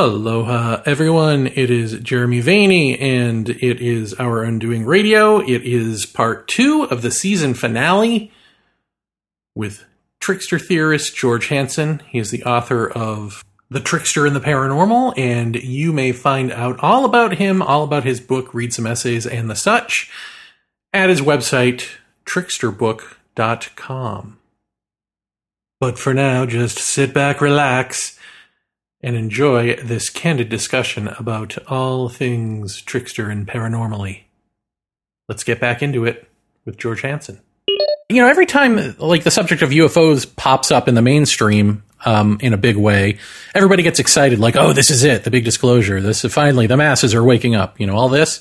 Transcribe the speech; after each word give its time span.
Aloha, 0.00 0.82
everyone. 0.86 1.46
It 1.46 1.70
is 1.70 1.98
Jeremy 1.98 2.40
Vaeni, 2.40 2.98
and 2.98 3.50
it 3.50 3.82
is 3.82 4.14
Our 4.14 4.42
Undoing 4.42 4.86
Radio. 4.86 5.40
It 5.40 5.60
is 5.60 6.06
part 6.06 6.48
two 6.48 6.84
of 6.84 7.02
the 7.02 7.10
season 7.10 7.52
finale 7.52 8.32
with 9.54 9.84
trickster 10.18 10.58
theorist 10.58 11.14
George 11.14 11.48
Hansen. 11.48 12.00
He 12.08 12.18
is 12.18 12.30
the 12.30 12.44
author 12.44 12.88
of 12.88 13.44
The 13.68 13.80
Trickster 13.80 14.24
and 14.24 14.34
the 14.34 14.40
Paranormal, 14.40 15.18
and 15.18 15.56
you 15.56 15.92
may 15.92 16.12
find 16.12 16.50
out 16.50 16.80
all 16.80 17.04
about 17.04 17.34
him, 17.34 17.60
all 17.60 17.84
about 17.84 18.04
his 18.04 18.20
book, 18.20 18.54
read 18.54 18.72
some 18.72 18.86
essays, 18.86 19.26
and 19.26 19.50
the 19.50 19.54
such 19.54 20.10
at 20.94 21.10
his 21.10 21.20
website, 21.20 21.86
tricksterbook.com. 22.24 24.38
But 25.78 25.98
for 25.98 26.14
now, 26.14 26.46
just 26.46 26.78
sit 26.78 27.12
back, 27.12 27.42
relax 27.42 28.16
and 29.02 29.16
enjoy 29.16 29.76
this 29.76 30.10
candid 30.10 30.48
discussion 30.48 31.08
about 31.08 31.56
all 31.68 32.08
things 32.08 32.82
trickster 32.82 33.30
and 33.30 33.46
paranormally. 33.46 34.22
Let's 35.28 35.44
get 35.44 35.60
back 35.60 35.82
into 35.82 36.04
it 36.04 36.28
with 36.64 36.76
George 36.76 37.02
Hansen. 37.02 37.40
You 38.08 38.22
know, 38.22 38.28
every 38.28 38.46
time 38.46 38.96
like 38.98 39.22
the 39.22 39.30
subject 39.30 39.62
of 39.62 39.70
UFOs 39.70 40.26
pops 40.36 40.72
up 40.72 40.88
in 40.88 40.94
the 40.94 41.02
mainstream 41.02 41.84
um, 42.04 42.38
in 42.40 42.52
a 42.52 42.56
big 42.56 42.76
way, 42.76 43.18
everybody 43.54 43.84
gets 43.84 44.00
excited, 44.00 44.40
like, 44.40 44.56
"Oh, 44.56 44.72
this 44.72 44.90
is 44.90 45.04
it, 45.04 45.22
the 45.22 45.30
big 45.30 45.44
disclosure. 45.44 46.00
This 46.00 46.24
is 46.24 46.34
finally 46.34 46.66
the 46.66 46.76
masses 46.76 47.14
are 47.14 47.22
waking 47.22 47.54
up." 47.54 47.78
You 47.78 47.86
know, 47.86 47.94
all 47.94 48.08
this. 48.08 48.40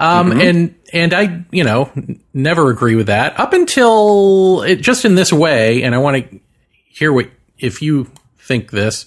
Um, 0.00 0.30
mm-hmm. 0.30 0.40
and 0.40 0.74
and 0.92 1.14
I, 1.14 1.44
you 1.52 1.62
know, 1.62 1.92
never 2.34 2.70
agree 2.70 2.96
with 2.96 3.06
that 3.06 3.38
up 3.38 3.52
until 3.52 4.62
it 4.62 4.80
just 4.80 5.04
in 5.04 5.14
this 5.14 5.32
way. 5.32 5.84
And 5.84 5.94
I 5.94 5.98
want 5.98 6.28
to 6.28 6.40
hear 6.88 7.12
what 7.12 7.30
if 7.58 7.82
you 7.82 8.10
think 8.38 8.72
this 8.72 9.06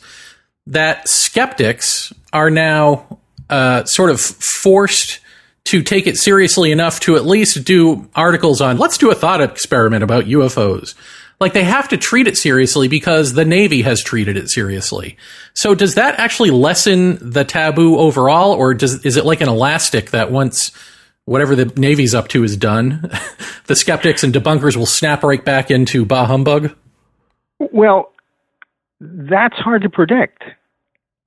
that 0.67 1.07
skeptics 1.07 2.13
are 2.31 2.49
now 2.49 3.19
uh, 3.49 3.83
sort 3.85 4.09
of 4.09 4.19
forced 4.19 5.19
to 5.65 5.81
take 5.81 6.07
it 6.07 6.17
seriously 6.17 6.71
enough 6.71 6.99
to 7.01 7.15
at 7.15 7.25
least 7.25 7.63
do 7.63 8.09
articles 8.15 8.61
on 8.61 8.77
let's 8.77 8.97
do 8.97 9.11
a 9.11 9.15
thought 9.15 9.41
experiment 9.41 10.03
about 10.03 10.25
UFOs. 10.25 10.95
Like 11.39 11.53
they 11.53 11.63
have 11.63 11.89
to 11.89 11.97
treat 11.97 12.27
it 12.27 12.37
seriously 12.37 12.87
because 12.87 13.33
the 13.33 13.43
Navy 13.43 13.81
has 13.81 14.01
treated 14.01 14.37
it 14.37 14.49
seriously. 14.49 15.17
So 15.53 15.75
does 15.75 15.95
that 15.95 16.19
actually 16.19 16.51
lessen 16.51 17.17
the 17.21 17.43
taboo 17.43 17.97
overall, 17.97 18.51
or 18.51 18.73
does 18.73 19.03
is 19.05 19.17
it 19.17 19.25
like 19.25 19.41
an 19.41 19.49
elastic 19.49 20.11
that 20.11 20.31
once 20.31 20.71
whatever 21.25 21.55
the 21.55 21.65
Navy's 21.77 22.15
up 22.15 22.29
to 22.29 22.43
is 22.43 22.55
done, 22.55 23.09
the 23.65 23.75
skeptics 23.75 24.23
and 24.23 24.33
debunkers 24.33 24.77
will 24.77 24.85
snap 24.85 25.23
right 25.23 25.43
back 25.43 25.69
into 25.69 26.05
bah 26.05 26.25
humbug? 26.25 26.73
Well, 27.59 28.12
that's 29.03 29.57
hard 29.57 29.81
to 29.81 29.89
predict. 29.89 30.43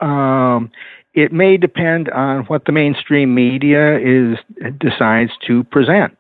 Um, 0.01 0.71
it 1.15 1.33
may 1.33 1.57
depend 1.57 2.11
on 2.11 2.45
what 2.45 2.65
the 2.65 2.73
mainstream 2.73 3.35
media 3.35 3.99
is 3.99 4.39
decides 4.79 5.33
to 5.47 5.65
present, 5.65 6.17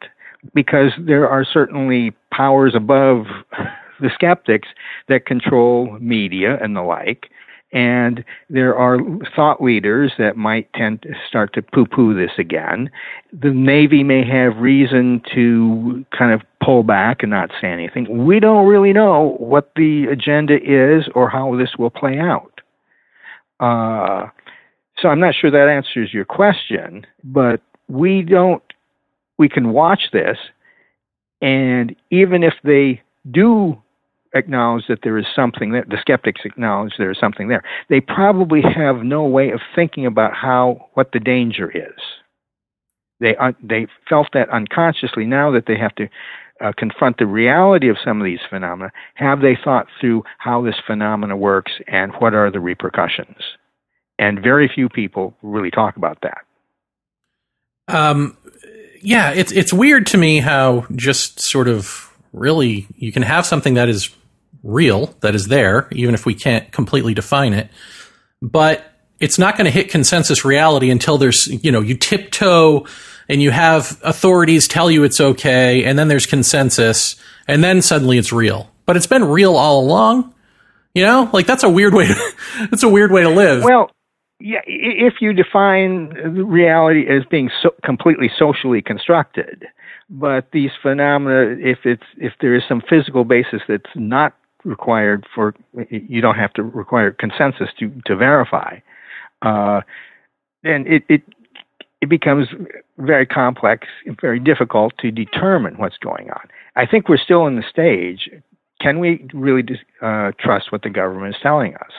because 0.54 0.92
there 0.98 1.28
are 1.28 1.44
certainly 1.44 2.12
powers 2.32 2.74
above 2.74 3.26
the 4.00 4.10
skeptics 4.14 4.68
that 5.08 5.26
control 5.26 5.98
media 6.00 6.58
and 6.62 6.76
the 6.76 6.82
like. 6.82 7.30
And 7.72 8.24
there 8.48 8.76
are 8.76 8.98
thought 9.34 9.62
leaders 9.62 10.12
that 10.18 10.36
might 10.36 10.72
tend 10.72 11.02
to 11.02 11.12
start 11.28 11.52
to 11.54 11.62
poo 11.62 11.84
poo 11.84 12.14
this 12.14 12.30
again. 12.38 12.90
The 13.32 13.50
Navy 13.50 14.02
may 14.02 14.24
have 14.26 14.56
reason 14.58 15.20
to 15.34 16.06
kind 16.16 16.32
of 16.32 16.42
pull 16.66 16.82
back 16.82 17.22
and 17.22 17.30
not 17.30 17.50
say 17.60 17.68
anything. 17.68 18.26
We 18.26 18.40
don't 18.40 18.66
really 18.66 18.92
know 18.92 19.36
what 19.38 19.70
the 19.76 20.06
agenda 20.10 20.56
is 20.56 21.08
or 21.14 21.30
how 21.30 21.56
this 21.56 21.76
will 21.78 21.90
play 21.90 22.18
out. 22.18 22.60
Uh, 23.60 24.26
so 24.98 25.08
I'm 25.08 25.20
not 25.20 25.34
sure 25.34 25.50
that 25.50 25.68
answers 25.68 26.12
your 26.12 26.24
question, 26.24 27.06
but 27.22 27.60
we 27.88 28.22
don't, 28.22 28.62
we 29.38 29.48
can 29.48 29.72
watch 29.72 30.10
this, 30.12 30.38
and 31.40 31.94
even 32.10 32.42
if 32.42 32.54
they 32.64 33.00
do 33.30 33.80
acknowledge 34.34 34.84
that 34.88 35.00
there 35.02 35.18
is 35.18 35.26
something 35.34 35.70
that 35.72 35.88
the 35.88 35.98
skeptics 36.00 36.40
acknowledge 36.44 36.94
there 36.98 37.10
is 37.10 37.18
something 37.20 37.48
there. 37.48 37.62
They 37.88 38.00
probably 38.00 38.62
have 38.62 38.96
no 38.98 39.24
way 39.24 39.50
of 39.50 39.60
thinking 39.74 40.04
about 40.04 40.34
how 40.34 40.88
what 40.94 41.12
the 41.12 41.20
danger 41.20 41.70
is. 41.70 42.00
They 43.20 43.36
uh, 43.36 43.52
they 43.62 43.86
felt 44.08 44.28
that 44.34 44.50
unconsciously. 44.50 45.24
Now 45.26 45.50
that 45.52 45.64
they 45.66 45.78
have 45.78 45.94
to 45.94 46.08
uh, 46.60 46.72
confront 46.76 47.18
the 47.18 47.26
reality 47.26 47.88
of 47.88 47.96
some 48.04 48.20
of 48.20 48.24
these 48.24 48.40
phenomena, 48.48 48.90
have 49.14 49.40
they 49.40 49.56
thought 49.62 49.86
through 50.00 50.24
how 50.38 50.62
this 50.62 50.76
phenomena 50.86 51.36
works 51.36 51.72
and 51.86 52.12
what 52.18 52.34
are 52.34 52.50
the 52.50 52.60
repercussions? 52.60 53.36
And 54.18 54.42
very 54.42 54.70
few 54.72 54.88
people 54.88 55.34
really 55.42 55.70
talk 55.70 55.96
about 55.96 56.18
that. 56.22 56.38
Um, 57.88 58.36
yeah, 59.02 59.32
it's 59.32 59.52
it's 59.52 59.72
weird 59.72 60.06
to 60.06 60.18
me 60.18 60.40
how 60.40 60.86
just 60.94 61.38
sort 61.38 61.68
of 61.68 62.10
really 62.32 62.86
you 62.96 63.12
can 63.12 63.22
have 63.22 63.46
something 63.46 63.74
that 63.74 63.88
is 63.88 64.14
real, 64.62 65.14
that 65.20 65.34
is 65.34 65.46
there, 65.46 65.86
even 65.92 66.14
if 66.14 66.26
we 66.26 66.34
can't 66.34 66.72
completely 66.72 67.14
define 67.14 67.52
it. 67.52 67.68
But 68.42 68.84
it's 69.20 69.38
not 69.38 69.56
going 69.56 69.66
to 69.66 69.70
hit 69.70 69.90
consensus 69.90 70.44
reality 70.44 70.90
until 70.90 71.18
there's, 71.18 71.46
you 71.46 71.72
know, 71.72 71.80
you 71.80 71.96
tiptoe 71.96 72.86
and 73.28 73.42
you 73.42 73.50
have 73.50 73.98
authorities 74.02 74.68
tell 74.68 74.90
you 74.90 75.04
it's 75.04 75.20
okay, 75.20 75.84
and 75.84 75.98
then 75.98 76.08
there's 76.08 76.26
consensus, 76.26 77.16
and 77.48 77.62
then 77.62 77.82
suddenly 77.82 78.18
it's 78.18 78.32
real. 78.32 78.70
But 78.84 78.96
it's 78.96 79.06
been 79.06 79.24
real 79.24 79.56
all 79.56 79.80
along. 79.80 80.32
You 80.94 81.04
know, 81.04 81.30
like 81.32 81.46
that's 81.46 81.64
a 81.64 81.68
weird 81.68 81.94
way. 81.94 82.06
To, 82.06 82.32
that's 82.70 82.82
a 82.82 82.88
weird 82.88 83.12
way 83.12 83.22
to 83.22 83.30
live. 83.30 83.64
Well, 83.64 83.90
yeah. 84.40 84.60
If 84.66 85.14
you 85.20 85.32
define 85.32 86.08
reality 86.08 87.06
as 87.08 87.24
being 87.30 87.50
so 87.62 87.74
completely 87.84 88.30
socially 88.38 88.80
constructed, 88.80 89.66
but 90.08 90.50
these 90.52 90.70
phenomena, 90.80 91.56
if 91.58 91.80
it's 91.84 92.06
if 92.16 92.32
there 92.40 92.54
is 92.54 92.62
some 92.68 92.82
physical 92.88 93.24
basis 93.24 93.60
that's 93.68 93.90
not 93.94 94.34
required 94.64 95.26
for, 95.34 95.54
you 95.90 96.20
don't 96.20 96.36
have 96.36 96.52
to 96.54 96.62
require 96.62 97.10
consensus 97.12 97.68
to 97.78 97.90
to 98.06 98.16
verify. 98.16 98.78
Uh, 99.42 99.80
and 100.64 100.86
it, 100.86 101.04
it 101.08 101.22
it 102.00 102.08
becomes 102.08 102.48
very 102.98 103.26
complex 103.26 103.86
and 104.04 104.20
very 104.20 104.38
difficult 104.38 104.92
to 104.98 105.10
determine 105.10 105.74
what's 105.78 105.98
going 105.98 106.30
on. 106.30 106.48
I 106.74 106.86
think 106.86 107.08
we're 107.08 107.16
still 107.16 107.46
in 107.46 107.56
the 107.56 107.64
stage. 107.68 108.28
Can 108.80 108.98
we 108.98 109.26
really 109.32 109.62
uh, 110.02 110.32
trust 110.38 110.70
what 110.70 110.82
the 110.82 110.90
government 110.90 111.34
is 111.34 111.40
telling 111.42 111.74
us? 111.76 111.92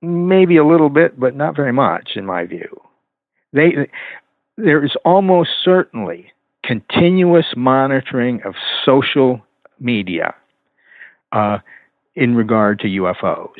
Maybe 0.00 0.56
a 0.56 0.66
little 0.66 0.88
bit, 0.88 1.18
but 1.18 1.36
not 1.36 1.56
very 1.56 1.72
much, 1.72 2.10
in 2.16 2.24
my 2.24 2.46
view. 2.46 2.80
They, 3.52 3.88
there 4.56 4.84
is 4.84 4.92
almost 5.04 5.50
certainly 5.62 6.32
continuous 6.64 7.46
monitoring 7.56 8.40
of 8.44 8.54
social 8.84 9.40
media 9.78 10.34
uh, 11.32 11.58
in 12.14 12.34
regard 12.34 12.78
to 12.80 12.86
UFOs. 12.86 13.50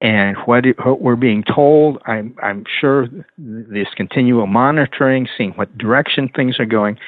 And 0.00 0.36
what, 0.44 0.64
it, 0.64 0.76
what, 0.84 1.00
we're 1.00 1.16
being 1.16 1.42
told, 1.42 2.00
I'm, 2.06 2.34
I'm 2.42 2.64
sure 2.80 3.08
this 3.36 3.88
continual 3.96 4.46
monitoring, 4.46 5.28
seeing 5.36 5.52
what 5.52 5.76
direction 5.76 6.28
things 6.34 6.60
are 6.60 6.66
going, 6.66 6.98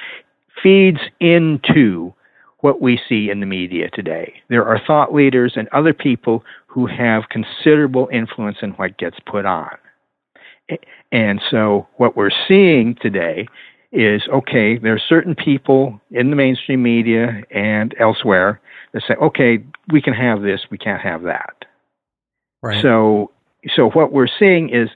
feeds 0.62 0.98
into 1.20 2.12
what 2.58 2.82
we 2.82 3.00
see 3.08 3.30
in 3.30 3.40
the 3.40 3.46
media 3.46 3.88
today. 3.90 4.34
There 4.48 4.66
are 4.66 4.80
thought 4.86 5.14
leaders 5.14 5.54
and 5.56 5.68
other 5.68 5.94
people 5.94 6.44
who 6.66 6.86
have 6.86 7.28
considerable 7.30 8.08
influence 8.12 8.58
in 8.62 8.70
what 8.72 8.98
gets 8.98 9.16
put 9.24 9.46
on. 9.46 9.70
And 11.10 11.40
so 11.50 11.88
what 11.96 12.16
we're 12.16 12.30
seeing 12.46 12.96
today 13.00 13.48
is 13.92 14.22
okay, 14.32 14.78
there 14.78 14.94
are 14.94 15.00
certain 15.08 15.34
people 15.34 16.00
in 16.12 16.30
the 16.30 16.36
mainstream 16.36 16.82
media 16.82 17.42
and 17.50 17.94
elsewhere 17.98 18.60
that 18.92 19.02
say, 19.06 19.14
okay, 19.14 19.58
we 19.92 20.00
can 20.00 20.14
have 20.14 20.42
this, 20.42 20.60
we 20.70 20.78
can't 20.78 21.00
have 21.00 21.22
that. 21.22 21.59
Right. 22.62 22.82
So, 22.82 23.30
so 23.74 23.90
what 23.90 24.12
we're 24.12 24.28
seeing 24.38 24.70
is 24.70 24.88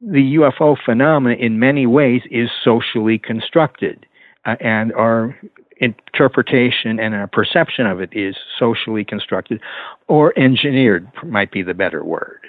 the 0.00 0.36
UFO 0.36 0.76
phenomena 0.84 1.36
in 1.36 1.58
many 1.58 1.86
ways 1.86 2.22
is 2.30 2.50
socially 2.64 3.18
constructed, 3.18 4.06
uh, 4.44 4.56
and 4.60 4.92
our 4.92 5.38
interpretation 5.78 6.98
and 6.98 7.14
our 7.14 7.26
perception 7.26 7.86
of 7.86 8.00
it 8.00 8.10
is 8.12 8.34
socially 8.58 9.04
constructed 9.04 9.60
or 10.08 10.36
engineered, 10.38 11.08
might 11.24 11.50
be 11.50 11.62
the 11.62 11.74
better 11.74 12.02
word. 12.02 12.40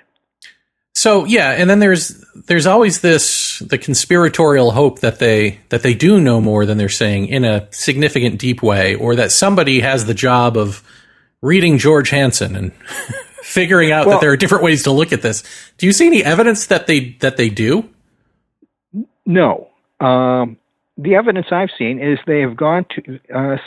So 0.97 1.25
yeah, 1.25 1.51
and 1.51 1.69
then 1.69 1.79
there's 1.79 2.25
there's 2.47 2.65
always 2.65 3.01
this 3.01 3.59
the 3.59 3.77
conspiratorial 3.77 4.71
hope 4.71 5.01
that 5.01 5.19
they 5.19 5.59
that 5.69 5.83
they 5.83 5.93
do 5.93 6.19
know 6.19 6.41
more 6.41 6.65
than 6.65 6.79
they're 6.79 6.89
saying 6.89 7.27
in 7.27 7.45
a 7.45 7.67
significant 7.71 8.39
deep 8.39 8.63
way, 8.63 8.95
or 8.95 9.15
that 9.15 9.31
somebody 9.31 9.81
has 9.81 10.05
the 10.05 10.15
job 10.15 10.57
of 10.57 10.83
reading 11.39 11.77
George 11.77 12.09
Hansen 12.09 12.55
and 12.55 12.71
figuring 13.47 13.91
out 13.91 14.05
well, 14.05 14.15
that 14.15 14.21
there 14.21 14.31
are 14.31 14.37
different 14.37 14.63
ways 14.63 14.83
to 14.83 14.91
look 14.91 15.13
at 15.13 15.21
this. 15.21 15.43
Do 15.77 15.85
you 15.85 15.93
see 15.93 16.05
any 16.05 16.23
evidence 16.23 16.67
that 16.67 16.87
they 16.87 17.15
that 17.21 17.37
they 17.37 17.49
do? 17.49 17.89
No. 19.25 19.69
Um, 19.99 20.57
the 20.97 21.15
evidence 21.15 21.47
I've 21.51 21.69
seen 21.77 21.99
is 21.99 22.19
they 22.27 22.41
have 22.41 22.57
gone 22.57 22.85
to. 22.95 23.19
Uh, 23.33 23.57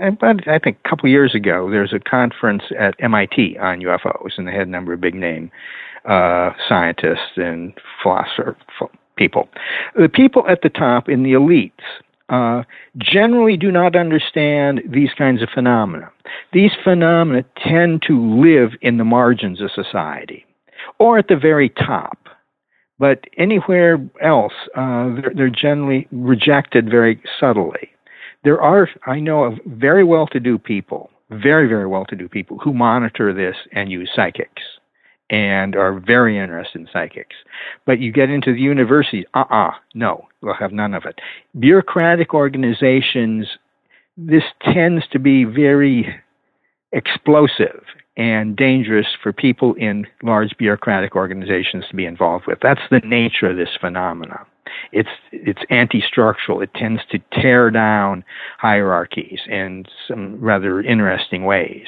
I 0.00 0.58
think 0.58 0.78
a 0.84 0.88
couple 0.88 1.08
years 1.08 1.34
ago, 1.34 1.70
there's 1.70 1.92
a 1.92 2.00
conference 2.00 2.64
at 2.76 2.94
MIT 2.98 3.56
on 3.58 3.80
UFOs, 3.80 4.36
and 4.36 4.48
they 4.48 4.52
had 4.52 4.66
a 4.66 4.70
number 4.70 4.92
of 4.92 5.00
big 5.00 5.14
name 5.14 5.52
uh, 6.04 6.50
scientists 6.68 7.36
and 7.36 7.72
philosopher 8.02 8.56
people. 9.16 9.48
The 9.96 10.08
people 10.08 10.44
at 10.48 10.62
the 10.62 10.70
top 10.70 11.08
in 11.08 11.22
the 11.22 11.32
elites 11.32 11.70
uh, 12.32 12.62
generally 12.98 13.58
do 13.58 13.70
not 13.70 13.94
understand 13.94 14.80
these 14.88 15.10
kinds 15.16 15.42
of 15.42 15.50
phenomena. 15.54 16.10
These 16.52 16.72
phenomena 16.82 17.44
tend 17.62 18.02
to 18.08 18.18
live 18.18 18.70
in 18.80 18.96
the 18.96 19.04
margins 19.04 19.60
of 19.60 19.70
society 19.70 20.46
or 20.98 21.18
at 21.18 21.28
the 21.28 21.36
very 21.36 21.68
top. 21.68 22.18
But 22.98 23.24
anywhere 23.36 23.98
else, 24.22 24.54
uh, 24.74 25.14
they're, 25.14 25.32
they're 25.36 25.50
generally 25.50 26.08
rejected 26.10 26.90
very 26.90 27.22
subtly. 27.38 27.90
There 28.44 28.60
are, 28.60 28.88
I 29.06 29.20
know 29.20 29.44
of 29.44 29.58
very 29.66 30.02
well 30.02 30.26
to 30.28 30.40
do 30.40 30.58
people, 30.58 31.10
very, 31.30 31.68
very 31.68 31.86
well 31.86 32.06
to 32.06 32.16
do 32.16 32.28
people 32.28 32.58
who 32.58 32.72
monitor 32.72 33.34
this 33.34 33.56
and 33.72 33.92
use 33.92 34.10
psychics 34.16 34.62
and 35.32 35.74
are 35.74 35.98
very 35.98 36.38
interested 36.38 36.82
in 36.82 36.88
psychics. 36.92 37.34
But 37.86 37.98
you 37.98 38.12
get 38.12 38.30
into 38.30 38.52
the 38.52 38.60
universities, 38.60 39.24
uh 39.34 39.44
uh-uh, 39.50 39.68
uh 39.68 39.72
no, 39.94 40.28
we'll 40.42 40.54
have 40.54 40.72
none 40.72 40.94
of 40.94 41.04
it. 41.06 41.18
Bureaucratic 41.58 42.34
organizations, 42.34 43.48
this 44.16 44.44
tends 44.62 45.08
to 45.08 45.18
be 45.18 45.44
very 45.44 46.14
explosive 46.92 47.82
and 48.18 48.54
dangerous 48.56 49.06
for 49.22 49.32
people 49.32 49.72
in 49.74 50.06
large 50.22 50.54
bureaucratic 50.58 51.16
organizations 51.16 51.84
to 51.88 51.96
be 51.96 52.04
involved 52.04 52.44
with. 52.46 52.58
That's 52.60 52.82
the 52.90 53.00
nature 53.00 53.46
of 53.46 53.56
this 53.56 53.70
phenomenon. 53.80 54.44
It's 54.92 55.08
it's 55.32 55.62
anti-structural. 55.70 56.60
It 56.60 56.72
tends 56.74 57.02
to 57.10 57.18
tear 57.32 57.70
down 57.70 58.24
hierarchies 58.58 59.40
in 59.48 59.84
some 60.06 60.40
rather 60.40 60.80
interesting 60.80 61.44
ways. 61.44 61.86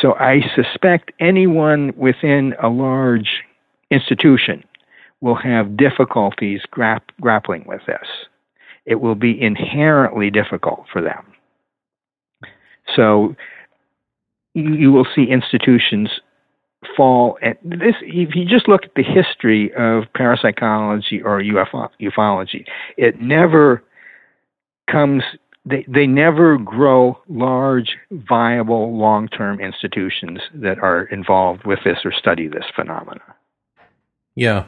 So 0.00 0.14
I 0.14 0.40
suspect 0.54 1.12
anyone 1.20 1.92
within 1.96 2.54
a 2.62 2.68
large 2.68 3.44
institution 3.90 4.64
will 5.20 5.36
have 5.36 5.76
difficulties 5.76 6.62
grap- 6.72 7.00
grappling 7.20 7.64
with 7.66 7.80
this. 7.86 8.06
It 8.86 8.96
will 8.96 9.14
be 9.14 9.40
inherently 9.40 10.30
difficult 10.30 10.84
for 10.92 11.00
them. 11.00 11.24
So 12.94 13.34
you 14.54 14.92
will 14.92 15.06
see 15.14 15.24
institutions 15.24 16.10
fall 16.96 17.38
at 17.42 17.58
this 17.62 17.94
if 18.02 18.34
you 18.34 18.44
just 18.44 18.68
look 18.68 18.84
at 18.84 18.94
the 18.94 19.02
history 19.02 19.72
of 19.74 20.04
parapsychology 20.14 21.22
or 21.22 21.40
UFO, 21.40 21.88
ufology 22.00 22.64
it 22.96 23.20
never 23.20 23.82
comes 24.90 25.22
they, 25.66 25.84
they 25.88 26.06
never 26.06 26.58
grow 26.58 27.18
large 27.28 27.96
viable 28.10 28.96
long-term 28.96 29.60
institutions 29.60 30.40
that 30.52 30.78
are 30.78 31.04
involved 31.04 31.64
with 31.64 31.78
this 31.84 31.98
or 32.04 32.12
study 32.12 32.48
this 32.48 32.64
phenomena. 32.76 33.22
Yeah. 34.34 34.66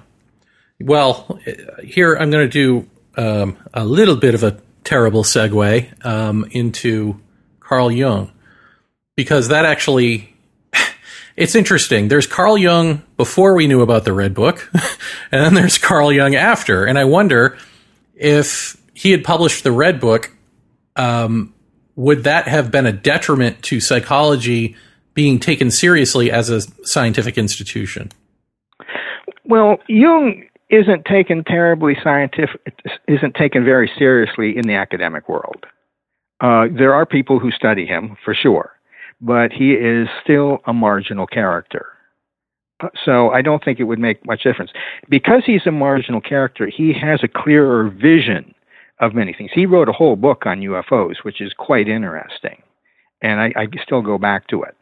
Well 0.80 1.38
here 1.82 2.14
i'm 2.14 2.30
going 2.30 2.48
to 2.48 2.82
do 2.82 2.88
um, 3.16 3.56
a 3.72 3.84
little 3.84 4.16
bit 4.16 4.34
of 4.34 4.42
a 4.42 4.60
terrible 4.84 5.24
segue 5.24 6.04
um, 6.04 6.46
into 6.50 7.20
carl 7.60 7.90
jung 7.90 8.30
because 9.16 9.48
that 9.48 9.64
actually 9.64 10.35
it's 11.36 11.54
interesting. 11.54 12.08
There's 12.08 12.26
Carl 12.26 12.56
Jung 12.56 13.02
before 13.16 13.54
we 13.54 13.66
knew 13.66 13.82
about 13.82 14.04
the 14.04 14.12
Red 14.12 14.34
Book, 14.34 14.70
and 15.32 15.44
then 15.44 15.54
there's 15.54 15.78
Carl 15.78 16.12
Jung 16.12 16.34
after. 16.34 16.84
And 16.84 16.98
I 16.98 17.04
wonder 17.04 17.58
if 18.14 18.76
he 18.94 19.10
had 19.10 19.22
published 19.22 19.62
the 19.62 19.72
Red 19.72 20.00
Book, 20.00 20.32
um, 20.96 21.52
would 21.94 22.24
that 22.24 22.48
have 22.48 22.70
been 22.70 22.86
a 22.86 22.92
detriment 22.92 23.62
to 23.64 23.80
psychology 23.80 24.76
being 25.12 25.38
taken 25.38 25.70
seriously 25.70 26.30
as 26.30 26.48
a 26.48 26.62
scientific 26.86 27.36
institution? 27.36 28.10
Well, 29.44 29.78
Jung 29.88 30.44
isn't 30.70 31.04
taken 31.04 31.44
terribly 31.44 31.96
scientific, 32.02 32.60
isn't 33.06 33.34
taken 33.34 33.64
very 33.64 33.90
seriously 33.98 34.56
in 34.56 34.66
the 34.66 34.74
academic 34.74 35.28
world. 35.28 35.64
Uh, 36.40 36.66
there 36.76 36.94
are 36.94 37.06
people 37.06 37.38
who 37.38 37.50
study 37.50 37.86
him 37.86 38.16
for 38.24 38.34
sure 38.34 38.75
but 39.20 39.52
he 39.52 39.72
is 39.72 40.08
still 40.22 40.58
a 40.66 40.72
marginal 40.72 41.26
character. 41.26 41.86
So 43.04 43.30
I 43.30 43.40
don't 43.40 43.64
think 43.64 43.80
it 43.80 43.84
would 43.84 43.98
make 43.98 44.26
much 44.26 44.42
difference. 44.42 44.70
Because 45.08 45.42
he's 45.46 45.66
a 45.66 45.72
marginal 45.72 46.20
character, 46.20 46.66
he 46.66 46.92
has 46.92 47.20
a 47.22 47.28
clearer 47.28 47.88
vision 47.88 48.54
of 49.00 49.14
many 49.14 49.32
things. 49.32 49.50
He 49.54 49.66
wrote 49.66 49.88
a 49.88 49.92
whole 49.92 50.16
book 50.16 50.44
on 50.46 50.60
UFOs, 50.60 51.16
which 51.22 51.40
is 51.40 51.52
quite 51.56 51.88
interesting. 51.88 52.62
And 53.22 53.40
I, 53.40 53.52
I 53.56 53.66
still 53.82 54.02
go 54.02 54.18
back 54.18 54.48
to 54.48 54.62
it. 54.62 54.76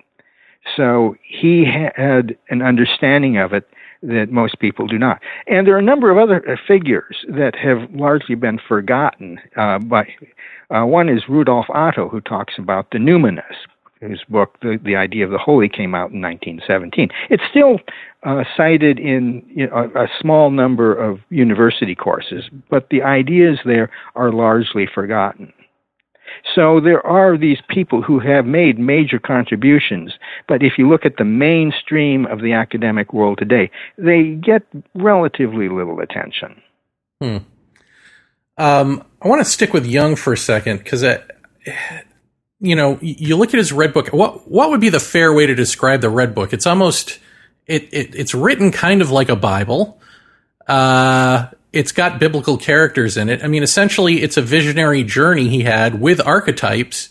So 0.77 1.15
he 1.23 1.65
had 1.65 2.37
an 2.49 2.63
understanding 2.63 3.37
of 3.37 3.53
it 3.53 3.69
that 4.03 4.31
most 4.31 4.59
people 4.59 4.87
do 4.87 4.99
not. 4.99 5.21
And 5.47 5.67
there 5.67 5.75
are 5.75 5.79
a 5.79 5.83
number 5.83 6.11
of 6.11 6.19
other 6.19 6.43
uh, 6.49 6.57
figures 6.67 7.25
that 7.29 7.55
have 7.57 7.91
largely 7.93 8.35
been 8.35 8.59
forgotten. 8.67 9.39
Uh, 9.57 9.79
by 9.79 10.09
uh, 10.71 10.85
one 10.85 11.09
is 11.09 11.23
Rudolf 11.29 11.67
Otto, 11.71 12.09
who 12.09 12.21
talks 12.21 12.55
about 12.59 12.91
the 12.91 12.99
numinous, 12.99 13.55
whose 14.07 14.25
book, 14.29 14.59
the, 14.61 14.79
the 14.83 14.97
Idea 14.97 15.25
of 15.25 15.31
the 15.31 15.39
Holy, 15.39 15.69
came 15.69 15.95
out 15.95 16.11
in 16.11 16.21
1917. 16.21 17.09
It's 17.31 17.43
still 17.51 17.79
uh, 18.23 18.45
cited 18.57 18.99
in 18.99 19.45
you 19.55 19.67
know, 19.67 19.91
a, 19.95 20.05
a 20.05 20.09
small 20.21 20.51
number 20.51 20.95
of 20.95 21.21
university 21.31 21.95
courses, 21.95 22.45
but 22.71 22.89
the 22.91 23.03
ideas 23.03 23.59
there 23.65 23.91
are 24.15 24.33
largely 24.33 24.87
forgotten. 24.93 25.53
So 26.55 26.81
there 26.81 27.05
are 27.07 27.39
these 27.39 27.59
people 27.69 28.03
who 28.03 28.19
have 28.21 28.45
made 28.45 28.79
major 28.79 29.19
contributions, 29.19 30.13
but 30.49 30.63
if 30.63 30.75
you 30.79 30.89
look 30.89 31.05
at 31.05 31.17
the 31.17 31.25
mainstream 31.25 32.27
of 32.27 32.41
the 32.43 32.53
academic 32.53 33.13
world 33.13 33.39
today, 33.39 33.71
they 33.97 34.39
get 34.43 34.63
relatively 34.95 35.69
little 35.69 36.01
attention. 36.01 36.61
Hmm. 37.21 37.37
Um, 38.57 39.05
I 39.21 39.29
want 39.29 39.45
to 39.45 39.51
stick 39.51 39.73
with 39.73 39.87
Jung 39.87 40.17
for 40.17 40.33
a 40.33 40.37
second 40.37 40.79
because 40.79 41.03
you 42.65 42.77
know, 42.77 42.99
you 43.03 43.37
look 43.37 43.51
at 43.51 43.59
his 43.59 43.73
red 43.73 43.93
book. 43.93 44.09
What 44.09 44.51
what 44.51 44.71
would 44.71 44.81
be 44.81 44.89
the 44.89 45.01
fair 45.01 45.33
way 45.33 45.47
to 45.47 45.55
describe 45.55 46.01
the 46.01 46.09
red 46.09 46.35
book? 46.35 46.53
It's 46.53 46.67
almost 46.67 47.19
it, 47.67 47.93
it 47.93 48.15
it's 48.15 48.35
written 48.35 48.73
kind 48.73 49.03
of 49.03 49.11
like 49.11 49.29
a 49.29 49.37
Bible. 49.37 50.01
Uh, 50.67 51.49
it's 51.73 51.93
got 51.93 52.19
biblical 52.19 52.57
characters 52.57 53.17
in 53.17 53.29
it. 53.29 53.45
I 53.45 53.49
mean, 53.49 53.63
essentially, 53.63 54.23
it's 54.23 54.37
a 54.37 54.43
visionary 54.43 55.05
journey 55.05 55.49
he 55.49 55.63
had 55.63 56.01
with 56.01 56.25
archetypes 56.25 57.11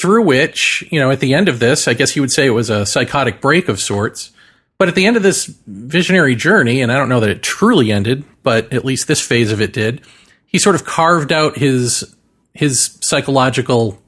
through 0.00 0.24
which, 0.24 0.84
you 0.90 1.00
know, 1.00 1.10
at 1.10 1.20
the 1.20 1.34
end 1.34 1.48
of 1.48 1.58
this, 1.58 1.88
I 1.88 1.94
guess 1.94 2.10
he 2.12 2.20
would 2.20 2.30
say 2.30 2.46
it 2.46 2.50
was 2.50 2.68
a 2.70 2.84
psychotic 2.84 3.40
break 3.40 3.68
of 3.68 3.80
sorts. 3.80 4.30
But 4.76 4.88
at 4.88 4.94
the 4.94 5.06
end 5.06 5.16
of 5.16 5.22
this 5.22 5.46
visionary 5.66 6.34
journey, 6.34 6.80
and 6.80 6.90
I 6.90 6.96
don't 6.96 7.08
know 7.08 7.20
that 7.20 7.30
it 7.30 7.42
truly 7.42 7.92
ended, 7.92 8.24
but 8.42 8.72
at 8.72 8.84
least 8.84 9.08
this 9.08 9.20
phase 9.20 9.52
of 9.52 9.60
it 9.60 9.72
did, 9.72 10.02
he 10.46 10.58
sort 10.58 10.74
of 10.74 10.84
carved 10.84 11.32
out 11.32 11.56
his 11.56 12.14
his 12.52 12.98
psychological 13.00 14.00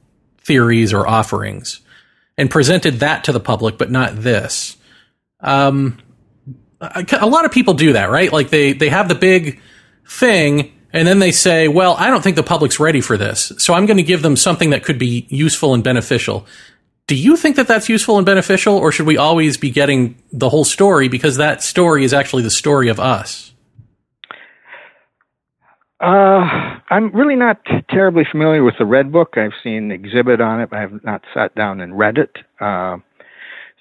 theories 0.45 0.93
or 0.93 1.07
offerings 1.07 1.81
and 2.37 2.51
presented 2.51 3.01
that 3.01 3.25
to 3.25 3.33
the 3.33 3.41
public, 3.41 3.79
but 3.79 3.91
not 3.91 4.17
this. 4.17 4.77
Um, 5.41 5.99
a 6.81 7.27
lot 7.27 7.45
of 7.45 7.53
people 7.53 7.75
do 7.75 7.93
that, 7.93 8.11
right? 8.11 8.33
Like 8.33 8.51
they, 8.51 8.73
they 8.73 8.89
have 8.89 9.09
the 9.09 9.15
big 9.15 9.61
thing 10.07 10.73
and 10.93 11.07
then 11.07 11.21
they 11.21 11.33
say, 11.33 11.69
well, 11.69 11.95
I 11.99 12.09
don't 12.09 12.23
think 12.23 12.37
the 12.37 12.43
public's 12.43 12.79
ready 12.79 13.01
for 13.01 13.17
this. 13.17 13.53
So 13.59 13.75
I'm 13.75 13.87
going 13.87 13.97
to 13.97 14.03
give 14.03 14.23
them 14.23 14.37
something 14.37 14.71
that 14.71 14.85
could 14.85 14.99
be 14.99 15.27
useful 15.31 15.75
and 15.75 15.83
beneficial. 15.83 16.47
Do 17.07 17.17
you 17.17 17.37
think 17.37 17.57
that 17.57 17.69
that's 17.69 17.89
useful 17.89 18.19
and 18.19 18.27
beneficial 18.27 18.77
or 18.77 18.93
should 18.93 19.07
we 19.07 19.17
always 19.17 19.57
be 19.57 19.71
getting 19.71 20.23
the 20.33 20.49
whole 20.49 20.65
story 20.65 21.09
because 21.09 21.37
that 21.37 21.63
story 21.63 22.05
is 22.05 22.13
actually 22.13 22.43
the 22.43 22.51
story 22.51 22.89
of 22.89 23.01
us? 23.01 23.52
Uh, 26.03 26.81
I'm 26.91 27.15
really 27.15 27.37
not 27.37 27.61
terribly 27.89 28.25
familiar 28.29 28.65
with 28.65 28.75
the 28.77 28.85
Red 28.85 29.13
Book. 29.13 29.35
I've 29.37 29.53
seen 29.63 29.93
exhibit 29.93 30.41
on 30.41 30.61
it. 30.61 30.71
but 30.71 30.79
I 30.79 30.81
have 30.81 31.05
not 31.05 31.23
sat 31.33 31.55
down 31.55 31.81
and 31.81 31.97
read 31.97 32.19
it. 32.19 32.39
Uh, 32.61 32.97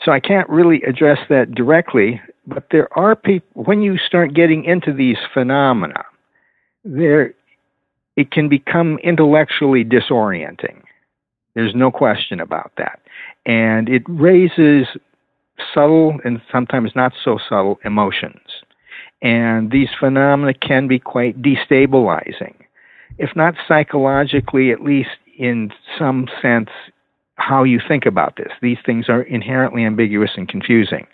so 0.05 0.11
I 0.11 0.19
can't 0.19 0.47
really 0.47 0.83
address 0.83 1.17
that 1.29 1.55
directly. 1.55 2.21
But 2.45 2.67
there 2.69 2.95
are 2.97 3.15
people, 3.15 3.63
when 3.63 3.81
you 3.81 3.97
start 3.97 4.35
getting 4.35 4.65
into 4.65 4.93
these 4.93 5.17
phenomena, 5.33 6.03
there, 6.83 7.33
it 8.15 8.29
can 8.29 8.47
become 8.47 8.99
intellectually 9.03 9.83
disorienting. 9.83 10.83
There's 11.55 11.73
no 11.73 11.91
question 11.91 12.39
about 12.39 12.71
that. 12.77 12.99
And 13.47 13.89
it 13.89 14.03
raises 14.07 14.85
subtle 15.73 16.19
and 16.23 16.39
sometimes 16.51 16.91
not 16.95 17.13
so 17.23 17.39
subtle 17.49 17.79
emotions. 17.83 18.39
And 19.21 19.71
these 19.71 19.89
phenomena 19.99 20.53
can 20.53 20.87
be 20.87 20.99
quite 20.99 21.41
destabilizing, 21.41 22.55
if 23.17 23.35
not 23.35 23.53
psychologically, 23.67 24.71
at 24.71 24.81
least 24.81 25.09
in 25.37 25.71
some 25.97 26.27
sense, 26.41 26.69
how 27.35 27.63
you 27.63 27.79
think 27.87 28.05
about 28.05 28.35
this. 28.35 28.51
These 28.61 28.77
things 28.85 29.09
are 29.09 29.21
inherently 29.21 29.83
ambiguous 29.83 30.31
and 30.37 30.47
confusing. 30.47 31.07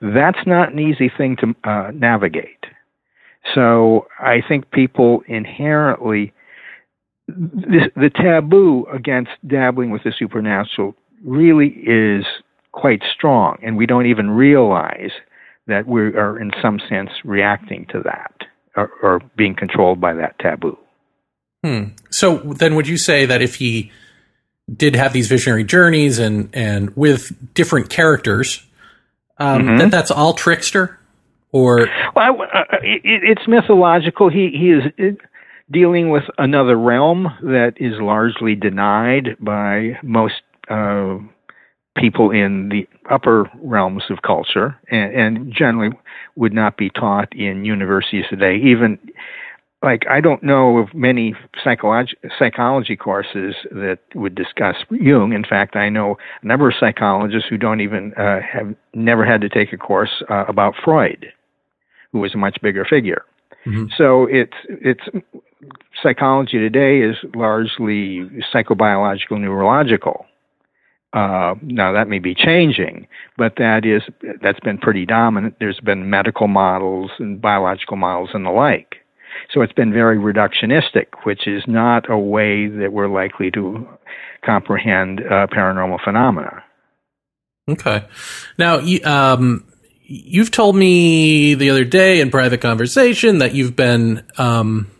That's 0.00 0.46
not 0.46 0.72
an 0.72 0.78
easy 0.78 1.10
thing 1.16 1.36
to 1.36 1.54
uh, 1.68 1.90
navigate. 1.92 2.66
So 3.54 4.06
I 4.20 4.42
think 4.46 4.70
people 4.70 5.22
inherently, 5.26 6.32
the, 7.26 7.90
the 7.96 8.10
taboo 8.10 8.86
against 8.92 9.30
dabbling 9.46 9.90
with 9.90 10.04
the 10.04 10.12
supernatural 10.16 10.94
really 11.24 11.68
is 11.68 12.24
quite 12.72 13.02
strong, 13.12 13.58
and 13.62 13.76
we 13.76 13.86
don't 13.86 14.06
even 14.06 14.30
realize 14.30 15.10
that 15.66 15.86
we 15.86 16.00
are 16.00 16.38
in 16.38 16.50
some 16.60 16.80
sense 16.88 17.10
reacting 17.24 17.86
to 17.92 18.02
that 18.04 18.32
or, 18.76 18.90
or 19.02 19.20
being 19.36 19.54
controlled 19.54 20.00
by 20.00 20.14
that 20.14 20.38
taboo. 20.38 20.78
Hmm. 21.64 21.84
So 22.10 22.38
then, 22.38 22.74
would 22.74 22.88
you 22.88 22.98
say 22.98 23.26
that 23.26 23.40
if 23.40 23.56
he 23.56 23.92
did 24.74 24.96
have 24.96 25.12
these 25.12 25.28
visionary 25.28 25.64
journeys 25.64 26.18
and 26.18 26.48
and 26.52 26.94
with 26.96 27.54
different 27.54 27.88
characters, 27.88 28.64
um, 29.38 29.62
mm-hmm. 29.62 29.76
that 29.78 29.90
that's 29.90 30.10
all 30.10 30.34
trickster, 30.34 30.98
or 31.52 31.88
well, 32.16 32.42
uh, 32.42 32.64
it, 32.82 33.02
it's 33.04 33.46
mythological. 33.46 34.28
He 34.28 34.50
he 34.50 35.02
is 35.02 35.16
dealing 35.70 36.10
with 36.10 36.24
another 36.38 36.76
realm 36.76 37.28
that 37.42 37.74
is 37.76 37.94
largely 38.00 38.54
denied 38.54 39.36
by 39.40 39.98
most 40.02 40.42
uh, 40.68 41.18
people 42.02 42.30
in 42.30 42.68
the 42.68 42.86
upper 43.10 43.48
realms 43.62 44.04
of 44.10 44.22
culture, 44.22 44.76
and, 44.90 45.14
and 45.14 45.52
generally 45.52 45.96
would 46.36 46.52
not 46.52 46.76
be 46.76 46.90
taught 46.90 47.34
in 47.34 47.64
universities 47.64 48.24
today. 48.28 48.56
Even 48.56 48.98
like 49.82 50.04
I 50.08 50.20
don't 50.20 50.42
know 50.42 50.78
of 50.78 50.92
many 50.94 51.34
psychology 51.62 52.16
psychology 52.38 52.96
courses 52.96 53.54
that 53.70 53.98
would 54.14 54.34
discuss 54.34 54.76
Jung. 54.90 55.32
In 55.32 55.44
fact, 55.44 55.76
I 55.76 55.88
know 55.88 56.18
a 56.42 56.46
number 56.46 56.68
of 56.68 56.74
psychologists 56.78 57.48
who 57.48 57.56
don't 57.56 57.80
even 57.80 58.12
uh, 58.14 58.40
have 58.40 58.74
never 58.94 59.24
had 59.24 59.40
to 59.40 59.48
take 59.48 59.72
a 59.72 59.78
course 59.78 60.22
uh, 60.28 60.44
about 60.48 60.74
Freud, 60.84 61.32
who 62.12 62.20
was 62.20 62.34
a 62.34 62.38
much 62.38 62.60
bigger 62.62 62.84
figure. 62.84 63.24
Mm-hmm. 63.66 63.86
So 63.96 64.26
it's 64.26 64.56
it's 64.68 65.02
psychology 66.02 66.58
today 66.58 67.00
is 67.00 67.16
largely 67.34 68.28
psychobiological 68.52 69.40
neurological. 69.40 70.26
Uh, 71.12 71.54
now 71.62 71.92
that 71.92 72.08
may 72.08 72.18
be 72.18 72.34
changing, 72.34 73.06
but 73.36 73.54
that 73.56 73.84
is 73.84 74.02
that's 74.42 74.60
been 74.60 74.78
pretty 74.78 75.04
dominant. 75.04 75.54
There's 75.60 75.80
been 75.80 76.08
medical 76.08 76.48
models 76.48 77.10
and 77.18 77.40
biological 77.40 77.96
models 77.96 78.30
and 78.32 78.46
the 78.46 78.50
like. 78.50 78.96
So 79.52 79.60
it's 79.60 79.72
been 79.72 79.92
very 79.92 80.16
reductionistic, 80.16 81.06
which 81.24 81.46
is 81.46 81.62
not 81.66 82.10
a 82.10 82.18
way 82.18 82.66
that 82.66 82.92
we're 82.92 83.08
likely 83.08 83.50
to 83.52 83.86
comprehend 84.44 85.20
uh, 85.20 85.46
paranormal 85.48 86.02
phenomena. 86.02 86.62
Okay. 87.68 88.04
Now, 88.58 88.80
um, 89.04 89.66
you've 90.02 90.50
told 90.50 90.76
me 90.76 91.54
the 91.54 91.70
other 91.70 91.84
day 91.84 92.20
in 92.20 92.30
private 92.30 92.60
conversation 92.60 93.38
that 93.38 93.54
you've 93.54 93.76
been, 93.76 94.24
um, 94.36 94.90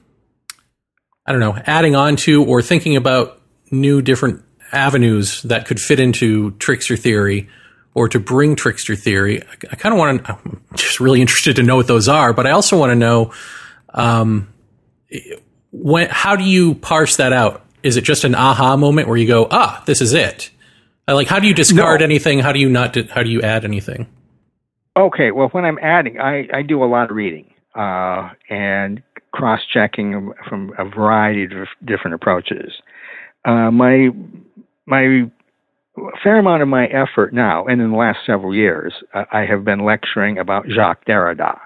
I 1.27 1.33
don't 1.33 1.41
know, 1.41 1.57
adding 1.67 1.97
on 1.97 2.17
to 2.17 2.45
or 2.45 2.63
thinking 2.63 2.97
about 2.97 3.41
new 3.71 4.03
different 4.03 4.45
avenues 4.73 5.43
that 5.43 5.67
could 5.67 5.81
fit 5.81 6.01
into 6.01 6.53
trickster 6.53 6.97
theory 6.97 7.49
or 7.95 8.09
to 8.09 8.19
bring 8.19 8.57
trickster 8.57 8.97
theory. 8.97 9.43
I, 9.43 9.53
I 9.73 9.77
kind 9.77 9.93
of 9.93 9.99
want 9.99 10.25
to, 10.25 10.33
I'm 10.33 10.65
just 10.75 11.01
really 11.01 11.21
interested 11.21 11.57
to 11.57 11.63
know 11.63 11.77
what 11.77 11.87
those 11.87 12.09
are, 12.09 12.33
but 12.33 12.47
I 12.47 12.53
also 12.53 12.79
want 12.79 12.91
to 12.91 12.97
know 12.97 13.33
um, 13.91 14.53
when, 15.71 16.09
how 16.11 16.37
do 16.37 16.45
you 16.45 16.75
parse 16.75 17.17
that 17.17 17.33
out? 17.33 17.65
Is 17.83 17.97
it 17.97 18.05
just 18.05 18.25
an 18.25 18.35
aha 18.35 18.77
moment 18.77 19.09
where 19.09 19.17
you 19.17 19.27
go, 19.27 19.49
ah, 19.51 19.83
this 19.87 20.01
is 20.01 20.15
it? 20.15 20.51
Like, 21.09 21.27
how 21.27 21.41
do 21.41 21.49
you 21.49 21.55
discard 21.55 22.01
no. 22.01 22.05
anything? 22.05 22.39
How 22.39 22.53
do 22.53 22.61
you 22.61 22.71
not? 22.71 22.97
How 23.11 23.23
do 23.23 23.29
you 23.29 23.43
add 23.43 23.65
anything? 23.65 24.07
Okay, 24.97 25.31
well, 25.33 25.49
when 25.49 25.65
I'm 25.65 25.79
adding, 25.83 26.21
I, 26.21 26.47
I 26.53 26.63
do 26.63 26.85
a 26.85 26.87
lot 26.87 27.11
of 27.11 27.17
reading 27.17 27.53
uh, 27.75 28.31
and 28.49 29.03
cross 29.33 29.61
checking 29.73 30.33
from 30.49 30.73
a 30.79 30.85
variety 30.85 31.45
of 31.45 31.67
different 31.85 32.15
approaches. 32.15 32.73
Uh, 33.45 33.71
my 33.71 34.11
my 34.87 35.31
fair 36.23 36.39
amount 36.39 36.63
of 36.63 36.69
my 36.69 36.87
effort 36.87 37.33
now, 37.33 37.65
and 37.67 37.81
in 37.81 37.91
the 37.91 37.97
last 37.97 38.21
several 38.25 38.55
years, 38.55 38.95
uh, 39.15 39.25
I 39.33 39.45
have 39.45 39.65
been 39.65 39.85
lecturing 39.85 40.39
about 40.39 40.67
Jacques 40.69 41.05
Derrida 41.07 41.59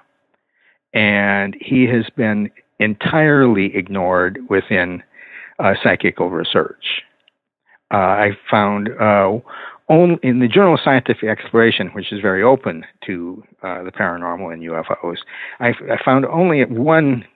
and 0.96 1.54
he 1.60 1.86
has 1.86 2.06
been 2.16 2.50
entirely 2.80 3.76
ignored 3.76 4.38
within 4.48 5.02
uh, 5.58 5.74
psychical 5.82 6.30
research. 6.30 7.02
Uh, 7.92 7.96
I 7.96 8.30
found 8.50 8.88
uh, 8.98 9.38
only 9.90 10.18
in 10.22 10.40
the 10.40 10.48
Journal 10.48 10.74
of 10.74 10.80
Scientific 10.82 11.28
Exploration, 11.28 11.88
which 11.88 12.12
is 12.12 12.20
very 12.20 12.42
open 12.42 12.84
to 13.06 13.44
uh, 13.62 13.82
the 13.82 13.92
paranormal 13.92 14.52
and 14.52 14.62
UFOs, 14.62 15.18
I, 15.60 15.68
I 15.68 16.02
found 16.02 16.24
only 16.24 16.64
one 16.64 17.26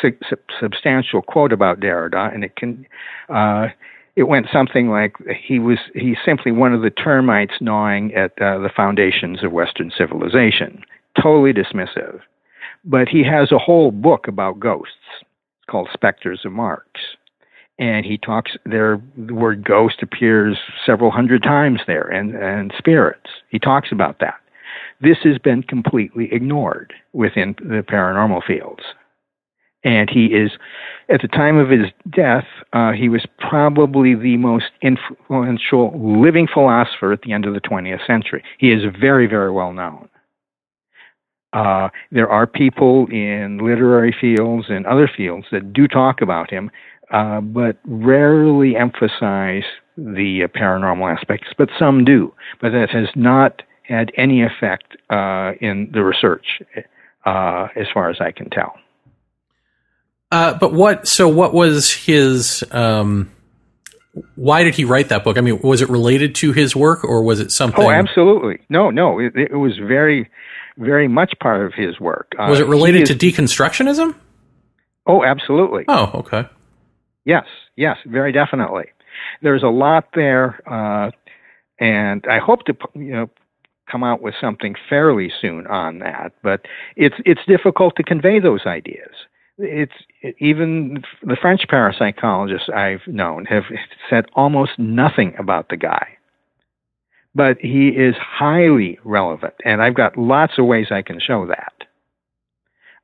su- 0.00 0.16
substantial 0.60 1.20
quote 1.20 1.52
about 1.52 1.80
Derrida, 1.80 2.32
and 2.32 2.44
it 2.44 2.54
can. 2.56 2.86
It 4.18 4.26
went 4.26 4.48
something 4.52 4.90
like 4.90 5.14
he 5.40 5.60
was 5.60 5.78
he's 5.94 6.16
simply 6.24 6.50
one 6.50 6.74
of 6.74 6.82
the 6.82 6.90
termites 6.90 7.54
gnawing 7.60 8.12
at 8.14 8.32
uh, 8.42 8.58
the 8.58 8.70
foundations 8.74 9.44
of 9.44 9.52
Western 9.52 9.92
civilization. 9.96 10.82
Totally 11.22 11.52
dismissive. 11.52 12.18
But 12.84 13.08
he 13.08 13.22
has 13.22 13.52
a 13.52 13.58
whole 13.58 13.92
book 13.92 14.26
about 14.26 14.58
ghosts. 14.58 15.22
Called 15.70 15.88
Spectres 15.92 16.40
of 16.44 16.50
Marx. 16.50 16.88
And 17.78 18.04
he 18.04 18.18
talks 18.18 18.56
there, 18.64 19.00
the 19.16 19.34
word 19.34 19.62
ghost 19.62 20.02
appears 20.02 20.56
several 20.84 21.12
hundred 21.12 21.44
times 21.44 21.80
there, 21.86 22.08
and, 22.08 22.34
and 22.34 22.72
spirits. 22.76 23.30
He 23.50 23.60
talks 23.60 23.92
about 23.92 24.18
that. 24.18 24.40
This 25.00 25.18
has 25.22 25.38
been 25.38 25.62
completely 25.62 26.28
ignored 26.32 26.92
within 27.12 27.54
the 27.60 27.84
paranormal 27.88 28.42
fields. 28.44 28.82
And 29.84 30.10
he 30.10 30.26
is, 30.26 30.50
at 31.08 31.22
the 31.22 31.28
time 31.28 31.56
of 31.56 31.70
his 31.70 31.86
death, 32.10 32.46
uh, 32.72 32.92
he 32.92 33.08
was 33.08 33.24
probably 33.38 34.14
the 34.14 34.36
most 34.36 34.66
influential 34.82 35.92
living 36.20 36.48
philosopher 36.52 37.12
at 37.12 37.22
the 37.22 37.32
end 37.32 37.46
of 37.46 37.54
the 37.54 37.60
20th 37.60 38.04
century. 38.06 38.42
He 38.58 38.72
is 38.72 38.82
very, 39.00 39.26
very 39.26 39.52
well 39.52 39.72
known. 39.72 40.08
Uh, 41.52 41.88
there 42.10 42.28
are 42.28 42.46
people 42.46 43.06
in 43.06 43.58
literary 43.62 44.14
fields 44.20 44.66
and 44.68 44.86
other 44.86 45.10
fields 45.16 45.46
that 45.50 45.72
do 45.72 45.88
talk 45.88 46.20
about 46.20 46.50
him, 46.50 46.70
uh, 47.10 47.40
but 47.40 47.78
rarely 47.86 48.76
emphasize 48.76 49.64
the 49.96 50.42
uh, 50.44 50.58
paranormal 50.58 51.16
aspects, 51.16 51.48
but 51.56 51.70
some 51.78 52.04
do. 52.04 52.32
But 52.60 52.72
that 52.72 52.90
has 52.90 53.08
not 53.14 53.62
had 53.82 54.12
any 54.16 54.42
effect 54.42 54.96
uh, 55.08 55.52
in 55.60 55.90
the 55.92 56.04
research, 56.04 56.60
uh, 57.24 57.68
as 57.74 57.86
far 57.94 58.10
as 58.10 58.18
I 58.20 58.30
can 58.30 58.50
tell. 58.50 58.74
Uh, 60.30 60.54
but 60.58 60.72
what? 60.72 61.06
So, 61.06 61.28
what 61.28 61.54
was 61.54 61.92
his? 61.92 62.64
Um, 62.70 63.30
why 64.34 64.64
did 64.64 64.74
he 64.74 64.84
write 64.84 65.10
that 65.10 65.24
book? 65.24 65.38
I 65.38 65.40
mean, 65.40 65.60
was 65.62 65.80
it 65.80 65.88
related 65.88 66.34
to 66.36 66.52
his 66.52 66.74
work, 66.74 67.04
or 67.04 67.22
was 67.22 67.40
it 67.40 67.50
something? 67.50 67.84
Oh, 67.84 67.90
absolutely. 67.90 68.58
No, 68.68 68.90
no. 68.90 69.18
It, 69.18 69.34
it 69.36 69.56
was 69.56 69.78
very 69.78 70.28
very 70.78 71.08
much 71.08 71.34
part 71.40 71.66
of 71.66 71.74
his 71.74 72.00
work. 72.00 72.32
Uh, 72.38 72.46
Was 72.48 72.60
it 72.60 72.66
related 72.66 73.02
is, 73.02 73.08
to 73.10 73.14
deconstructionism? 73.16 74.14
Oh, 75.06 75.24
absolutely. 75.24 75.84
Oh, 75.88 76.10
okay. 76.14 76.48
Yes, 77.24 77.46
yes, 77.76 77.96
very 78.06 78.32
definitely. 78.32 78.86
There's 79.42 79.62
a 79.62 79.68
lot 79.68 80.08
there, 80.14 80.60
uh, 80.70 81.10
and 81.80 82.24
I 82.30 82.38
hope 82.38 82.64
to 82.66 82.76
you 82.94 83.12
know 83.12 83.30
come 83.90 84.04
out 84.04 84.22
with 84.22 84.34
something 84.40 84.74
fairly 84.88 85.30
soon 85.40 85.66
on 85.66 85.98
that. 85.98 86.32
But 86.42 86.66
it's 86.96 87.16
it's 87.26 87.40
difficult 87.46 87.96
to 87.96 88.02
convey 88.02 88.38
those 88.38 88.60
ideas. 88.66 89.10
It's 89.58 89.92
even 90.38 91.02
the 91.22 91.36
French 91.40 91.62
parapsychologists 91.68 92.72
I've 92.72 93.06
known 93.06 93.44
have 93.46 93.64
said 94.10 94.26
almost 94.34 94.78
nothing 94.78 95.34
about 95.38 95.68
the 95.68 95.76
guy 95.76 96.18
but 97.38 97.56
he 97.60 97.90
is 97.90 98.16
highly 98.18 98.98
relevant, 99.04 99.54
and 99.64 99.80
I've 99.80 99.94
got 99.94 100.18
lots 100.18 100.54
of 100.58 100.66
ways 100.66 100.88
I 100.90 101.02
can 101.02 101.20
show 101.20 101.46
that. 101.46 101.72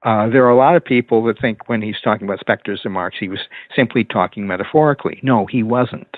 Uh, 0.02 0.28
there 0.28 0.44
are 0.44 0.50
a 0.50 0.56
lot 0.56 0.74
of 0.74 0.84
people 0.84 1.22
that 1.24 1.40
think 1.40 1.68
when 1.68 1.80
he's 1.80 2.00
talking 2.02 2.26
about 2.26 2.40
specters 2.40 2.80
and 2.84 2.92
Marx, 2.92 3.16
he 3.18 3.28
was 3.28 3.38
simply 3.74 4.02
talking 4.02 4.44
metaphorically. 4.44 5.20
No, 5.22 5.46
he 5.46 5.62
wasn't. 5.62 6.16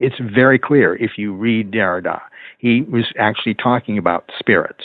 It's 0.00 0.18
very 0.18 0.58
clear 0.58 0.96
if 0.96 1.12
you 1.18 1.34
read 1.34 1.70
Derrida. 1.70 2.20
He 2.58 2.80
was 2.80 3.04
actually 3.18 3.54
talking 3.54 3.98
about 3.98 4.30
spirits. 4.38 4.84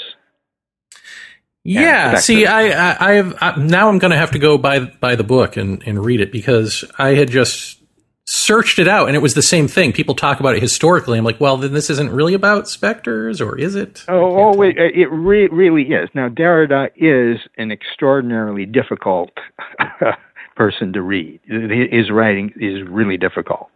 Yeah, 1.70 2.16
see, 2.16 2.46
I, 2.46 3.10
I, 3.10 3.14
have 3.14 3.38
I, 3.42 3.60
now 3.60 3.90
I'm 3.90 4.00
going 4.00 4.12
to 4.12 4.18
have 4.18 4.32
to 4.32 4.40
go 4.40 4.58
by 4.58 4.80
by 4.80 5.16
the 5.16 5.24
book 5.24 5.58
and, 5.58 5.84
and 5.86 6.04
read 6.04 6.20
it 6.22 6.32
because 6.32 6.84
I 6.98 7.10
had 7.10 7.30
just 7.30 7.80
searched 8.26 8.78
it 8.78 8.88
out 8.88 9.08
and 9.08 9.16
it 9.16 9.22
was 9.22 9.34
the 9.34 9.42
same 9.42 9.68
thing. 9.68 9.92
People 9.92 10.16
talk 10.16 10.40
about 10.40 10.56
it 10.56 10.62
historically. 10.62 11.18
I'm 11.18 11.24
like, 11.24 11.40
well, 11.40 11.58
then 11.58 11.74
this 11.74 11.90
isn't 11.90 12.12
really 12.12 12.34
about 12.34 12.68
specters, 12.68 13.42
or 13.42 13.58
is 13.58 13.76
it? 13.76 14.04
Oh, 14.08 14.52
oh 14.52 14.56
wait, 14.56 14.78
it 14.78 15.08
re- 15.08 15.48
really 15.48 15.84
is. 15.84 16.10
Now, 16.14 16.30
Derrida 16.30 16.90
is 16.96 17.40
an 17.58 17.72
extraordinarily 17.72 18.66
difficult 18.66 19.32
person 20.56 20.94
to 20.94 21.02
read. 21.02 21.40
His 21.46 22.12
writing 22.12 22.54
is 22.56 22.88
really 22.88 23.18
difficult. 23.18 23.70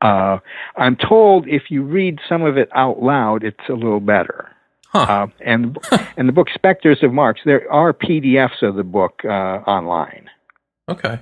Uh, 0.00 0.38
I'm 0.76 0.96
told 0.96 1.48
if 1.48 1.62
you 1.70 1.82
read 1.82 2.18
some 2.28 2.42
of 2.42 2.58
it 2.58 2.68
out 2.74 3.02
loud, 3.02 3.42
it's 3.42 3.68
a 3.68 3.72
little 3.72 4.00
better. 4.00 4.53
Huh. 4.94 5.00
Uh, 5.00 5.26
and 5.44 5.76
and 6.16 6.28
the 6.28 6.32
book 6.32 6.48
Spectres 6.54 7.02
of 7.02 7.12
Marx. 7.12 7.40
there 7.44 7.70
are 7.70 7.92
PDFs 7.92 8.62
of 8.62 8.76
the 8.76 8.84
book 8.84 9.20
uh, 9.24 9.28
online. 9.28 10.30
Okay. 10.88 11.18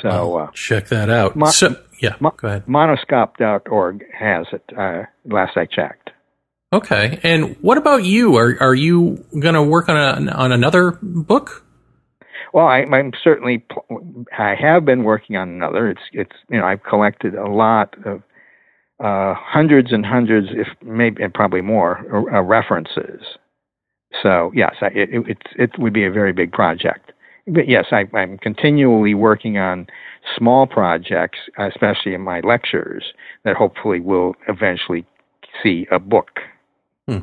So 0.00 0.38
uh, 0.38 0.50
check 0.52 0.86
that 0.88 1.10
out. 1.10 1.34
Mo- 1.34 1.46
so, 1.46 1.74
yeah, 2.00 2.14
mo- 2.20 2.34
go 2.36 2.46
ahead. 2.46 2.66
Monoskop.org 2.66 4.04
has 4.16 4.46
it. 4.52 4.62
Uh, 4.76 5.04
last 5.24 5.56
I 5.56 5.66
checked. 5.66 6.10
Okay. 6.72 7.18
And 7.24 7.56
what 7.62 7.78
about 7.78 8.04
you? 8.04 8.36
Are 8.36 8.56
are 8.60 8.74
you 8.74 9.24
going 9.40 9.54
to 9.54 9.62
work 9.62 9.88
on 9.88 9.96
a, 9.96 10.30
on 10.32 10.52
another 10.52 10.98
book? 11.02 11.64
Well, 12.52 12.66
I, 12.66 12.80
am 12.80 13.12
certainly. 13.24 13.64
I 14.38 14.54
have 14.54 14.84
been 14.84 15.02
working 15.02 15.36
on 15.36 15.48
another. 15.48 15.90
It's 15.90 16.00
it's 16.12 16.36
you 16.48 16.58
know 16.58 16.66
I've 16.66 16.82
collected 16.82 17.34
a 17.34 17.48
lot 17.48 17.94
of 18.04 18.22
uh, 19.00 19.34
hundreds 19.34 19.92
and 19.92 20.04
hundreds, 20.04 20.48
if 20.50 20.68
maybe 20.82 21.22
and 21.22 21.32
probably 21.32 21.60
more, 21.60 21.98
uh, 22.32 22.42
references. 22.42 23.22
So 24.22 24.50
yes, 24.54 24.76
I, 24.80 24.86
it, 24.86 25.10
it 25.12 25.38
it 25.56 25.78
would 25.78 25.92
be 25.92 26.04
a 26.04 26.10
very 26.10 26.32
big 26.32 26.52
project. 26.52 27.12
But 27.46 27.68
yes, 27.68 27.86
I, 27.92 28.04
I'm 28.14 28.38
continually 28.38 29.14
working 29.14 29.56
on 29.58 29.86
small 30.36 30.66
projects, 30.66 31.38
especially 31.58 32.14
in 32.14 32.20
my 32.20 32.40
lectures, 32.40 33.04
that 33.44 33.56
hopefully 33.56 34.00
will 34.00 34.34
eventually 34.48 35.06
see 35.62 35.86
a 35.90 35.98
book. 35.98 36.40
Hmm. 37.06 37.18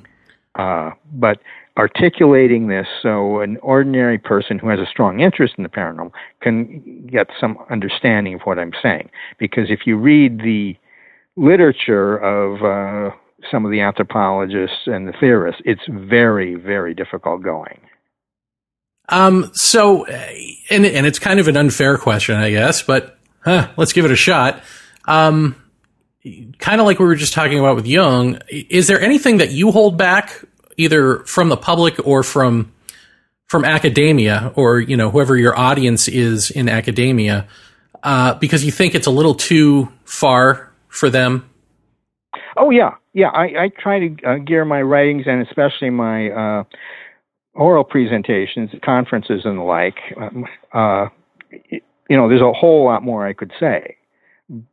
Uh, 0.56 0.92
but 1.14 1.40
articulating 1.78 2.68
this 2.68 2.88
so 3.02 3.42
an 3.42 3.58
ordinary 3.58 4.18
person 4.18 4.58
who 4.58 4.70
has 4.70 4.80
a 4.80 4.86
strong 4.86 5.20
interest 5.20 5.56
in 5.58 5.64
the 5.64 5.70
paranormal 5.70 6.12
can 6.42 7.08
get 7.12 7.28
some 7.40 7.58
understanding 7.70 8.36
of 8.36 8.42
what 8.42 8.58
I'm 8.58 8.72
saying. 8.82 9.10
Because 9.38 9.70
if 9.70 9.82
you 9.86 9.98
read 9.98 10.40
the 10.40 10.78
literature 11.38 12.18
of 12.18 12.64
uh, 12.64 13.16
some 13.52 13.66
of 13.66 13.72
the 13.72 13.82
anthropologists 13.82 14.88
and 14.88 15.08
the 15.08 15.14
theorists, 15.20 15.62
it's 15.66 15.82
very, 15.90 16.56
very 16.56 16.94
difficult 16.94 17.44
going. 17.44 17.82
Um, 19.10 19.52
so, 19.54 20.06
and, 20.06 20.86
and 20.86 21.06
it's 21.06 21.20
kind 21.20 21.40
of 21.40 21.48
an 21.48 21.58
unfair 21.58 21.98
question, 21.98 22.36
I 22.36 22.50
guess, 22.50 22.82
but 22.82 23.18
huh, 23.44 23.70
let's 23.78 23.94
give 23.94 24.06
it 24.06 24.12
a 24.12 24.16
shot. 24.16 24.64
Um, 25.08 25.56
kind 26.58 26.82
of 26.82 26.88
like 26.88 27.00
we 27.00 27.06
were 27.06 27.16
just 27.16 27.34
talking 27.34 27.60
about 27.60 27.76
with 27.76 27.86
Jung, 27.86 28.40
is 28.50 28.88
there 28.88 29.00
anything 29.00 29.38
that 29.38 29.52
you 29.52 29.72
hold 29.72 29.98
back 29.98 30.44
either 30.78 31.20
from 31.20 31.50
the 31.50 31.58
public 31.58 32.06
or 32.06 32.24
from 32.24 32.72
from 33.48 33.64
academia 33.64 34.52
or 34.56 34.80
you 34.80 34.98
know 34.98 35.12
whoever 35.12 35.38
your 35.38 35.58
audience 35.58 36.08
is 36.08 36.50
in 36.50 36.68
academia 36.68 37.48
uh, 38.04 38.34
because 38.36 38.66
you 38.66 38.72
think 38.72 38.96
it's 38.96 39.08
a 39.08 39.12
little 39.12 39.36
too 39.36 39.92
far 40.04 40.65
for 40.96 41.10
them? 41.10 41.50
Oh 42.58 42.70
yeah, 42.70 42.96
yeah. 43.14 43.30
I, 43.30 43.64
I 43.64 43.70
try 43.70 44.00
to 44.00 44.16
uh, 44.26 44.38
gear 44.38 44.66
my 44.66 44.82
writings 44.82 45.24
and 45.28 45.46
especially 45.46 45.90
my 45.90 46.30
uh, 46.30 46.64
oral 47.54 47.84
presentations, 47.84 48.70
conferences, 48.84 49.42
and 49.46 49.60
the 49.60 49.64
like. 49.64 49.98
Um, 50.18 50.46
uh, 50.74 51.08
you 51.70 52.18
know, 52.18 52.30
there's 52.30 52.42
a 52.42 52.54
whole 52.54 52.86
lot 52.86 53.04
more 53.04 53.28
I 53.28 53.34
could 53.34 53.52
say, 53.60 53.98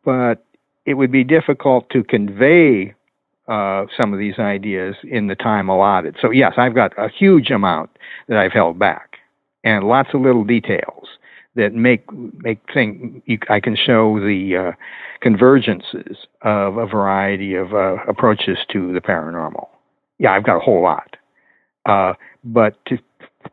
but 0.05 0.45
it 0.85 0.95
would 0.95 1.13
be 1.13 1.25
difficult 1.25 1.89
to 1.91 2.03
convey 2.03 2.95
uh, 3.49 3.87
some 4.01 4.13
of 4.13 4.19
these 4.19 4.39
ideas 4.39 4.97
in 5.05 5.27
the 5.27 5.35
time 5.35 5.69
allotted. 5.69 6.17
So 6.21 6.31
yes, 6.31 6.55
I've 6.57 6.75
got 6.75 6.93
a 6.99 7.09
huge 7.09 7.51
amount 7.51 7.91
that 8.29 8.39
I've 8.39 8.53
held 8.53 8.79
back, 8.79 9.17
and 9.65 9.85
lots 9.85 10.11
of 10.15 10.21
little 10.21 10.45
details 10.45 11.02
that 11.55 11.75
make 11.75 12.11
make 12.13 12.61
think 12.73 13.23
you, 13.27 13.39
I 13.51 13.61
can 13.61 13.77
show 13.77 14.19
the 14.19 14.73
uh, 14.73 15.27
convergences 15.27 16.17
of 16.43 16.77
a 16.77 16.87
variety 16.87 17.55
of 17.55 17.75
uh, 17.75 17.97
approaches 18.09 18.59
to 18.73 18.93
the 18.93 19.01
paranormal. 19.01 19.69
Yeah, 20.19 20.33
I've 20.33 20.45
got 20.45 20.57
a 20.57 20.61
whole 20.61 20.83
lot, 20.83 21.17
uh, 21.87 22.15
but 22.45 22.85
to 22.87 22.99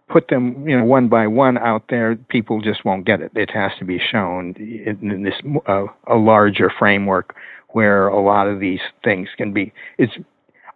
put 0.08 0.28
them, 0.30 0.68
you 0.68 0.78
know, 0.78 0.86
one 0.86 1.08
by 1.08 1.28
one 1.28 1.58
out 1.58 1.86
there, 1.90 2.16
people 2.16 2.62
just 2.62 2.86
won't 2.86 3.06
get 3.06 3.22
it. 3.22 3.32
It 3.36 3.52
has 3.52 3.72
to 3.80 3.86
be 3.86 4.00
shown 4.00 4.56
in, 4.58 5.12
in 5.12 5.24
this 5.24 5.36
uh, 5.68 5.86
a 6.08 6.16
larger 6.16 6.72
framework 6.78 7.36
where 7.70 8.08
a 8.08 8.22
lot 8.22 8.48
of 8.48 8.60
these 8.60 8.80
things 9.04 9.30
can 9.38 9.54
be. 9.54 9.74
It's 9.98 10.14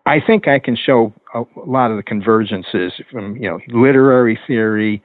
I 0.05 0.19
think 0.19 0.47
I 0.47 0.59
can 0.59 0.75
show 0.75 1.13
a, 1.33 1.43
lot 1.65 1.91
of 1.91 1.97
the 1.97 2.03
convergences 2.03 2.91
from 3.11 3.37
you 3.37 3.49
know 3.49 3.59
literary 3.69 4.37
theory 4.47 5.01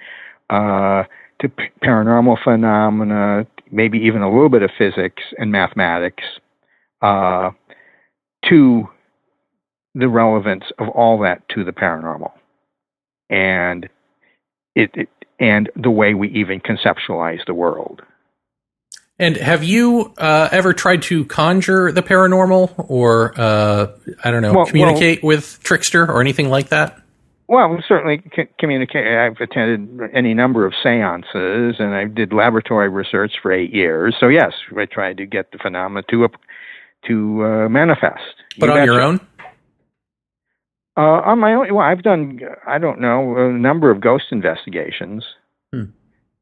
uh, 0.51 1.05
to 1.41 1.49
p- 1.49 1.65
paranormal 1.83 2.43
phenomena, 2.43 3.47
maybe 3.71 3.99
even 3.99 4.23
a 4.23 4.31
little 4.31 4.49
bit 4.49 4.63
of 4.63 4.71
physics 4.77 5.23
and 5.39 5.53
mathematics, 5.53 6.25
uh, 7.03 7.51
to 8.49 8.89
the 9.95 10.09
relevance 10.09 10.65
of 10.79 10.89
all 10.89 11.21
that 11.21 11.43
to 11.51 11.65
the 11.65 11.73
paranormal, 11.73 12.33
and 13.31 13.89
it, 14.75 14.91
it 14.95 15.09
and 15.41 15.71
the 15.77 15.91
way 15.91 16.15
we 16.15 16.29
even 16.31 16.61
conceptualize 16.61 17.45
the 17.47 17.55
world. 17.55 18.03
And 19.21 19.37
have 19.37 19.65
you 19.65 20.13
uh, 20.17 20.49
ever 20.53 20.73
tried 20.73 21.03
to 21.03 21.25
conjure 21.25 21.91
the 21.91 22.03
paranormal, 22.03 22.87
or 22.89 23.35
uh, 23.37 23.89
I 24.23 24.31
don't 24.31 24.43
know, 24.43 24.55
well, 24.55 24.67
communicate 24.67 25.23
well, 25.23 25.29
with 25.37 25.61
trickster 25.63 26.09
or 26.09 26.21
anything 26.21 26.49
like 26.49 26.69
that? 26.69 27.03
Well, 27.49 27.79
certainly 27.87 28.23
communicate. 28.59 29.07
I've 29.07 29.41
attended 29.41 30.11
any 30.15 30.35
number 30.35 30.67
of 30.67 30.75
seances, 30.83 31.77
and 31.79 31.95
I 31.95 32.05
did 32.05 32.33
laboratory 32.33 32.91
research 32.91 33.33
for 33.41 33.51
eight 33.51 33.73
years. 33.73 34.15
So 34.21 34.29
yes, 34.29 34.53
I 34.77 34.85
tried 34.85 35.17
to 35.17 35.27
get 35.27 35.51
the 35.53 35.59
phenomena 35.59 36.05
to 36.11 36.29
to 37.07 37.45
uh, 37.45 37.69
manifest. 37.69 38.35
But 38.59 38.67
you 38.67 38.73
on 38.73 38.85
your 38.85 39.01
own? 39.01 39.21
Uh, 40.97 41.23
on 41.25 41.39
my 41.39 41.55
own. 41.55 41.75
Well, 41.75 41.87
I've 41.87 42.03
done. 42.03 42.41
I 42.67 42.79
don't 42.79 43.01
know 43.01 43.37
a 43.39 43.53
number 43.53 43.91
of 43.91 44.01
ghost 44.01 44.27
investigations. 44.31 45.25
Hmm 45.73 45.85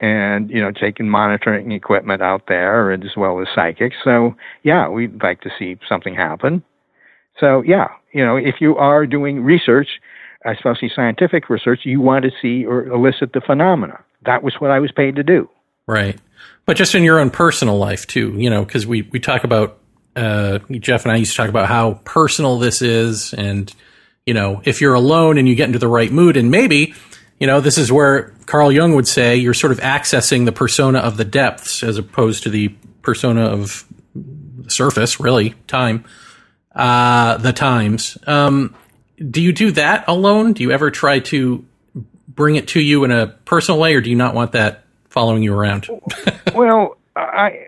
and 0.00 0.50
you 0.50 0.60
know 0.60 0.70
taking 0.70 1.08
monitoring 1.08 1.72
equipment 1.72 2.20
out 2.22 2.42
there 2.48 2.92
as 2.92 3.16
well 3.16 3.40
as 3.40 3.46
psychics 3.54 3.96
so 4.04 4.34
yeah 4.62 4.88
we'd 4.88 5.22
like 5.22 5.40
to 5.40 5.50
see 5.58 5.76
something 5.88 6.14
happen 6.14 6.62
so 7.40 7.62
yeah 7.62 7.88
you 8.12 8.24
know 8.24 8.36
if 8.36 8.56
you 8.60 8.76
are 8.76 9.06
doing 9.06 9.42
research 9.42 9.88
especially 10.46 10.90
scientific 10.94 11.48
research 11.48 11.80
you 11.84 12.00
want 12.00 12.24
to 12.24 12.30
see 12.40 12.64
or 12.64 12.86
elicit 12.86 13.32
the 13.32 13.40
phenomena. 13.40 13.98
That 14.24 14.42
was 14.42 14.54
what 14.58 14.70
i 14.70 14.80
was 14.80 14.92
paid 14.92 15.16
to 15.16 15.22
do. 15.22 15.48
Right. 15.86 16.18
But 16.64 16.76
just 16.76 16.94
in 16.94 17.04
your 17.04 17.20
own 17.20 17.30
personal 17.30 17.78
life 17.78 18.06
too 18.06 18.34
you 18.36 18.50
know 18.50 18.64
because 18.64 18.86
we 18.86 19.02
we 19.02 19.20
talk 19.20 19.44
about 19.44 19.78
uh, 20.16 20.58
jeff 20.70 21.04
and 21.04 21.12
i 21.12 21.16
used 21.16 21.32
to 21.32 21.36
talk 21.36 21.50
about 21.50 21.68
how 21.68 22.00
personal 22.04 22.58
this 22.58 22.80
is 22.80 23.34
and 23.34 23.72
you 24.24 24.32
know 24.32 24.62
if 24.64 24.80
you're 24.80 24.94
alone 24.94 25.36
and 25.36 25.46
you 25.46 25.54
get 25.54 25.66
into 25.66 25.78
the 25.78 25.88
right 25.88 26.10
mood 26.10 26.38
and 26.38 26.50
maybe 26.50 26.94
you 27.38 27.46
know, 27.46 27.60
this 27.60 27.76
is 27.76 27.92
where 27.92 28.32
Carl 28.46 28.72
Jung 28.72 28.94
would 28.94 29.06
say 29.06 29.36
you're 29.36 29.54
sort 29.54 29.72
of 29.72 29.80
accessing 29.80 30.46
the 30.46 30.52
persona 30.52 31.00
of 31.00 31.16
the 31.16 31.24
depths 31.24 31.82
as 31.82 31.98
opposed 31.98 32.44
to 32.44 32.50
the 32.50 32.68
persona 33.02 33.42
of 33.42 33.84
the 34.14 34.70
surface, 34.70 35.20
really, 35.20 35.54
time, 35.66 36.04
uh, 36.74 37.36
the 37.36 37.52
times. 37.52 38.16
Um, 38.26 38.74
do 39.18 39.40
you 39.40 39.52
do 39.52 39.70
that 39.72 40.04
alone? 40.08 40.52
Do 40.52 40.62
you 40.62 40.72
ever 40.72 40.90
try 40.90 41.20
to 41.20 41.64
bring 42.28 42.56
it 42.56 42.68
to 42.68 42.80
you 42.80 43.04
in 43.04 43.10
a 43.10 43.26
personal 43.26 43.80
way, 43.80 43.94
or 43.94 44.00
do 44.00 44.10
you 44.10 44.16
not 44.16 44.34
want 44.34 44.52
that 44.52 44.84
following 45.08 45.42
you 45.42 45.54
around? 45.54 45.88
well, 46.54 46.96
I, 47.16 47.58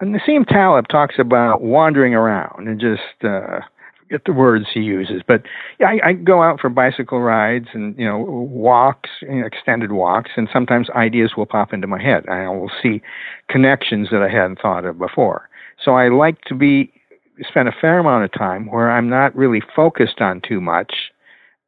Nassim 0.00 0.46
Taleb 0.46 0.88
talks 0.88 1.16
about 1.18 1.60
wandering 1.60 2.14
around 2.14 2.68
and 2.68 2.80
just 2.80 3.24
uh, 3.24 3.60
forget 3.98 4.22
the 4.24 4.32
words 4.32 4.66
he 4.72 4.80
uses, 4.80 5.22
but 5.26 5.42
yeah, 5.80 5.88
I, 5.88 6.08
I 6.08 6.12
go 6.12 6.42
out 6.42 6.60
for 6.60 6.70
bicycle 6.70 7.20
rides 7.20 7.66
and 7.72 7.98
you 7.98 8.06
know 8.06 8.18
walks, 8.18 9.10
you 9.22 9.40
know, 9.40 9.46
extended 9.46 9.92
walks, 9.92 10.30
and 10.36 10.48
sometimes 10.52 10.88
ideas 10.90 11.32
will 11.36 11.46
pop 11.46 11.72
into 11.72 11.88
my 11.88 12.00
head. 12.00 12.28
I 12.28 12.48
will 12.48 12.70
see 12.82 13.02
connections 13.48 14.08
that 14.12 14.22
I 14.22 14.28
hadn't 14.28 14.60
thought 14.60 14.84
of 14.84 14.98
before. 14.98 15.48
So 15.84 15.94
I 15.94 16.08
like 16.08 16.40
to 16.42 16.54
be 16.54 16.92
spend 17.48 17.68
a 17.68 17.72
fair 17.80 17.98
amount 17.98 18.24
of 18.24 18.32
time 18.32 18.66
where 18.70 18.90
I'm 18.90 19.08
not 19.08 19.34
really 19.36 19.62
focused 19.74 20.20
on 20.20 20.40
too 20.40 20.60
much, 20.60 20.92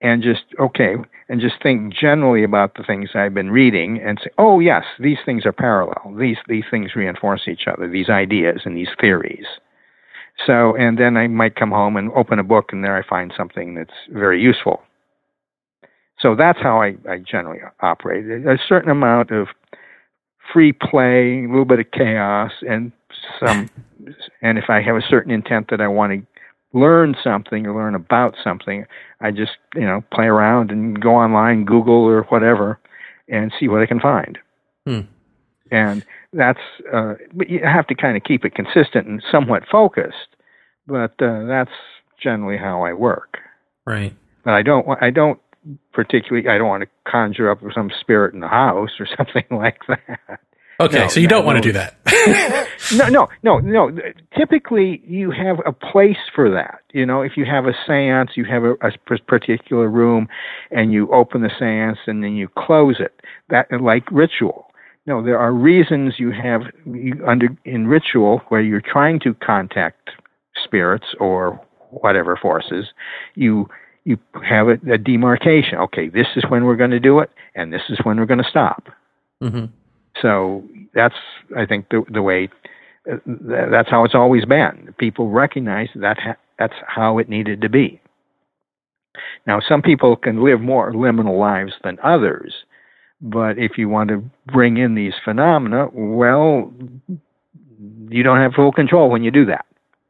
and 0.01 0.23
just 0.23 0.45
okay, 0.61 0.95
and 1.29 1.41
just 1.41 1.63
think 1.63 1.93
generally 1.93 2.45
about 2.45 2.75
the 2.75 2.85
things 2.85 3.11
I've 3.15 3.35
been 3.35 3.51
reading, 3.51 4.01
and 4.01 4.19
say, 4.23 4.31
oh 4.39 4.61
yes, 4.61 4.85
these 4.99 5.19
things 5.25 5.45
are 5.45 5.53
parallel. 5.53 6.15
These 6.19 6.39
these 6.47 6.65
things 6.71 6.95
reinforce 6.95 7.49
each 7.49 7.67
other. 7.67 7.89
These 7.89 8.09
ideas 8.09 8.63
and 8.65 8.77
these 8.77 8.89
theories. 9.01 9.47
So, 10.47 10.77
and 10.77 10.99
then 10.99 11.17
I 11.17 11.27
might 11.27 11.57
come 11.57 11.71
home 11.71 11.97
and 11.97 12.13
open 12.13 12.39
a 12.39 12.45
book, 12.45 12.67
and 12.73 12.85
there 12.85 12.97
I 12.97 13.07
find 13.07 13.33
something 13.37 13.75
that's 13.75 13.91
very 14.11 14.41
useful. 14.41 14.83
So 16.21 16.35
that's 16.35 16.61
how 16.61 16.81
I, 16.81 16.95
I 17.09 17.19
generally 17.19 17.61
operate. 17.81 18.25
A 18.47 18.59
certain 18.69 18.91
amount 18.91 19.31
of 19.31 19.49
free 20.53 20.73
play, 20.73 21.45
a 21.45 21.49
little 21.49 21.65
bit 21.65 21.81
of 21.81 21.91
chaos, 21.91 22.53
and 22.69 22.93
some. 23.39 23.71
and 24.43 24.59
if 24.59 24.65
I 24.69 24.81
have 24.83 24.97
a 24.97 25.03
certain 25.09 25.31
intent 25.31 25.69
that 25.71 25.81
I 25.81 25.89
want 25.89 26.13
to 26.13 26.79
learn 26.79 27.17
something 27.23 27.67
or 27.67 27.75
learn 27.75 27.95
about 27.95 28.35
something, 28.43 28.85
I 29.21 29.31
just 29.31 29.53
you 29.75 29.87
know 29.87 30.03
play 30.13 30.27
around 30.27 30.71
and 30.71 31.01
go 31.01 31.15
online, 31.15 31.65
Google 31.65 32.05
or 32.05 32.23
whatever, 32.25 32.79
and 33.29 33.53
see 33.59 33.69
what 33.69 33.83
I 33.83 33.87
can 33.87 34.01
find. 34.01 34.39
Hmm. 34.87 35.01
And 35.71 36.05
that's 36.33 36.61
uh, 36.93 37.15
but 37.35 37.51
you 37.51 37.61
have 37.63 37.87
to 37.89 37.95
kind 37.95 38.17
of 38.17 38.25
keep 38.25 38.45
it 38.45 38.55
consistent 38.55 39.07
and 39.07 39.23
somewhat 39.31 39.65
focused. 39.71 40.37
But 40.87 41.21
uh, 41.21 41.45
that's 41.45 41.71
generally 42.21 42.57
how 42.57 42.83
I 42.83 42.95
work. 42.95 43.39
Right. 43.87 44.15
But 44.45 44.55
I 44.55 44.63
don't. 44.63 44.87
I 45.01 45.11
don't 45.11 45.39
particularly. 45.93 46.49
I 46.49 46.59
don't 46.59 46.69
want 46.69 46.83
to 46.83 47.11
conjure 47.11 47.51
up 47.51 47.61
some 47.75 47.91
spirit 48.01 48.35
in 48.35 48.41
the 48.41 48.49
house 48.49 48.91
or 48.99 49.07
something 49.17 49.45
like 49.51 49.81
that. 49.89 50.41
Okay, 50.81 50.99
No, 50.99 51.09
so 51.09 51.21
you 51.21 51.27
no, 51.27 51.37
don't 51.37 51.45
want 51.47 51.63
to 51.63 51.73
no. 51.73 51.73
do 51.73 51.73
that. 51.73 52.69
no, 52.95 53.09
no, 53.09 53.29
no, 53.43 53.59
no. 53.59 53.91
Typically, 54.37 55.03
you 55.07 55.31
have 55.33 55.59
a 55.67 55.73
place 55.73 56.19
for 56.35 56.51
that. 56.51 56.81
You 56.93 57.05
know, 57.05 57.23
if 57.23 57.37
you 57.37 57.45
have 57.47 57.67
a 57.67 57.73
séance, 57.89 58.37
you 58.37 58.45
have 58.45 58.63
a 58.65 58.77
particular 59.27 59.89
room, 59.89 60.29
and 60.71 60.93
you 60.93 61.13
open 61.13 61.43
the 61.43 61.51
séance 61.61 61.97
and 62.07 62.23
then 62.23 62.35
you 62.37 62.49
close 62.57 62.97
it. 63.01 63.21
That 63.51 63.67
like 63.81 64.05
ritual. 64.13 64.67
No, 65.07 65.23
there 65.25 65.39
are 65.39 65.53
reasons 65.53 66.15
you 66.19 66.31
have 66.31 66.63
you, 66.85 67.25
under 67.27 67.49
in 67.65 67.87
ritual 67.89 68.43
where 68.49 68.61
you're 68.61 68.83
trying 68.83 69.19
to 69.21 69.35
contact 69.35 70.11
spirits 70.65 71.07
or 71.19 71.61
whatever 71.91 72.37
forces. 72.37 72.87
You 73.35 73.69
you 74.05 74.19
have 74.45 74.69
a, 74.69 74.79
a 74.93 74.99
demarcation. 74.99 75.79
Okay, 75.79 76.09
this 76.09 76.27
is 76.37 76.45
when 76.51 76.65
we're 76.65 76.77
going 76.77 76.91
to 76.93 77.01
do 77.01 77.19
it, 77.19 77.31
and 77.55 77.73
this 77.73 77.83
is 77.89 77.99
when 78.05 78.19
we're 78.19 78.27
going 78.27 78.43
to 78.45 78.51
stop. 78.51 78.89
hmm 79.43 79.65
So 80.23 80.65
that's, 80.95 81.15
I 81.57 81.67
think, 81.67 81.89
the 81.91 82.05
the 82.11 82.23
way. 82.23 82.49
Uh, 83.11 83.17
that's 83.71 83.89
how 83.89 84.05
it's 84.05 84.15
always 84.15 84.45
been. 84.45 84.95
People 84.99 85.31
recognize 85.31 85.89
that 85.95 86.19
ha- 86.19 86.37
that's 86.59 86.75
how 86.87 87.19
it 87.19 87.29
needed 87.29 87.63
to 87.63 87.69
be. 87.69 88.01
Now, 89.47 89.61
some 89.67 89.83
people 89.83 90.15
can 90.17 90.45
live 90.45 90.61
more 90.61 90.93
liminal 90.93 91.39
lives 91.39 91.73
than 91.83 91.99
others, 92.03 92.55
but 93.21 93.59
if 93.59 93.79
you 93.79 93.89
want 93.89 94.11
to 94.11 94.23
bring 94.47 94.77
in 94.77 94.95
these 94.95 95.15
phenomena, 95.25 95.89
well, 95.93 96.73
you 98.11 98.23
don't 98.23 98.39
have 98.39 98.53
full 98.53 98.73
control 98.73 99.09
when 99.09 99.25
you 99.25 99.31
do 99.31 99.47
that. 99.47 99.65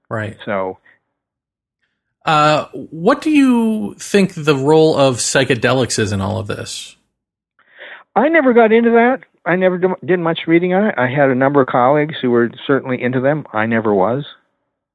Right. 0.09 0.37
So, 0.45 0.79
Uh, 2.25 2.67
what 2.91 3.23
do 3.23 3.31
you 3.31 3.95
think 3.95 4.35
the 4.35 4.57
role 4.57 4.97
of 4.99 5.17
psychedelics 5.17 5.99
is 5.99 6.13
in 6.13 6.21
all 6.21 6.39
of 6.39 6.47
this? 6.47 6.97
I 8.15 8.29
never 8.29 8.53
got 8.53 8.73
into 8.73 8.91
that. 8.91 9.21
I 9.45 9.57
never 9.57 9.81
did 10.05 10.21
much 10.21 10.41
reading 10.47 10.75
on 10.75 10.87
it. 10.87 10.95
I 10.99 11.09
had 11.09 11.31
a 11.31 11.35
number 11.35 11.61
of 11.61 11.69
colleagues 11.69 12.17
who 12.21 12.31
were 12.31 12.51
certainly 12.67 13.01
into 13.03 13.21
them. 13.21 13.45
I 13.53 13.67
never 13.67 13.95
was. 13.95 14.27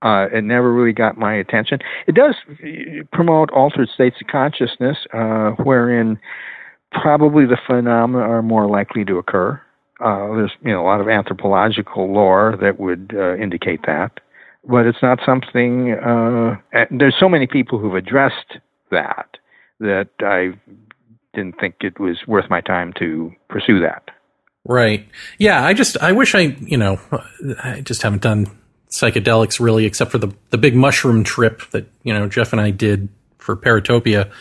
Uh, 0.04 0.28
it 0.34 0.44
never 0.44 0.74
really 0.74 0.92
got 0.94 1.18
my 1.18 1.34
attention. 1.34 1.80
It 2.08 2.16
does 2.16 2.36
uh, 2.50 3.04
promote 3.14 3.50
altered 3.52 3.90
states 3.90 4.18
of 4.22 4.28
consciousness, 4.28 4.98
uh, 5.14 5.52
wherein 5.64 6.20
probably 6.92 7.46
the 7.46 7.58
phenomena 7.66 8.24
are 8.24 8.42
more 8.42 8.68
likely 8.68 9.06
to 9.06 9.18
occur. 9.18 9.62
Uh, 10.04 10.28
there's 10.36 10.52
you 10.62 10.72
know 10.72 10.82
a 10.82 10.88
lot 10.88 11.00
of 11.00 11.08
anthropological 11.08 12.12
lore 12.12 12.58
that 12.62 12.80
would 12.80 13.14
uh, 13.16 13.36
indicate 13.38 13.82
that, 13.86 14.20
but 14.68 14.86
it's 14.86 15.02
not 15.02 15.20
something. 15.26 15.94
Uh, 15.94 16.56
there's 16.92 17.16
so 17.18 17.30
many 17.30 17.48
people 17.48 17.80
who've 17.80 17.96
addressed 17.96 18.58
that 18.92 19.38
that 19.80 20.10
I 20.20 20.52
didn't 21.34 21.60
think 21.60 21.76
it 21.82 22.00
was 22.00 22.18
worth 22.28 22.50
my 22.50 22.60
time 22.60 22.92
to 23.00 23.32
pursue 23.50 23.80
that. 23.80 24.10
Right. 24.66 25.08
Yeah. 25.38 25.64
I 25.64 25.74
just, 25.74 25.98
I 25.98 26.14
wish 26.14 26.36
I, 26.36 26.56
you 26.62 26.78
know, 26.78 27.00
I 27.64 27.82
just 27.82 28.02
haven't 28.02 28.22
done 28.22 28.48
psychedelics 28.94 29.60
really, 29.60 29.86
except 29.86 30.12
for 30.12 30.18
the 30.18 30.34
the 30.52 30.58
big 30.58 30.76
mushroom 30.76 31.24
trip 31.24 31.70
that 31.72 31.90
you 32.04 32.14
know 32.14 32.28
Jeff 32.28 32.54
and 32.54 32.62
I 32.62 32.70
did 32.70 33.10
for 33.38 33.56
Paratopia, 33.56 34.32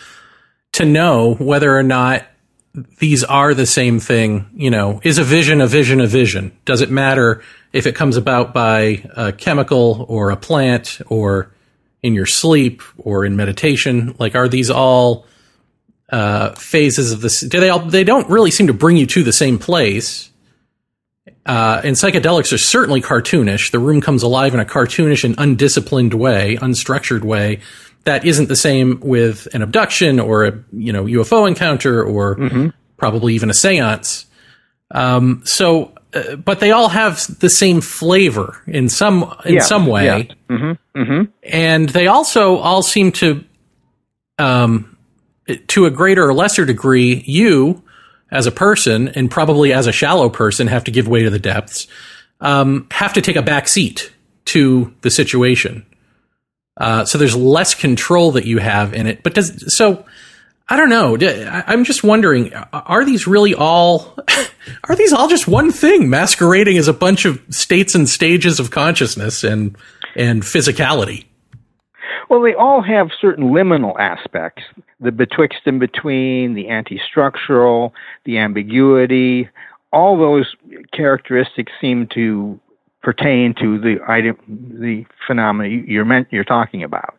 to 0.73 0.85
know 0.85 1.35
whether 1.35 1.77
or 1.77 1.83
not 1.83 2.27
these 2.99 3.25
are 3.25 3.55
the 3.55 3.67
same 3.67 3.99
thing. 3.99 4.51
You 4.55 4.71
know, 4.71 5.01
is 5.03 5.19
a 5.19 5.25
vision 5.25 5.61
a 5.61 5.67
vision 5.67 6.01
a 6.01 6.07
vision? 6.07 6.57
Does 6.65 6.81
it 6.81 6.91
matter 6.91 7.43
if 7.73 7.87
it 7.87 7.95
comes 7.95 8.17
about 8.17 8.53
by 8.53 9.05
a 9.17 9.33
chemical 9.33 10.05
or 10.09 10.31
a 10.31 10.37
plant 10.37 11.01
or 11.07 11.51
in 12.03 12.15
your 12.15 12.27
sleep 12.27 12.83
or 12.99 13.25
in 13.25 13.37
meditation? 13.37 14.15
Like, 14.19 14.35
are 14.35 14.49
these 14.49 14.71
all 14.71 15.27
uh, 16.13 16.55
phases 16.55 17.11
of 17.11 17.21
this? 17.23 17.41
Do 17.41 17.59
they 17.59 17.71
all? 17.71 17.81
They 17.81 18.05
don't 18.05 18.29
really 18.29 18.51
seem 18.51 18.69
to 18.69 18.73
bring 18.75 18.97
you 18.97 19.07
to 19.07 19.23
the 19.23 19.33
same 19.33 19.59
place. 19.59 20.29
Uh, 21.45 21.81
and 21.83 21.97
psychedelics 21.97 22.53
are 22.53 22.59
certainly 22.59 23.01
cartoonish. 23.01 23.73
The 23.73 23.79
room 23.81 24.01
comes 24.01 24.23
alive 24.23 24.55
in 24.55 24.61
a 24.61 24.65
cartoonish 24.65 25.25
and 25.25 25.35
undisciplined 25.39 26.15
way, 26.15 26.57
unstructured 26.61 27.23
way. 27.25 27.59
That 28.05 28.25
isn't 28.25 28.49
the 28.49 28.57
same 28.57 29.01
with 29.01 29.49
an 29.55 29.63
abduction 29.63 30.21
or 30.21 30.45
a 30.45 30.53
you 30.73 30.93
know 30.93 31.05
UFO 31.05 31.49
encounter 31.49 32.03
or 32.05 32.71
probably 32.97 33.35
even 33.35 33.51
a 33.51 33.55
séance. 33.55 34.27
Um, 34.93 35.41
so, 35.45 35.93
uh, 36.13 36.37
but 36.37 36.61
they 36.61 36.71
all 36.71 36.89
have 36.91 37.39
the 37.41 37.49
same 37.49 37.81
flavor 37.81 38.61
in 38.67 38.89
some 38.89 39.35
in 39.45 39.55
Yeah, 39.55 39.61
some 39.63 39.87
way 39.87 40.05
yeah. 40.05 40.35
Mm-hmm. 40.57 41.01
Mm-hmm. 41.01 41.31
and 41.45 41.89
they 41.89 42.07
also 42.09 42.57
all 42.57 42.83
seem 42.83 43.11
to 43.13 43.43
um 44.39 44.92
to 45.57 45.87
a 45.87 45.91
greater 45.91 46.27
or 46.27 46.35
lesser 46.35 46.65
degree 46.65 47.23
you 47.27 47.83
as 48.31 48.47
a 48.47 48.53
person 48.53 49.09
and 49.09 49.31
probably 49.31 49.73
as 49.73 49.87
a 49.87 49.93
shallow 49.93 50.29
person 50.29 50.67
have 50.67 50.85
to 50.85 50.91
give 50.91 51.09
way 51.09 51.23
to 51.23 51.31
the 51.31 51.39
depths 51.39 51.87
um 52.41 52.87
have 52.91 53.13
to 53.13 53.21
take 53.21 53.37
a 53.37 53.43
back 53.43 53.69
seat 53.69 54.13
to 54.45 54.93
the 55.03 55.11
situation 55.11 55.85
uh 56.77 57.05
so 57.05 57.19
there's 57.19 57.37
less 57.37 57.75
control 57.75 58.33
that 58.33 58.47
you 58.47 58.59
have 58.59 58.95
in 58.95 59.07
it 59.07 59.23
but 59.23 59.35
does 59.35 59.75
so 59.75 60.05
I 60.69 60.77
don't 60.77 60.89
know. 60.89 61.19
I'm 61.21 61.85
just 61.85 62.03
wondering: 62.03 62.55
are 62.55 63.05
these 63.05 63.27
really 63.27 63.55
all? 63.55 64.17
Are 64.89 64.95
these 64.95 65.13
all 65.13 65.27
just 65.27 65.49
one 65.49 65.73
thing, 65.73 66.09
masquerading 66.09 66.79
as 66.79 66.87
a 66.87 66.93
bunch 66.93 67.25
of 67.25 67.43
states 67.51 67.97
and 67.97 68.09
stages 68.09 68.61
of 68.61 68.71
consciousness 68.71 69.43
and 69.43 69.77
and 70.15 70.43
physicality? 70.43 71.27
Well, 72.33 72.41
they 72.41 72.55
all 72.55 72.81
have 72.81 73.11
certain 73.21 73.51
liminal 73.51 73.93
aspects 74.01 74.63
the 74.99 75.13
betwixt 75.13 75.61
and 75.67 75.79
between, 75.79 76.55
the 76.55 76.67
anti 76.67 76.99
structural, 77.07 77.93
the 78.25 78.39
ambiguity. 78.39 79.51
All 79.93 80.17
those 80.17 80.57
characteristics 80.95 81.73
seem 81.79 82.07
to 82.15 82.59
pertain 83.03 83.55
to 83.61 83.79
the 83.79 83.99
item, 84.09 84.39
the 84.49 85.05
phenomena 85.27 85.69
you're 85.87 86.07
meant, 86.07 86.29
you're 86.31 86.43
talking 86.43 86.83
about. 86.83 87.19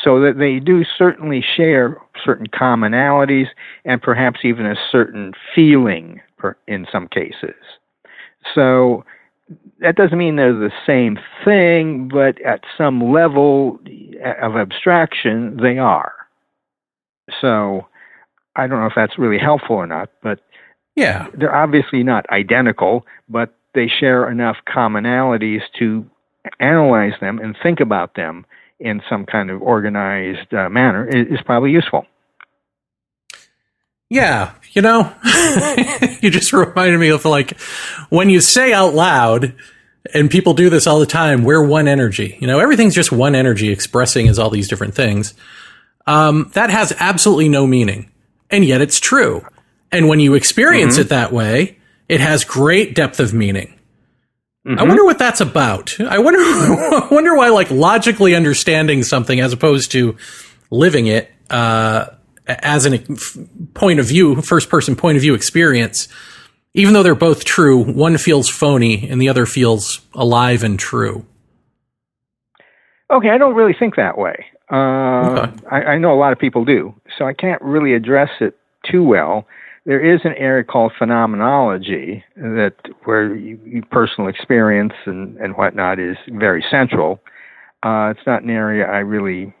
So 0.00 0.20
that 0.20 0.38
they 0.38 0.60
do 0.60 0.84
certainly 0.96 1.44
share 1.56 1.96
certain 2.24 2.46
commonalities 2.46 3.48
and 3.84 4.00
perhaps 4.00 4.44
even 4.44 4.64
a 4.66 4.76
certain 4.92 5.32
feeling 5.56 6.20
per, 6.38 6.56
in 6.68 6.86
some 6.92 7.08
cases. 7.08 7.56
So 8.54 9.04
that 9.80 9.96
doesn't 9.96 10.18
mean 10.18 10.36
they're 10.36 10.52
the 10.52 10.72
same 10.86 11.18
thing, 11.44 12.08
but 12.08 12.40
at 12.42 12.60
some 12.78 13.12
level 13.12 13.78
of 14.42 14.56
abstraction, 14.56 15.58
they 15.60 15.78
are. 15.78 16.12
So 17.40 17.86
I 18.56 18.66
don't 18.66 18.80
know 18.80 18.86
if 18.86 18.92
that's 18.94 19.18
really 19.18 19.38
helpful 19.38 19.76
or 19.76 19.86
not, 19.86 20.10
but 20.22 20.40
Yeah, 20.94 21.28
they're 21.34 21.54
obviously 21.54 22.02
not 22.02 22.28
identical, 22.30 23.06
but 23.28 23.54
they 23.74 23.88
share 23.88 24.30
enough 24.30 24.56
commonalities 24.68 25.62
to 25.78 26.04
analyze 26.60 27.14
them 27.20 27.38
and 27.38 27.56
think 27.62 27.80
about 27.80 28.14
them 28.14 28.44
in 28.78 29.00
some 29.08 29.24
kind 29.24 29.50
of 29.50 29.62
organized 29.62 30.52
uh, 30.52 30.68
manner 30.68 31.08
is, 31.08 31.26
is 31.28 31.40
probably 31.44 31.70
useful. 31.70 32.04
Yeah. 34.12 34.52
You 34.72 34.82
know, 34.82 35.12
you 36.22 36.30
just 36.30 36.52
reminded 36.52 36.98
me 36.98 37.10
of 37.10 37.24
like 37.24 37.60
when 38.08 38.30
you 38.30 38.40
say 38.40 38.72
out 38.72 38.94
loud, 38.94 39.54
and 40.14 40.30
people 40.30 40.54
do 40.54 40.70
this 40.70 40.86
all 40.86 40.98
the 40.98 41.06
time. 41.06 41.44
We're 41.44 41.64
one 41.64 41.88
energy. 41.88 42.36
You 42.40 42.46
know, 42.46 42.58
everything's 42.58 42.94
just 42.94 43.12
one 43.12 43.34
energy 43.34 43.70
expressing 43.70 44.28
as 44.28 44.38
all 44.38 44.50
these 44.50 44.68
different 44.68 44.94
things. 44.94 45.34
Um, 46.06 46.50
that 46.54 46.70
has 46.70 46.92
absolutely 46.98 47.48
no 47.48 47.66
meaning, 47.66 48.10
and 48.50 48.64
yet 48.64 48.80
it's 48.80 48.98
true. 48.98 49.46
And 49.90 50.08
when 50.08 50.20
you 50.20 50.34
experience 50.34 50.98
it 50.98 51.10
that 51.10 51.32
way, 51.32 51.78
it 52.08 52.20
has 52.20 52.44
great 52.44 52.94
depth 52.94 53.20
of 53.20 53.32
meaning. 53.32 53.78
I 54.64 54.84
wonder 54.84 55.04
what 55.04 55.18
that's 55.18 55.40
about. 55.40 56.00
I 56.00 56.18
wonder, 56.18 56.38
I 56.40 57.08
wonder 57.10 57.34
why, 57.34 57.50
like 57.50 57.70
logically 57.70 58.34
understanding 58.34 59.02
something 59.02 59.40
as 59.40 59.52
opposed 59.52 59.92
to 59.92 60.16
living 60.70 61.08
it 61.08 61.30
uh, 61.50 62.06
as 62.60 62.86
a 62.86 62.98
point 63.74 64.00
of 64.00 64.06
view, 64.06 64.40
first 64.42 64.68
person 64.68 64.96
point 64.96 65.16
of 65.16 65.22
view 65.22 65.34
experience. 65.34 66.08
Even 66.74 66.94
though 66.94 67.02
they're 67.02 67.14
both 67.14 67.44
true, 67.44 67.82
one 67.82 68.16
feels 68.16 68.48
phony 68.48 69.08
and 69.08 69.20
the 69.20 69.28
other 69.28 69.44
feels 69.44 70.00
alive 70.14 70.62
and 70.62 70.78
true. 70.78 71.26
Okay, 73.10 73.28
I 73.28 73.36
don't 73.36 73.54
really 73.54 73.74
think 73.78 73.96
that 73.96 74.16
way. 74.16 74.46
Uh, 74.70 75.12
Okay. 75.22 75.52
I, 75.70 75.82
I 75.82 75.98
know 75.98 76.12
a 76.14 76.18
lot 76.18 76.32
of 76.32 76.38
people 76.38 76.64
do, 76.64 76.94
so 77.18 77.26
I 77.26 77.34
can't 77.34 77.60
really 77.60 77.92
address 77.92 78.30
it 78.40 78.56
too 78.90 79.04
well. 79.04 79.46
There 79.84 80.00
is 80.00 80.20
an 80.24 80.32
area 80.34 80.64
called 80.64 80.92
phenomenology 80.98 82.24
that 82.36 82.74
where 83.04 83.34
you, 83.34 83.58
you 83.66 83.82
personal 83.82 84.30
experience 84.30 84.94
and, 85.04 85.36
and 85.38 85.54
whatnot 85.56 85.98
is 85.98 86.16
very 86.28 86.64
central. 86.70 87.20
Uh, 87.82 88.14
it's 88.16 88.26
not 88.26 88.44
an 88.44 88.50
area 88.50 88.86
I 88.86 88.98
really 88.98 89.52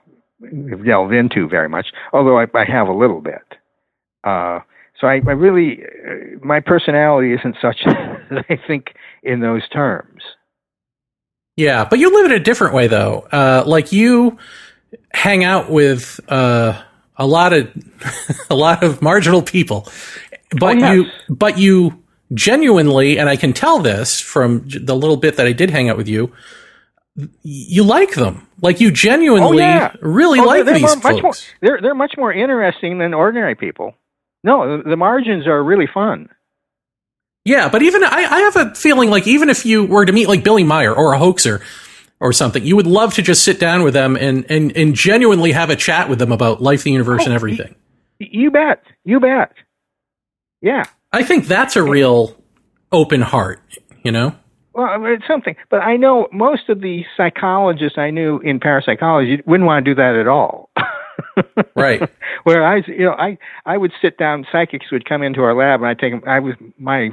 have 0.70 0.84
delved 0.84 1.12
into 1.14 1.48
very 1.48 1.68
much, 1.68 1.86
although 2.12 2.38
I, 2.38 2.46
I 2.54 2.64
have 2.64 2.88
a 2.88 2.92
little 2.92 3.20
bit. 3.20 3.42
Uh, 4.24 4.60
so 5.00 5.06
I, 5.06 5.14
I 5.14 5.32
really, 5.32 5.82
uh, 5.82 6.38
my 6.44 6.60
personality 6.60 7.32
isn't 7.34 7.56
such 7.60 7.78
that 7.84 8.44
I 8.48 8.58
think 8.66 8.94
in 9.22 9.40
those 9.40 9.68
terms. 9.70 10.22
Yeah, 11.56 11.86
but 11.88 11.98
you 11.98 12.12
live 12.12 12.30
in 12.30 12.32
a 12.32 12.42
different 12.42 12.74
way 12.74 12.86
though. 12.86 13.26
Uh, 13.30 13.62
like 13.66 13.92
you 13.92 14.38
hang 15.12 15.44
out 15.44 15.70
with 15.70 16.18
uh, 16.28 16.80
a 17.16 17.26
lot 17.26 17.52
of 17.52 17.68
a 18.50 18.54
lot 18.54 18.82
of 18.82 19.02
marginal 19.02 19.42
people, 19.42 19.86
but 20.58 20.76
Oh, 20.76 20.78
yes. 20.78 20.94
you 20.96 21.34
but 21.34 21.58
you 21.58 22.02
genuinely, 22.32 23.18
and 23.18 23.28
I 23.28 23.36
can 23.36 23.52
tell 23.52 23.78
this 23.80 24.18
from 24.18 24.66
the 24.66 24.96
little 24.96 25.18
bit 25.18 25.36
that 25.36 25.46
I 25.46 25.52
did 25.52 25.68
hang 25.68 25.90
out 25.90 25.98
with 25.98 26.08
you, 26.08 26.32
you 27.42 27.84
like 27.84 28.14
them. 28.14 28.46
Like 28.60 28.80
you 28.80 28.90
genuinely 28.90 29.58
oh, 29.58 29.66
yeah. 29.66 29.94
really 30.00 30.40
oh, 30.40 30.44
like 30.44 30.64
they're 30.64 30.78
these 30.78 30.94
folks. 30.94 31.22
More, 31.22 31.34
they're 31.60 31.80
they're 31.82 31.94
much 31.94 32.14
more 32.16 32.32
interesting 32.32 32.98
than 32.98 33.14
ordinary 33.14 33.54
people. 33.54 33.94
No, 34.44 34.82
the 34.82 34.96
margins 34.96 35.46
are 35.46 35.62
really 35.62 35.86
fun. 35.92 36.28
Yeah, 37.44 37.68
but 37.68 37.82
even 37.82 38.04
I, 38.04 38.08
I 38.08 38.40
have 38.40 38.56
a 38.56 38.74
feeling 38.74 39.10
like 39.10 39.26
even 39.26 39.50
if 39.50 39.66
you 39.66 39.84
were 39.84 40.04
to 40.04 40.12
meet 40.12 40.28
like 40.28 40.44
Billy 40.44 40.64
Meier 40.64 40.94
or 40.94 41.12
a 41.12 41.18
hoaxer 41.18 41.60
or 42.20 42.32
something, 42.32 42.64
you 42.64 42.76
would 42.76 42.86
love 42.86 43.14
to 43.14 43.22
just 43.22 43.42
sit 43.42 43.58
down 43.58 43.82
with 43.82 43.94
them 43.94 44.16
and 44.16 44.48
and, 44.48 44.76
and 44.76 44.94
genuinely 44.94 45.52
have 45.52 45.70
a 45.70 45.76
chat 45.76 46.08
with 46.08 46.18
them 46.18 46.32
about 46.32 46.62
life, 46.62 46.84
the 46.84 46.92
universe, 46.92 47.22
oh, 47.22 47.26
and 47.26 47.34
everything. 47.34 47.74
You 48.18 48.50
bet. 48.50 48.82
You 49.04 49.18
bet. 49.18 49.52
Yeah. 50.60 50.84
I 51.12 51.24
think 51.24 51.46
that's 51.46 51.76
a 51.76 51.82
real 51.82 52.36
open 52.92 53.20
heart, 53.20 53.60
you 54.02 54.12
know? 54.12 54.36
Well, 54.74 54.88
it's 55.06 55.26
something. 55.26 55.56
But 55.70 55.82
I 55.82 55.96
know 55.96 56.28
most 56.32 56.68
of 56.68 56.80
the 56.80 57.04
psychologists 57.16 57.98
I 57.98 58.10
knew 58.10 58.38
in 58.38 58.58
parapsychology 58.60 59.42
wouldn't 59.46 59.66
want 59.66 59.84
to 59.84 59.90
do 59.90 59.94
that 59.94 60.14
at 60.14 60.26
all. 60.26 60.70
right. 61.76 62.08
Where 62.44 62.64
I, 62.64 62.76
you 62.86 63.04
know, 63.04 63.12
I 63.12 63.38
I 63.66 63.76
would 63.76 63.92
sit 64.00 64.18
down. 64.18 64.46
Psychics 64.50 64.90
would 64.90 65.08
come 65.08 65.22
into 65.22 65.42
our 65.42 65.54
lab, 65.54 65.80
and 65.80 65.88
I 65.88 65.94
take 65.94 66.12
them. 66.12 66.22
I 66.26 66.40
was 66.40 66.54
my 66.78 67.10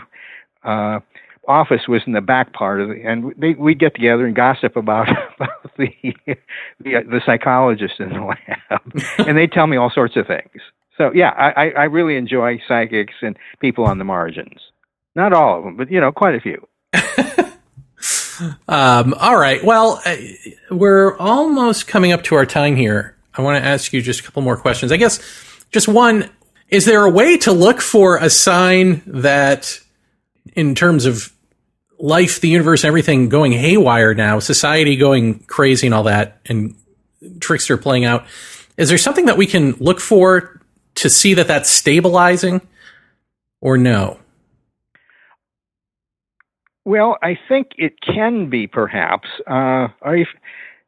uh, 0.63 0.99
office 1.47 1.87
was 1.87 2.01
in 2.05 2.13
the 2.13 2.21
back 2.21 2.53
part 2.53 2.79
of 2.79 2.89
the, 2.89 3.01
and 3.03 3.33
they, 3.37 3.53
we'd 3.53 3.79
get 3.79 3.95
together 3.95 4.25
and 4.25 4.35
gossip 4.35 4.75
about, 4.75 5.09
about 5.35 5.77
the, 5.77 5.91
the 6.25 6.35
the 6.83 7.21
psychologists 7.25 7.97
in 7.99 8.09
the 8.09 8.21
lab, 8.21 8.81
and 9.27 9.37
they'd 9.37 9.51
tell 9.51 9.67
me 9.67 9.77
all 9.77 9.91
sorts 9.93 10.15
of 10.15 10.27
things. 10.27 10.61
So 10.97 11.11
yeah, 11.13 11.29
I, 11.29 11.69
I 11.71 11.83
really 11.85 12.17
enjoy 12.17 12.59
psychics 12.67 13.13
and 13.21 13.37
people 13.61 13.85
on 13.85 13.99
the 13.99 14.03
margins. 14.03 14.59
Not 15.15 15.33
all 15.33 15.57
of 15.57 15.63
them, 15.63 15.77
but 15.77 15.89
you 15.89 15.99
know, 15.99 16.11
quite 16.11 16.35
a 16.35 16.41
few. 16.41 16.67
um, 18.67 19.13
all 19.13 19.37
right. 19.37 19.63
Well, 19.63 20.01
uh, 20.05 20.15
we're 20.71 21.17
almost 21.17 21.87
coming 21.87 22.11
up 22.11 22.23
to 22.23 22.35
our 22.35 22.45
time 22.45 22.75
here. 22.75 23.15
I 23.33 23.41
want 23.41 23.61
to 23.61 23.67
ask 23.67 23.93
you 23.93 24.01
just 24.01 24.21
a 24.21 24.23
couple 24.23 24.41
more 24.41 24.57
questions. 24.57 24.91
I 24.91 24.97
guess 24.97 25.19
just 25.71 25.87
one: 25.87 26.29
Is 26.69 26.85
there 26.85 27.03
a 27.03 27.09
way 27.09 27.37
to 27.39 27.51
look 27.51 27.81
for 27.81 28.17
a 28.17 28.29
sign 28.29 29.01
that, 29.05 29.79
in 30.53 30.75
terms 30.75 31.05
of 31.05 31.31
life, 31.99 32.39
the 32.41 32.49
universe, 32.49 32.83
everything 32.83 33.29
going 33.29 33.51
haywire 33.51 34.13
now, 34.13 34.39
society 34.39 34.95
going 34.95 35.39
crazy 35.39 35.87
and 35.87 35.93
all 35.93 36.03
that, 36.03 36.39
and 36.45 36.75
trickster 37.39 37.77
playing 37.77 38.05
out? 38.05 38.25
Is 38.77 38.89
there 38.89 38.97
something 38.97 39.25
that 39.25 39.37
we 39.37 39.45
can 39.45 39.73
look 39.73 39.99
for 39.99 40.61
to 40.95 41.09
see 41.09 41.33
that 41.33 41.47
that's 41.47 41.69
stabilizing 41.69 42.61
or 43.61 43.77
no? 43.77 44.19
Well, 46.85 47.17
I 47.21 47.37
think 47.47 47.71
it 47.77 48.01
can 48.01 48.49
be 48.49 48.67
perhaps. 48.67 49.27
Uh, 49.47 49.89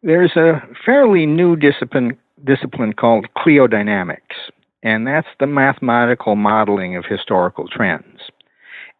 there's 0.04 0.36
a 0.36 0.62
fairly 0.86 1.25
new 1.25 1.56
discipline 1.56 2.17
discipline 2.43 2.93
called 2.93 3.27
cliodynamics, 3.38 4.49
and 4.82 5.06
that's 5.06 5.27
the 5.39 5.47
mathematical 5.47 6.36
modeling 6.36 6.95
of 6.95 7.06
historical 7.06 7.67
trends. 7.67 8.19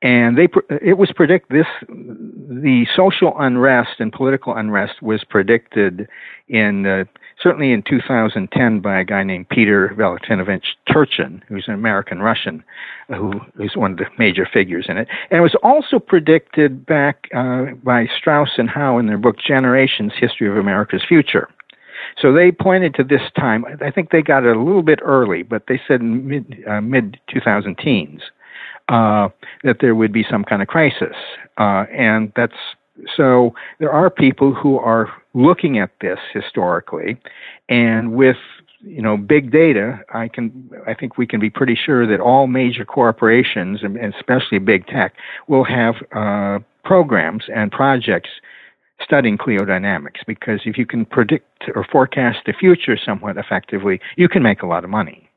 And 0.04 0.38
they 0.38 0.48
it 0.82 0.98
was 0.98 1.12
predict 1.16 1.50
this 1.50 1.68
the 1.88 2.86
social 2.96 3.34
unrest 3.40 4.00
and 4.00 4.12
political 4.12 4.56
unrest 4.56 5.02
was 5.02 5.24
predicted 5.24 6.08
in 6.48 7.08
certainly 7.42 7.72
in 7.72 7.84
2010 7.84 8.80
by 8.80 9.00
a 9.00 9.04
guy 9.04 9.24
named 9.24 9.50
Peter 9.50 9.94
Valentinovich 9.98 10.76
Turchin, 10.92 11.44
who's 11.48 11.66
an 11.68 11.74
American 11.74 12.20
Russian, 12.20 12.64
uh, 13.10 13.16
who 13.16 13.34
is 13.60 13.76
one 13.76 13.92
of 13.92 13.98
the 13.98 14.06
major 14.18 14.48
figures 14.52 14.86
in 14.90 14.98
it. 14.98 15.08
And 15.30 15.40
it 15.40 15.42
was 15.42 15.56
also 15.64 16.00
predicted 16.00 16.86
back 16.86 17.28
uh, 17.36 17.66
by 17.84 18.08
Strauss 18.18 18.52
and 18.58 18.70
Howe 18.70 18.98
in 18.98 19.08
their 19.08 19.18
book 19.18 19.38
Generations 19.46 20.14
History 20.16 20.50
of 20.50 20.58
America's 20.58 21.04
Future. 21.08 21.50
So 22.20 22.34
they 22.34 22.52
pointed 22.52 22.94
to 22.96 23.04
this 23.04 23.22
time. 23.38 23.66
I 23.82 23.92
think 23.92 24.10
they 24.10 24.22
got 24.22 24.44
it 24.44 24.56
a 24.56 24.60
little 24.60 24.84
bit 24.84 25.00
early, 25.04 25.44
but 25.44 25.64
they 25.68 25.80
said 25.88 26.02
mid 26.02 26.64
uh, 26.68 26.82
mid 26.82 27.20
2000 27.32 27.78
teens 27.78 28.22
uh, 28.90 29.30
that 29.64 29.78
there 29.82 29.96
would 29.96 30.12
be 30.12 30.26
some 30.30 30.44
kind 30.44 30.62
of 30.62 30.68
crisis, 30.68 31.16
uh, 31.58 31.86
and 31.92 32.32
that's 32.36 32.54
so 33.16 33.54
there 33.80 33.92
are 33.92 34.10
people 34.10 34.54
who 34.54 34.78
are 34.78 35.10
looking 35.34 35.80
at 35.80 35.92
this 36.02 36.20
historically, 36.34 37.18
and 37.70 38.14
with 38.14 38.38
you 38.82 39.02
know 39.02 39.18
big 39.18 39.52
data, 39.52 40.00
I 40.14 40.28
can 40.28 40.70
I 40.88 40.94
think 40.94 41.18
we 41.18 41.28
can 41.28 41.40
be 41.40 41.50
pretty 41.50 41.76
sure 41.76 42.08
that 42.08 42.20
all 42.20 42.48
major 42.48 42.86
corporations 42.86 43.84
and 43.84 43.98
especially 43.98 44.60
big 44.60 44.88
tech 44.88 45.14
will 45.48 45.64
have 45.64 45.96
uh, 46.16 46.60
programs 46.84 47.44
and 47.54 47.72
projects 47.72 48.30
studying 49.04 49.38
cliodynamics 49.38 50.26
because 50.28 50.62
if 50.66 50.78
you 50.78 50.86
can 50.86 51.06
predict 51.06 51.64
or 51.76 51.86
forecast 51.92 52.40
the 52.46 52.54
future 52.54 52.98
somewhat 53.04 53.38
effectively, 53.38 54.00
you 54.16 54.30
can 54.30 54.44
make 54.44 54.62
a 54.62 54.68
lot 54.68 54.84
of 54.84 54.90
money. 54.90 55.28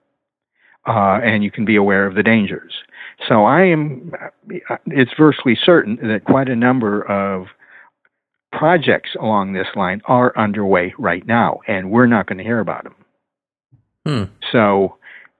Uh, 0.86 1.18
and 1.24 1.42
you 1.42 1.50
can 1.50 1.64
be 1.64 1.76
aware 1.76 2.06
of 2.06 2.14
the 2.14 2.22
dangers. 2.22 2.74
So 3.26 3.46
I 3.46 3.62
am, 3.62 4.12
it's 4.88 5.12
virtually 5.16 5.56
certain 5.64 5.96
that 6.02 6.26
quite 6.26 6.50
a 6.50 6.54
number 6.54 7.10
of 7.10 7.46
projects 8.58 9.10
along 9.20 9.52
this 9.52 9.66
line 9.74 10.00
are 10.06 10.36
underway 10.36 10.94
right 10.98 11.26
now, 11.26 11.60
and 11.66 11.90
we're 11.90 12.06
not 12.06 12.26
going 12.26 12.38
to 12.38 12.44
hear 12.44 12.60
about 12.60 12.84
them. 12.84 12.94
Hmm. 14.06 14.24
So, 14.52 14.96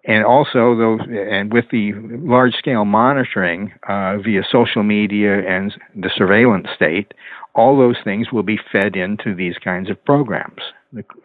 and 0.07 0.25
also 0.25 0.77
those, 0.77 1.01
and 1.09 1.53
with 1.53 1.67
the 1.71 1.93
large 1.95 2.55
scale 2.55 2.85
monitoring 2.85 3.73
uh, 3.89 4.19
via 4.19 4.43
social 4.51 4.83
media 4.83 5.47
and 5.49 5.73
the 5.95 6.11
surveillance 6.17 6.69
state, 6.75 7.13
all 7.55 7.79
those 7.79 7.97
things 8.05 8.33
will 8.33 8.43
be 8.43 8.59
fed 8.73 8.97
into 8.97 9.35
these 9.35 9.57
kinds 9.63 9.91
of 9.91 10.05
programs 10.05 10.61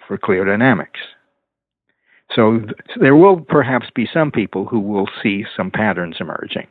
for 0.07 0.17
cliodynamics. 0.17 0.99
So 2.35 2.59
th- 2.59 2.73
there 2.99 3.15
will 3.15 3.41
perhaps 3.41 3.87
be 3.93 4.07
some 4.13 4.31
people 4.31 4.65
who 4.65 4.79
will 4.79 5.09
see 5.23 5.45
some 5.57 5.71
patterns 5.71 6.17
emerging. 6.19 6.67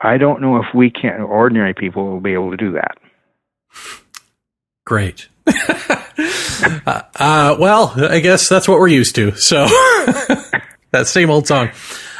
I 0.00 0.18
don't 0.18 0.40
know 0.40 0.56
if 0.56 0.66
we 0.74 0.90
can, 0.90 1.20
ordinary 1.20 1.74
people 1.74 2.10
will 2.10 2.20
be 2.20 2.32
able 2.32 2.50
to 2.50 2.56
do 2.56 2.72
that. 2.72 2.98
Great. 4.86 5.28
uh, 5.46 7.02
uh, 7.16 7.56
well, 7.58 7.92
I 7.96 8.20
guess 8.20 8.48
that's 8.48 8.66
what 8.66 8.78
we're 8.78 8.88
used 8.88 9.16
to. 9.16 9.32
So 9.32 9.66
that 10.92 11.06
same 11.06 11.28
old 11.28 11.46
song. 11.46 11.70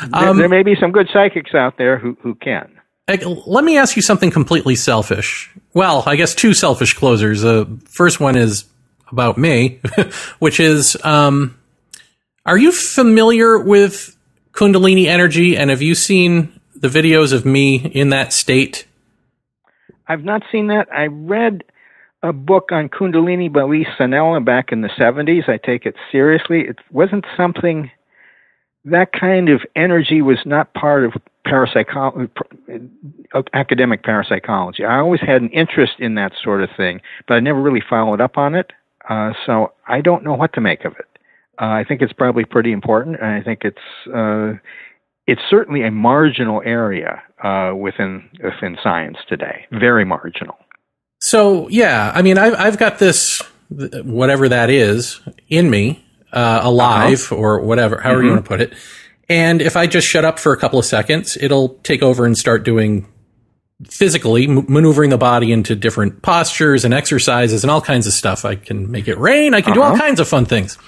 Um, 0.00 0.10
there, 0.10 0.34
there, 0.34 0.48
may 0.48 0.62
be 0.62 0.74
some 0.78 0.92
good 0.92 1.08
psychics 1.12 1.54
out 1.54 1.78
there 1.78 1.96
who, 1.96 2.18
who 2.20 2.34
can. 2.34 2.70
Let 3.08 3.64
me 3.64 3.78
ask 3.78 3.94
you 3.94 4.02
something 4.02 4.32
completely 4.32 4.74
selfish. 4.74 5.48
Well, 5.74 6.02
I 6.06 6.16
guess 6.16 6.34
two 6.34 6.52
selfish 6.54 6.94
closers. 6.94 7.42
The 7.42 7.62
uh, 7.62 7.66
first 7.88 8.18
one 8.18 8.36
is 8.36 8.64
about 9.12 9.38
me, 9.38 9.80
which 10.40 10.58
is 10.58 10.96
um, 11.04 11.56
are 12.44 12.58
you 12.58 12.72
familiar 12.72 13.58
with 13.58 14.16
Kundalini 14.52 15.06
energy 15.06 15.56
and 15.56 15.70
have 15.70 15.82
you 15.82 15.94
seen 15.94 16.60
the 16.74 16.88
videos 16.88 17.32
of 17.32 17.46
me 17.46 17.76
in 17.76 18.10
that 18.10 18.32
state? 18.32 18.86
I've 20.08 20.24
not 20.24 20.42
seen 20.50 20.66
that. 20.66 20.88
I 20.92 21.06
read 21.06 21.62
a 22.26 22.32
book 22.32 22.70
on 22.72 22.88
Kundalini 22.88 23.52
by 23.52 23.62
Lee 23.62 23.86
Sannella 23.98 24.44
back 24.44 24.72
in 24.72 24.80
the 24.82 24.88
70s. 24.88 25.48
I 25.48 25.58
take 25.58 25.86
it 25.86 25.94
seriously. 26.10 26.62
It 26.62 26.78
wasn't 26.90 27.24
something, 27.36 27.90
that 28.84 29.12
kind 29.12 29.48
of 29.48 29.62
energy 29.74 30.22
was 30.22 30.38
not 30.44 30.74
part 30.74 31.04
of 31.04 31.12
parapsychology, 31.44 32.30
uh, 33.34 33.42
academic 33.52 34.02
parapsychology. 34.02 34.84
I 34.84 34.98
always 34.98 35.20
had 35.20 35.42
an 35.42 35.50
interest 35.50 35.94
in 35.98 36.16
that 36.16 36.32
sort 36.42 36.62
of 36.62 36.70
thing, 36.76 37.00
but 37.28 37.34
I 37.34 37.40
never 37.40 37.60
really 37.60 37.82
followed 37.88 38.20
up 38.20 38.36
on 38.36 38.54
it. 38.54 38.72
Uh, 39.08 39.32
so 39.44 39.72
I 39.86 40.00
don't 40.00 40.24
know 40.24 40.34
what 40.34 40.52
to 40.54 40.60
make 40.60 40.84
of 40.84 40.92
it. 40.98 41.06
Uh, 41.60 41.66
I 41.66 41.84
think 41.86 42.02
it's 42.02 42.12
probably 42.12 42.44
pretty 42.44 42.72
important, 42.72 43.16
and 43.20 43.30
I 43.30 43.42
think 43.42 43.60
it's 43.62 43.78
uh, 44.12 44.54
it's 45.26 45.40
certainly 45.48 45.82
a 45.82 45.90
marginal 45.90 46.60
area 46.64 47.22
uh, 47.42 47.72
within 47.74 48.28
within 48.42 48.76
science 48.82 49.16
today, 49.28 49.64
very 49.72 50.04
marginal. 50.04 50.56
So 51.20 51.68
yeah, 51.68 52.12
I 52.14 52.22
mean, 52.22 52.38
I've 52.38 52.54
I've 52.54 52.78
got 52.78 52.98
this 52.98 53.42
whatever 53.68 54.48
that 54.48 54.70
is 54.70 55.20
in 55.48 55.70
me, 55.70 56.04
uh, 56.32 56.60
alive 56.62 57.24
uh-huh. 57.24 57.36
or 57.36 57.60
whatever, 57.60 58.00
however 58.00 58.20
mm-hmm. 58.20 58.26
you 58.26 58.32
want 58.32 58.44
to 58.44 58.48
put 58.48 58.60
it. 58.60 58.74
And 59.28 59.60
if 59.60 59.76
I 59.76 59.86
just 59.86 60.06
shut 60.06 60.24
up 60.24 60.38
for 60.38 60.52
a 60.52 60.56
couple 60.56 60.78
of 60.78 60.84
seconds, 60.84 61.36
it'll 61.40 61.70
take 61.82 62.02
over 62.02 62.26
and 62.26 62.36
start 62.36 62.64
doing 62.64 63.06
physically 63.88 64.46
m- 64.46 64.66
maneuvering 64.68 65.10
the 65.10 65.18
body 65.18 65.50
into 65.50 65.74
different 65.74 66.22
postures 66.22 66.84
and 66.84 66.94
exercises 66.94 67.64
and 67.64 67.70
all 67.70 67.80
kinds 67.80 68.06
of 68.06 68.12
stuff. 68.12 68.44
I 68.44 68.54
can 68.54 68.90
make 68.90 69.08
it 69.08 69.18
rain. 69.18 69.52
I 69.52 69.62
can 69.62 69.72
uh-huh. 69.72 69.74
do 69.74 69.82
all 69.82 69.92
uh-huh. 69.94 70.02
kinds 70.02 70.20
of 70.20 70.28
fun 70.28 70.44
things 70.44 70.78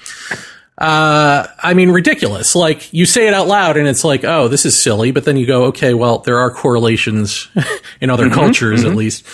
uh, 0.79 1.45
I 1.61 1.73
mean, 1.73 1.91
ridiculous. 1.91 2.55
Like 2.55 2.93
you 2.93 3.05
say 3.05 3.27
it 3.27 3.33
out 3.33 3.47
loud 3.47 3.75
and 3.75 3.87
it's 3.87 4.05
like, 4.05 4.23
oh, 4.23 4.47
this 4.47 4.65
is 4.65 4.81
silly. 4.81 5.11
But 5.11 5.25
then 5.25 5.35
you 5.35 5.45
go, 5.45 5.65
okay, 5.65 5.93
well, 5.93 6.19
there 6.19 6.37
are 6.37 6.49
correlations 6.49 7.49
in 8.01 8.09
other 8.09 8.25
mm-hmm, 8.25 8.35
cultures 8.35 8.81
mm-hmm. 8.81 8.91
at 8.91 8.95
least. 8.95 9.25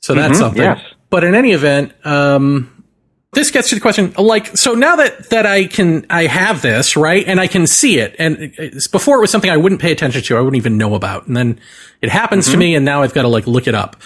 So 0.00 0.14
that's 0.14 0.32
mm-hmm, 0.32 0.40
something. 0.40 0.62
Yes. 0.62 0.82
But 1.10 1.24
in 1.24 1.34
any 1.34 1.52
event, 1.52 1.92
um, 2.06 2.78
this 3.32 3.50
gets 3.50 3.68
to 3.68 3.74
the 3.74 3.80
question 3.80 4.12
like 4.16 4.56
so 4.56 4.74
now 4.74 4.96
that 4.96 5.30
that 5.30 5.46
i 5.46 5.64
can 5.64 6.06
i 6.10 6.26
have 6.26 6.62
this 6.62 6.96
right 6.96 7.26
and 7.26 7.40
i 7.40 7.46
can 7.46 7.66
see 7.66 7.98
it 7.98 8.16
and 8.18 8.54
before 8.90 9.18
it 9.18 9.20
was 9.20 9.30
something 9.30 9.50
i 9.50 9.56
wouldn't 9.56 9.80
pay 9.80 9.92
attention 9.92 10.22
to 10.22 10.36
i 10.36 10.40
wouldn't 10.40 10.56
even 10.56 10.78
know 10.78 10.94
about 10.94 11.26
and 11.26 11.36
then 11.36 11.60
it 12.00 12.08
happens 12.08 12.46
mm-hmm. 12.46 12.52
to 12.52 12.58
me 12.58 12.74
and 12.74 12.84
now 12.84 13.02
i've 13.02 13.14
got 13.14 13.22
to 13.22 13.28
like 13.28 13.46
look 13.46 13.66
it 13.66 13.74
up 13.74 13.96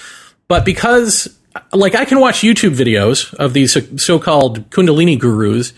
but 0.48 0.64
because 0.64 1.38
like 1.72 1.94
i 1.94 2.04
can 2.04 2.18
watch 2.20 2.40
youtube 2.40 2.74
videos 2.74 3.32
of 3.34 3.52
these 3.52 3.76
so-called 4.02 4.68
kundalini 4.70 5.18
gurus 5.18 5.72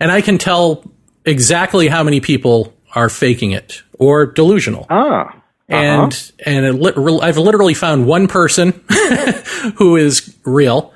and 0.00 0.12
i 0.12 0.20
can 0.20 0.38
tell 0.38 0.84
exactly 1.24 1.88
how 1.88 2.02
many 2.02 2.20
people 2.20 2.72
are 2.94 3.08
faking 3.08 3.50
it 3.50 3.82
or 3.98 4.24
delusional 4.24 4.86
ah 4.88 5.34
uh-huh. 5.70 5.82
and 5.82 6.32
and 6.44 6.64
it, 6.66 6.98
I've 7.22 7.38
literally 7.38 7.74
found 7.74 8.06
one 8.06 8.28
person 8.28 8.84
who 9.76 9.96
is 9.96 10.36
real, 10.44 10.92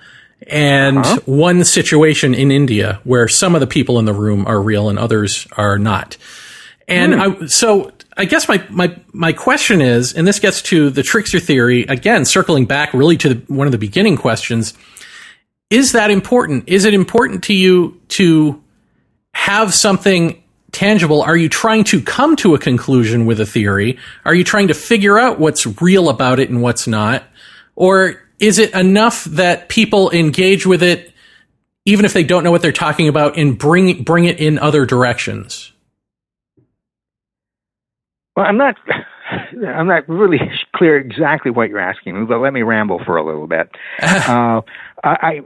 and 0.46 0.98
uh-huh. 0.98 1.20
one 1.26 1.64
situation 1.64 2.35
in 2.35 2.50
India 2.50 3.00
where 3.04 3.28
some 3.28 3.54
of 3.54 3.61
the 3.61 3.66
people 3.66 3.98
in 3.98 4.04
the 4.04 4.14
room 4.14 4.46
are 4.46 4.61
real 4.61 4.88
and 4.88 4.98
others 4.98 5.46
are 5.57 5.78
not. 5.78 6.16
And 6.87 7.12
mm. 7.12 7.42
I, 7.42 7.46
so 7.46 7.92
I 8.16 8.24
guess 8.24 8.48
my, 8.48 8.64
my, 8.68 8.96
my 9.12 9.33
question 9.33 9.81
is, 9.81 10.12
and 10.12 10.26
this 10.26 10.40
gets 10.40 10.61
to 10.62 10.90
the 10.90 11.02
trickster 11.02 11.38
theory, 11.38 11.83
again, 11.83 12.24
circling 12.24 12.64
back 12.64 12.92
really 12.92 13.16
to 13.18 13.35
the, 13.35 13.52
one 13.52 13.68
of 13.68 13.72
the 13.72 13.78
beginning 13.78 14.16
questions. 14.16 14.74
Is 15.70 15.92
that 15.92 16.11
important? 16.11 16.64
Is 16.66 16.85
it 16.85 16.94
important 16.94 17.44
to 17.44 17.54
you 17.54 18.00
to 18.09 18.61
have 19.35 19.72
something 19.72 20.42
tangible? 20.72 21.22
Are 21.22 21.37
you 21.37 21.48
trying 21.48 21.85
to 21.85 22.00
come 22.00 22.37
to 22.37 22.54
a 22.54 22.59
conclusion 22.59 23.26
with 23.26 23.40
a 23.40 23.46
theory? 23.46 23.98
Are 24.24 24.35
you 24.35 24.44
trying 24.44 24.68
to 24.68 24.74
figure 24.74 25.18
out 25.18 25.38
what's 25.38 25.66
real 25.81 26.09
about 26.09 26.40
it 26.40 26.50
and 26.50 26.62
what's 26.62 26.87
not? 26.87 27.24
Or 27.76 28.20
is 28.38 28.59
it 28.59 28.74
enough 28.74 29.24
that 29.24 29.68
people 29.68 30.11
engage 30.11 30.66
with 30.66 30.83
it 30.83 31.12
even 31.85 32.04
if 32.04 32.12
they 32.12 32.24
don't 32.24 32.44
know 32.44 32.50
what 32.50 32.61
they're 32.61 32.72
talking 32.72 33.09
about 33.09 33.38
and 33.38 33.59
bring 33.59 34.02
bring 34.02 34.26
it 34.26 34.38
in 34.38 34.59
other 34.59 34.85
directions? 34.85 35.72
Well, 38.37 38.46
I'm 38.46 38.59
not 38.59 38.76
I'm 39.66 39.87
not 39.87 40.09
really 40.09 40.38
clear 40.76 40.98
exactly 40.98 41.50
what 41.50 41.70
you're 41.70 41.78
asking, 41.78 42.20
me 42.20 42.26
but 42.26 42.38
let 42.38 42.52
me 42.52 42.62
ramble 42.62 43.02
for 43.04 43.16
a 43.16 43.24
little 43.24 43.46
bit. 43.46 43.70
uh, 44.02 44.61
I 45.02 45.40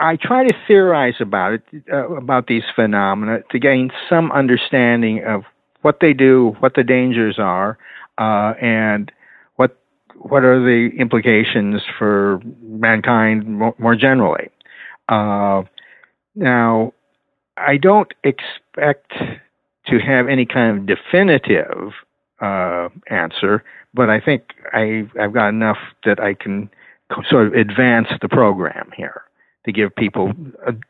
I 0.00 0.16
try 0.16 0.46
to 0.46 0.54
theorize 0.66 1.16
about 1.20 1.52
it 1.52 1.62
uh, 1.92 2.08
about 2.16 2.46
these 2.46 2.62
phenomena 2.74 3.40
to 3.50 3.58
gain 3.58 3.90
some 4.08 4.32
understanding 4.32 5.22
of 5.24 5.42
what 5.82 5.98
they 6.00 6.14
do, 6.14 6.56
what 6.60 6.74
the 6.74 6.82
dangers 6.82 7.38
are, 7.38 7.78
uh, 8.16 8.54
and 8.60 9.12
what 9.56 9.78
what 10.16 10.42
are 10.42 10.58
the 10.58 10.90
implications 10.98 11.82
for 11.98 12.40
mankind 12.62 13.46
more, 13.46 13.74
more 13.78 13.94
generally? 13.94 14.48
Uh, 15.10 15.64
now, 16.34 16.94
I 17.58 17.76
don't 17.76 18.12
expect 18.24 19.12
to 19.86 19.98
have 19.98 20.28
any 20.28 20.46
kind 20.46 20.78
of 20.78 20.86
definitive 20.86 21.92
uh, 22.40 22.88
answer, 23.08 23.62
but 23.92 24.08
I 24.08 24.18
think 24.18 24.44
I, 24.72 25.06
I've 25.20 25.34
got 25.34 25.48
enough 25.48 25.78
that 26.06 26.20
I 26.20 26.32
can 26.32 26.70
sort 27.28 27.48
of 27.48 27.54
advance 27.54 28.08
the 28.22 28.28
program 28.28 28.90
here 28.96 29.24
to 29.64 29.72
give 29.72 29.94
people 29.96 30.32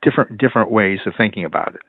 different 0.02 0.38
different 0.38 0.70
ways 0.70 1.00
of 1.06 1.14
thinking 1.16 1.44
about 1.44 1.74
it. 1.74 1.82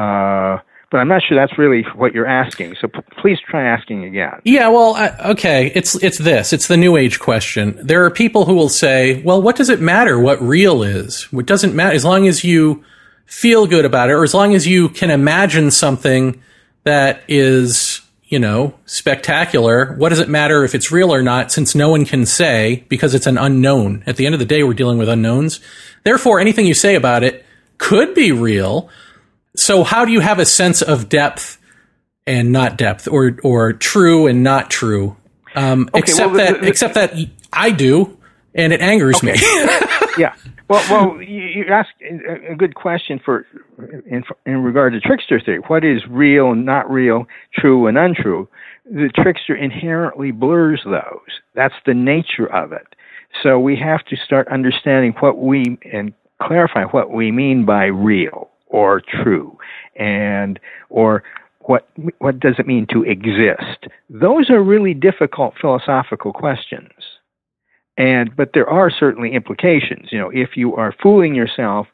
Uh, 0.00 0.58
but 0.90 0.98
I'm 0.98 1.08
not 1.08 1.22
sure 1.22 1.36
that's 1.36 1.56
really 1.56 1.82
what 1.94 2.12
you're 2.14 2.26
asking. 2.26 2.74
So 2.80 2.88
p- 2.88 3.00
please 3.20 3.38
try 3.48 3.64
asking 3.64 4.04
again. 4.04 4.40
Yeah, 4.44 4.68
well, 4.68 4.94
I, 4.96 5.30
okay, 5.30 5.70
it's 5.74 5.94
it's 6.02 6.18
this. 6.18 6.52
It's 6.52 6.66
the 6.66 6.76
new 6.76 6.96
age 6.96 7.20
question. 7.20 7.78
There 7.80 8.04
are 8.04 8.10
people 8.10 8.44
who 8.44 8.54
will 8.54 8.68
say, 8.68 9.22
"Well, 9.22 9.40
what 9.40 9.56
does 9.56 9.68
it 9.68 9.80
matter 9.80 10.18
what 10.18 10.42
real 10.42 10.82
is? 10.82 11.28
It 11.32 11.46
doesn't 11.46 11.74
matter 11.74 11.94
as 11.94 12.04
long 12.04 12.26
as 12.26 12.42
you 12.42 12.84
feel 13.26 13.66
good 13.66 13.84
about 13.84 14.10
it, 14.10 14.14
or 14.14 14.24
as 14.24 14.34
long 14.34 14.54
as 14.54 14.66
you 14.66 14.88
can 14.88 15.10
imagine 15.10 15.70
something 15.70 16.42
that 16.84 17.22
is." 17.28 17.89
You 18.30 18.38
know, 18.38 18.74
spectacular. 18.86 19.94
What 19.96 20.08
does 20.08 20.20
it 20.20 20.28
matter 20.28 20.64
if 20.64 20.74
it's 20.74 20.90
real 20.90 21.12
or 21.12 21.20
not 21.20 21.52
since 21.52 21.74
no 21.74 21.90
one 21.90 22.04
can 22.04 22.24
say 22.24 22.84
because 22.88 23.12
it's 23.12 23.26
an 23.26 23.36
unknown? 23.36 24.04
At 24.06 24.16
the 24.16 24.24
end 24.24 24.34
of 24.34 24.38
the 24.38 24.46
day, 24.46 24.62
we're 24.62 24.72
dealing 24.72 24.98
with 24.98 25.08
unknowns. 25.08 25.60
Therefore, 26.04 26.40
anything 26.40 26.64
you 26.64 26.74
say 26.74 26.94
about 26.94 27.24
it 27.24 27.44
could 27.78 28.14
be 28.14 28.30
real, 28.30 28.88
so 29.56 29.82
how 29.82 30.04
do 30.04 30.12
you 30.12 30.20
have 30.20 30.38
a 30.38 30.46
sense 30.46 30.80
of 30.80 31.08
depth 31.08 31.58
and 32.26 32.52
not 32.52 32.78
depth, 32.78 33.08
or 33.08 33.36
or 33.42 33.72
true 33.72 34.26
and 34.28 34.42
not 34.42 34.70
true? 34.70 35.16
Um, 35.56 35.90
okay, 35.92 35.98
except 35.98 36.32
well, 36.32 36.46
the, 36.46 36.60
that 36.60 36.64
except 36.64 36.94
that 36.94 37.14
I 37.52 37.72
do, 37.72 38.16
and 38.54 38.72
it 38.72 38.80
angers 38.80 39.16
okay. 39.16 39.32
me. 39.32 39.38
yeah. 40.18 40.34
Well, 40.68 40.84
well, 40.90 41.22
you, 41.22 41.42
you 41.42 41.64
ask 41.66 41.88
a 42.48 42.54
good 42.54 42.74
question 42.74 43.20
for 43.24 43.46
in, 44.06 44.22
in 44.46 44.62
regard 44.62 44.92
to 44.92 45.00
trickster 45.00 45.40
theory. 45.40 45.60
What 45.66 45.84
is 45.84 46.02
real 46.08 46.52
and 46.52 46.64
not 46.64 46.90
real, 46.90 47.26
true 47.54 47.86
and 47.86 47.98
untrue? 47.98 48.48
The 48.84 49.10
trickster 49.14 49.54
inherently 49.54 50.30
blurs 50.30 50.82
those. 50.84 51.40
That's 51.54 51.74
the 51.86 51.94
nature 51.94 52.46
of 52.46 52.72
it. 52.72 52.86
So 53.42 53.58
we 53.58 53.76
have 53.76 54.04
to 54.06 54.16
start 54.16 54.48
understanding 54.48 55.14
what 55.20 55.38
we 55.38 55.78
and 55.92 56.12
clarify 56.42 56.84
what 56.84 57.10
we 57.10 57.30
mean 57.30 57.64
by 57.64 57.84
real 57.86 58.50
or 58.66 59.00
true 59.22 59.56
and 59.96 60.58
or 60.88 61.22
what 61.60 61.88
what 62.18 62.40
does 62.40 62.54
it 62.58 62.66
mean 62.66 62.86
to 62.90 63.02
exist 63.02 63.86
those 64.08 64.48
are 64.48 64.62
really 64.62 64.94
difficult 64.94 65.54
philosophical 65.60 66.32
questions 66.32 66.90
and 67.96 68.34
but 68.36 68.50
there 68.54 68.68
are 68.68 68.90
certainly 68.90 69.32
implications 69.32 70.08
you 70.10 70.18
know 70.18 70.30
if 70.30 70.56
you 70.56 70.74
are 70.74 70.94
fooling 71.02 71.34
yourself 71.34 71.86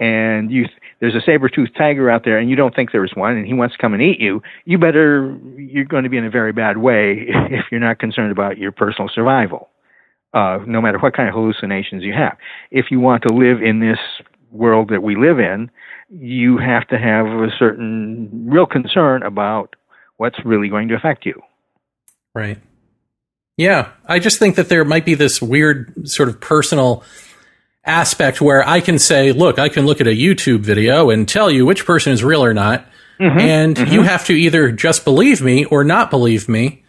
and 0.00 0.50
you 0.50 0.66
there's 1.00 1.14
a 1.14 1.20
saber-toothed 1.20 1.74
tiger 1.76 2.10
out 2.10 2.24
there 2.24 2.38
and 2.38 2.50
you 2.50 2.56
don't 2.56 2.74
think 2.74 2.90
there's 2.92 3.12
one 3.14 3.36
and 3.36 3.46
he 3.46 3.54
wants 3.54 3.74
to 3.74 3.80
come 3.80 3.94
and 3.94 4.02
eat 4.02 4.20
you 4.20 4.42
you 4.64 4.78
better 4.78 5.38
you're 5.56 5.84
going 5.84 6.04
to 6.04 6.10
be 6.10 6.16
in 6.16 6.24
a 6.24 6.30
very 6.30 6.52
bad 6.52 6.78
way 6.78 7.26
if 7.50 7.66
you're 7.70 7.80
not 7.80 7.98
concerned 7.98 8.32
about 8.32 8.58
your 8.58 8.72
personal 8.72 9.08
survival 9.12 9.68
uh, 10.34 10.58
no 10.66 10.80
matter 10.80 10.98
what 10.98 11.14
kind 11.14 11.28
of 11.28 11.34
hallucinations 11.34 12.02
you 12.02 12.12
have 12.12 12.36
if 12.70 12.86
you 12.90 12.98
want 12.98 13.22
to 13.22 13.32
live 13.32 13.62
in 13.62 13.80
this 13.80 13.98
world 14.50 14.88
that 14.90 15.02
we 15.02 15.16
live 15.16 15.38
in 15.38 15.70
you 16.10 16.58
have 16.58 16.86
to 16.88 16.98
have 16.98 17.26
a 17.26 17.48
certain 17.58 18.30
real 18.48 18.66
concern 18.66 19.22
about 19.22 19.74
what's 20.16 20.38
really 20.44 20.68
going 20.68 20.88
to 20.88 20.94
affect 20.94 21.26
you. 21.26 21.40
Right. 22.34 22.58
Yeah, 23.56 23.90
I 24.06 24.18
just 24.18 24.38
think 24.38 24.56
that 24.56 24.68
there 24.68 24.84
might 24.84 25.04
be 25.04 25.14
this 25.14 25.40
weird 25.40 26.08
sort 26.08 26.28
of 26.28 26.40
personal 26.40 27.04
aspect 27.84 28.40
where 28.40 28.66
I 28.66 28.80
can 28.80 28.98
say, 28.98 29.32
look, 29.32 29.58
I 29.58 29.68
can 29.68 29.86
look 29.86 30.00
at 30.00 30.06
a 30.06 30.16
YouTube 30.16 30.60
video 30.60 31.10
and 31.10 31.28
tell 31.28 31.50
you 31.50 31.64
which 31.66 31.84
person 31.84 32.12
is 32.12 32.24
real 32.24 32.44
or 32.44 32.54
not. 32.54 32.86
Mm-hmm, 33.20 33.38
and 33.38 33.76
mm-hmm. 33.76 33.92
you 33.92 34.02
have 34.02 34.26
to 34.26 34.32
either 34.32 34.72
just 34.72 35.04
believe 35.04 35.40
me 35.40 35.64
or 35.66 35.84
not 35.84 36.10
believe 36.10 36.48
me 36.48 36.82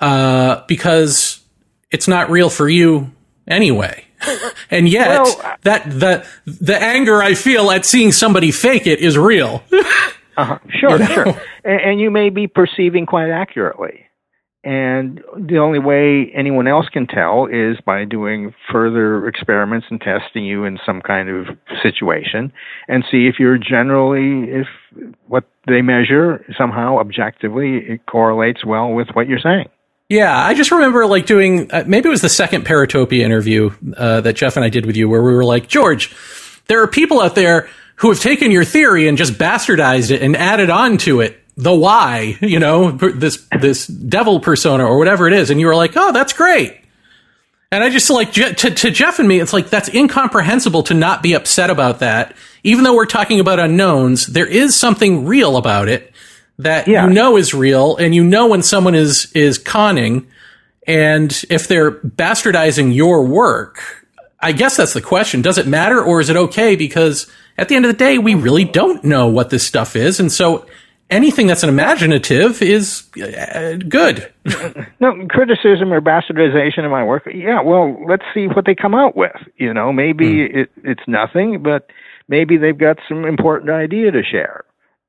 uh, 0.00 0.62
because 0.68 1.40
it's 1.90 2.06
not 2.06 2.28
real 2.28 2.50
for 2.50 2.68
you 2.68 3.10
anyway. 3.46 4.04
and 4.70 4.88
yet 4.88 5.08
well, 5.08 5.56
that 5.62 5.88
the 5.88 6.26
the 6.44 6.76
anger 6.76 7.22
I 7.22 7.34
feel 7.34 7.70
at 7.70 7.86
seeing 7.86 8.12
somebody 8.12 8.50
fake 8.50 8.86
it 8.86 8.98
is 8.98 9.16
real. 9.16 9.62
uh-huh. 10.36 10.58
Sure, 10.68 10.90
you 10.90 10.98
know? 10.98 11.06
sure. 11.06 11.26
And, 11.64 11.80
and 11.80 12.00
you 12.00 12.10
may 12.10 12.28
be 12.28 12.46
perceiving 12.46 13.06
quite 13.06 13.30
accurately. 13.30 14.07
And 14.64 15.22
the 15.36 15.58
only 15.58 15.78
way 15.78 16.32
anyone 16.34 16.66
else 16.66 16.88
can 16.88 17.06
tell 17.06 17.46
is 17.46 17.76
by 17.86 18.04
doing 18.04 18.52
further 18.72 19.28
experiments 19.28 19.86
and 19.88 20.00
testing 20.00 20.44
you 20.44 20.64
in 20.64 20.78
some 20.84 21.00
kind 21.00 21.28
of 21.28 21.46
situation 21.82 22.52
and 22.88 23.04
see 23.10 23.28
if 23.28 23.36
you're 23.38 23.56
generally, 23.56 24.50
if 24.50 24.66
what 25.28 25.44
they 25.68 25.80
measure 25.80 26.44
somehow 26.58 26.98
objectively 26.98 27.76
it 27.76 28.06
correlates 28.06 28.64
well 28.66 28.90
with 28.92 29.08
what 29.12 29.28
you're 29.28 29.38
saying. 29.38 29.68
Yeah, 30.08 30.36
I 30.36 30.54
just 30.54 30.70
remember 30.70 31.06
like 31.06 31.26
doing 31.26 31.70
uh, 31.70 31.84
maybe 31.86 32.08
it 32.08 32.10
was 32.10 32.22
the 32.22 32.30
second 32.30 32.64
Paratopia 32.64 33.20
interview 33.20 33.70
uh, 33.96 34.22
that 34.22 34.36
Jeff 34.36 34.56
and 34.56 34.64
I 34.64 34.70
did 34.70 34.86
with 34.86 34.96
you, 34.96 35.08
where 35.08 35.22
we 35.22 35.34
were 35.34 35.44
like, 35.44 35.68
George, 35.68 36.16
there 36.66 36.82
are 36.82 36.88
people 36.88 37.20
out 37.20 37.34
there 37.34 37.68
who 37.96 38.08
have 38.08 38.20
taken 38.20 38.50
your 38.50 38.64
theory 38.64 39.06
and 39.06 39.18
just 39.18 39.34
bastardized 39.34 40.10
it 40.10 40.22
and 40.22 40.36
added 40.36 40.70
on 40.70 40.96
to 40.98 41.20
it 41.20 41.38
the 41.58 41.74
why, 41.74 42.38
you 42.40 42.58
know, 42.58 42.92
this 42.92 43.46
this 43.60 43.86
devil 43.86 44.40
persona 44.40 44.84
or 44.84 44.98
whatever 44.98 45.26
it 45.26 45.34
is, 45.34 45.50
and 45.50 45.60
you 45.60 45.66
were 45.66 45.76
like, 45.76 45.92
oh, 45.96 46.12
that's 46.12 46.32
great. 46.32 46.74
And 47.70 47.84
I 47.84 47.90
just 47.90 48.08
like 48.08 48.32
to, 48.32 48.54
to 48.54 48.90
Jeff 48.90 49.18
and 49.18 49.28
me, 49.28 49.40
it's 49.40 49.52
like 49.52 49.68
that's 49.68 49.92
incomprehensible 49.92 50.84
to 50.84 50.94
not 50.94 51.22
be 51.22 51.34
upset 51.34 51.68
about 51.68 51.98
that. 51.98 52.34
Even 52.64 52.82
though 52.82 52.94
we're 52.94 53.04
talking 53.04 53.40
about 53.40 53.58
unknowns, 53.58 54.26
there 54.26 54.46
is 54.46 54.74
something 54.74 55.26
real 55.26 55.58
about 55.58 55.88
it 55.88 56.14
that 56.58 56.88
yeah. 56.88 57.06
you 57.06 57.12
know 57.12 57.36
is 57.36 57.54
real 57.54 57.96
and 57.96 58.14
you 58.14 58.24
know 58.24 58.48
when 58.48 58.62
someone 58.62 58.94
is 58.94 59.30
is 59.32 59.58
conning 59.58 60.26
and 60.86 61.44
if 61.50 61.68
they're 61.68 61.92
bastardizing 61.92 62.94
your 62.94 63.24
work 63.24 64.06
i 64.40 64.52
guess 64.52 64.76
that's 64.76 64.92
the 64.92 65.00
question 65.00 65.40
does 65.40 65.58
it 65.58 65.66
matter 65.66 66.02
or 66.02 66.20
is 66.20 66.30
it 66.30 66.36
okay 66.36 66.74
because 66.74 67.30
at 67.56 67.68
the 67.68 67.76
end 67.76 67.84
of 67.84 67.92
the 67.92 67.96
day 67.96 68.18
we 68.18 68.34
really 68.34 68.64
don't 68.64 69.04
know 69.04 69.28
what 69.28 69.50
this 69.50 69.66
stuff 69.66 69.94
is 69.94 70.18
and 70.18 70.32
so 70.32 70.66
anything 71.10 71.46
that's 71.46 71.62
an 71.62 71.68
imaginative 71.68 72.62
is 72.62 73.08
uh, 73.16 73.76
good. 73.88 74.32
no 75.00 75.26
criticism 75.28 75.92
or 75.92 76.00
bastardization 76.00 76.84
of 76.84 76.90
my 76.90 77.04
work. 77.04 77.28
Yeah, 77.32 77.62
well, 77.62 77.96
let's 78.08 78.24
see 78.34 78.46
what 78.46 78.66
they 78.66 78.74
come 78.74 78.94
out 78.94 79.16
with. 79.16 79.36
You 79.56 79.72
know, 79.72 79.92
maybe 79.92 80.26
mm. 80.26 80.56
it, 80.56 80.70
it's 80.84 81.02
nothing, 81.06 81.62
but 81.62 81.88
maybe 82.28 82.56
they've 82.56 82.78
got 82.78 82.98
some 83.08 83.24
important 83.24 83.70
idea 83.70 84.10
to 84.10 84.22
share. 84.22 84.64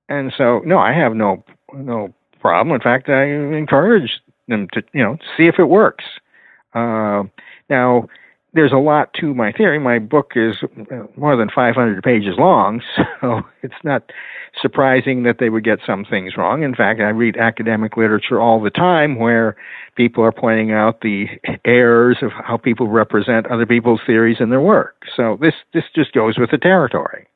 And 0.07 0.33
so, 0.37 0.59
no, 0.65 0.79
I 0.79 0.93
have 0.93 1.15
no 1.15 1.43
no 1.73 2.13
problem. 2.39 2.73
In 2.73 2.81
fact, 2.81 3.09
I 3.09 3.25
encourage 3.25 4.19
them 4.47 4.67
to 4.73 4.81
you 4.93 5.03
know 5.03 5.17
see 5.37 5.45
if 5.45 5.55
it 5.59 5.65
works. 5.65 6.05
Uh, 6.73 7.23
now, 7.69 8.07
there's 8.53 8.71
a 8.71 8.77
lot 8.77 9.13
to 9.19 9.33
my 9.33 9.51
theory. 9.51 9.79
My 9.79 9.99
book 9.99 10.33
is 10.35 10.55
uh, 10.63 11.03
more 11.15 11.35
than 11.35 11.49
500 11.53 12.03
pages 12.03 12.35
long, 12.37 12.81
so 13.21 13.41
it's 13.61 13.73
not 13.83 14.11
surprising 14.61 15.23
that 15.23 15.37
they 15.39 15.49
would 15.49 15.63
get 15.63 15.79
some 15.85 16.05
things 16.05 16.33
wrong. 16.37 16.63
In 16.63 16.75
fact, 16.75 16.99
I 16.99 17.09
read 17.09 17.37
academic 17.37 17.97
literature 17.97 18.39
all 18.39 18.61
the 18.61 18.69
time 18.69 19.17
where 19.17 19.55
people 19.95 20.23
are 20.23 20.31
pointing 20.31 20.71
out 20.71 21.01
the 21.01 21.25
errors 21.65 22.17
of 22.21 22.31
how 22.31 22.57
people 22.57 22.87
represent 22.87 23.47
other 23.47 23.65
people's 23.65 24.01
theories 24.05 24.37
in 24.39 24.49
their 24.49 24.61
work. 24.61 25.03
So 25.15 25.37
this 25.41 25.53
this 25.73 25.83
just 25.95 26.13
goes 26.13 26.37
with 26.37 26.51
the 26.51 26.57
territory. 26.57 27.27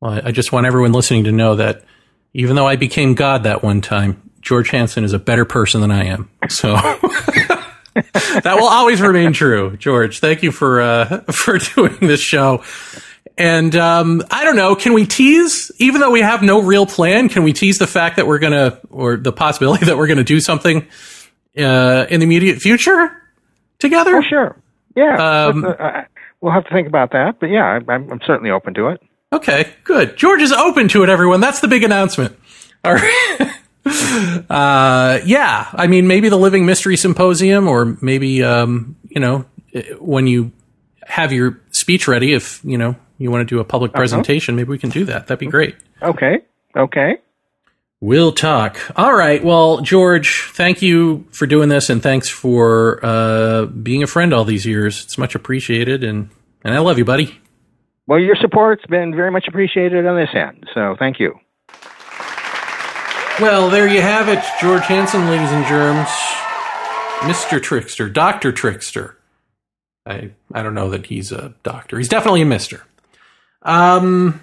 Well, 0.00 0.20
I 0.24 0.32
just 0.32 0.52
want 0.52 0.66
everyone 0.66 0.92
listening 0.92 1.24
to 1.24 1.32
know 1.32 1.56
that 1.56 1.84
even 2.34 2.56
though 2.56 2.66
I 2.66 2.76
became 2.76 3.14
God 3.14 3.44
that 3.44 3.62
one 3.62 3.80
time, 3.80 4.30
George 4.40 4.70
Hansen 4.70 5.04
is 5.04 5.12
a 5.12 5.18
better 5.18 5.44
person 5.44 5.80
than 5.80 5.90
I 5.90 6.04
am. 6.06 6.28
So 6.48 6.74
that 7.94 8.56
will 8.58 8.68
always 8.68 9.00
remain 9.00 9.32
true, 9.32 9.76
George. 9.76 10.18
Thank 10.18 10.42
you 10.42 10.52
for 10.52 10.80
uh, 10.80 11.20
for 11.32 11.58
doing 11.58 11.98
this 12.00 12.20
show. 12.20 12.62
And 13.36 13.74
um, 13.74 14.22
I 14.30 14.44
don't 14.44 14.56
know. 14.56 14.76
Can 14.76 14.92
we 14.92 15.06
tease, 15.06 15.72
even 15.78 16.00
though 16.00 16.10
we 16.10 16.20
have 16.20 16.42
no 16.42 16.62
real 16.62 16.86
plan? 16.86 17.28
Can 17.28 17.42
we 17.42 17.52
tease 17.52 17.78
the 17.78 17.86
fact 17.86 18.16
that 18.16 18.26
we're 18.26 18.38
gonna, 18.38 18.78
or 18.90 19.16
the 19.16 19.32
possibility 19.32 19.86
that 19.86 19.96
we're 19.96 20.06
gonna 20.06 20.22
do 20.24 20.40
something 20.40 20.86
uh, 21.58 22.06
in 22.08 22.20
the 22.20 22.24
immediate 22.24 22.60
future 22.60 23.10
together? 23.78 24.16
Oh, 24.16 24.22
sure. 24.22 24.56
Yeah. 24.94 25.46
Um, 25.46 25.64
uh, 25.64 26.02
we'll 26.40 26.52
have 26.52 26.64
to 26.64 26.70
think 26.70 26.86
about 26.86 27.10
that, 27.12 27.40
but 27.40 27.46
yeah, 27.46 27.64
I'm, 27.64 27.88
I'm 27.88 28.20
certainly 28.24 28.50
open 28.50 28.74
to 28.74 28.88
it. 28.88 29.02
Okay, 29.32 29.72
good. 29.82 30.16
George 30.16 30.42
is 30.42 30.52
open 30.52 30.86
to 30.88 31.02
it. 31.02 31.08
Everyone, 31.08 31.40
that's 31.40 31.58
the 31.58 31.66
big 31.66 31.82
announcement. 31.82 32.38
All 32.84 32.94
right. 32.94 33.50
uh, 34.48 35.18
yeah, 35.26 35.68
I 35.72 35.88
mean, 35.88 36.06
maybe 36.06 36.28
the 36.28 36.38
Living 36.38 36.66
Mystery 36.66 36.96
Symposium, 36.96 37.66
or 37.66 37.96
maybe 38.00 38.44
um, 38.44 38.94
you 39.08 39.20
know, 39.20 39.44
when 39.98 40.28
you 40.28 40.52
have 41.04 41.32
your 41.32 41.60
speech 41.72 42.06
ready, 42.06 42.32
if 42.32 42.60
you 42.62 42.78
know 42.78 42.94
you 43.18 43.30
want 43.30 43.48
to 43.48 43.54
do 43.54 43.60
a 43.60 43.64
public 43.64 43.90
uh-huh. 43.90 44.00
presentation, 44.00 44.54
uh-huh. 44.54 44.60
maybe 44.60 44.70
we 44.70 44.78
can 44.78 44.90
do 44.90 45.04
that. 45.06 45.26
That'd 45.26 45.38
be 45.38 45.46
great. 45.46 45.76
Okay. 46.02 46.40
Okay. 46.76 47.18
We'll 48.00 48.32
talk. 48.32 48.78
All 48.96 49.14
right. 49.14 49.42
Well, 49.42 49.80
George, 49.80 50.50
thank 50.52 50.82
you 50.82 51.26
for 51.30 51.46
doing 51.46 51.70
this, 51.70 51.88
and 51.88 52.02
thanks 52.02 52.28
for 52.28 53.00
uh, 53.02 53.66
being 53.66 54.02
a 54.02 54.06
friend 54.06 54.34
all 54.34 54.44
these 54.44 54.66
years. 54.66 55.04
It's 55.04 55.16
much 55.16 55.34
appreciated, 55.34 56.04
and 56.04 56.28
and 56.62 56.74
I 56.74 56.80
love 56.80 56.98
you, 56.98 57.04
buddy. 57.04 57.40
Well, 58.06 58.18
your 58.18 58.36
support's 58.36 58.84
been 58.86 59.14
very 59.14 59.30
much 59.30 59.46
appreciated 59.48 60.04
on 60.06 60.16
this 60.16 60.28
end, 60.34 60.66
so 60.74 60.96
thank 60.98 61.18
you. 61.18 61.38
Well, 63.40 63.70
there 63.70 63.88
you 63.88 64.02
have 64.02 64.28
it, 64.28 64.44
George 64.60 64.84
Hansen, 64.84 65.26
ladies 65.28 65.50
and 65.50 65.66
germs. 65.66 66.08
Mr. 67.20 67.60
Trickster, 67.62 68.10
Dr. 68.10 68.52
Trickster. 68.52 69.18
I, 70.04 70.32
I 70.52 70.62
don't 70.62 70.74
know 70.74 70.90
that 70.90 71.06
he's 71.06 71.32
a 71.32 71.54
doctor. 71.62 71.96
He's 71.96 72.08
definitely 72.08 72.42
a 72.42 72.46
mister. 72.46 72.84
Um, 73.64 74.40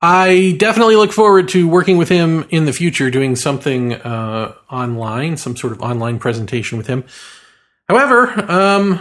I 0.00 0.54
definitely 0.58 0.96
look 0.96 1.12
forward 1.12 1.48
to 1.50 1.66
working 1.66 1.96
with 1.96 2.08
him 2.08 2.46
in 2.50 2.66
the 2.66 2.72
future, 2.72 3.10
doing 3.10 3.34
something 3.34 3.94
uh, 3.94 4.54
online, 4.70 5.36
some 5.36 5.56
sort 5.56 5.72
of 5.72 5.80
online 5.80 6.18
presentation 6.18 6.78
with 6.78 6.86
him. 6.86 7.04
However, 7.88 8.28
um, 8.50 9.00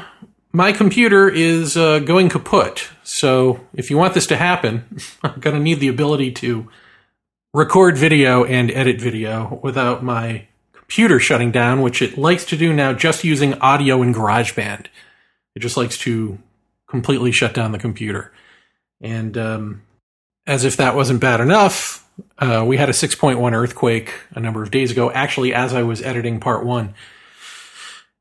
my 0.52 0.72
computer 0.72 1.30
is 1.30 1.78
uh, 1.78 2.00
going 2.00 2.30
kaput. 2.30 2.90
So 3.04 3.60
if 3.74 3.92
you 3.92 3.98
want 3.98 4.16
this 4.16 4.26
to 4.28 4.38
happen, 4.38 5.00
I'm 5.24 5.40
going 5.40 5.56
to 5.56 5.62
need 5.62 5.80
the 5.80 5.88
ability 5.88 6.32
to 6.34 6.68
record 7.54 7.98
video 7.98 8.44
and 8.44 8.72
edit 8.72 9.00
video 9.00 9.60
without 9.62 10.04
my 10.04 10.48
computer 10.74 11.20
shutting 11.20 11.52
down, 11.52 11.82
which 11.82 12.02
it 12.02 12.18
likes 12.18 12.46
to 12.46 12.58
do 12.58 12.74
now 12.74 12.94
just 12.94 13.24
using 13.24 13.54
audio 13.56 14.02
in 14.02 14.14
GarageBand. 14.14 14.88
It 15.54 15.60
just 15.60 15.78
likes 15.78 15.98
to 16.00 16.40
completely 16.88 17.32
shut 17.32 17.54
down 17.54 17.72
the 17.72 17.80
computer. 17.80 18.32
And 19.02 19.38
um, 19.38 19.82
as 20.46 20.66
if 20.66 20.78
that 20.78 20.96
wasn't 20.96 21.22
bad 21.22 21.40
enough, 21.40 22.08
uh, 22.40 22.64
we 22.66 22.78
had 22.78 22.90
a 22.90 22.94
6.1 22.94 23.54
earthquake 23.54 24.14
a 24.32 24.40
number 24.40 24.64
of 24.64 24.72
days 24.72 24.92
ago, 24.92 25.12
actually, 25.12 25.54
as 25.54 25.74
I 25.74 25.84
was 25.84 26.02
editing 26.02 26.40
part 26.40 26.66
one. 26.66 26.94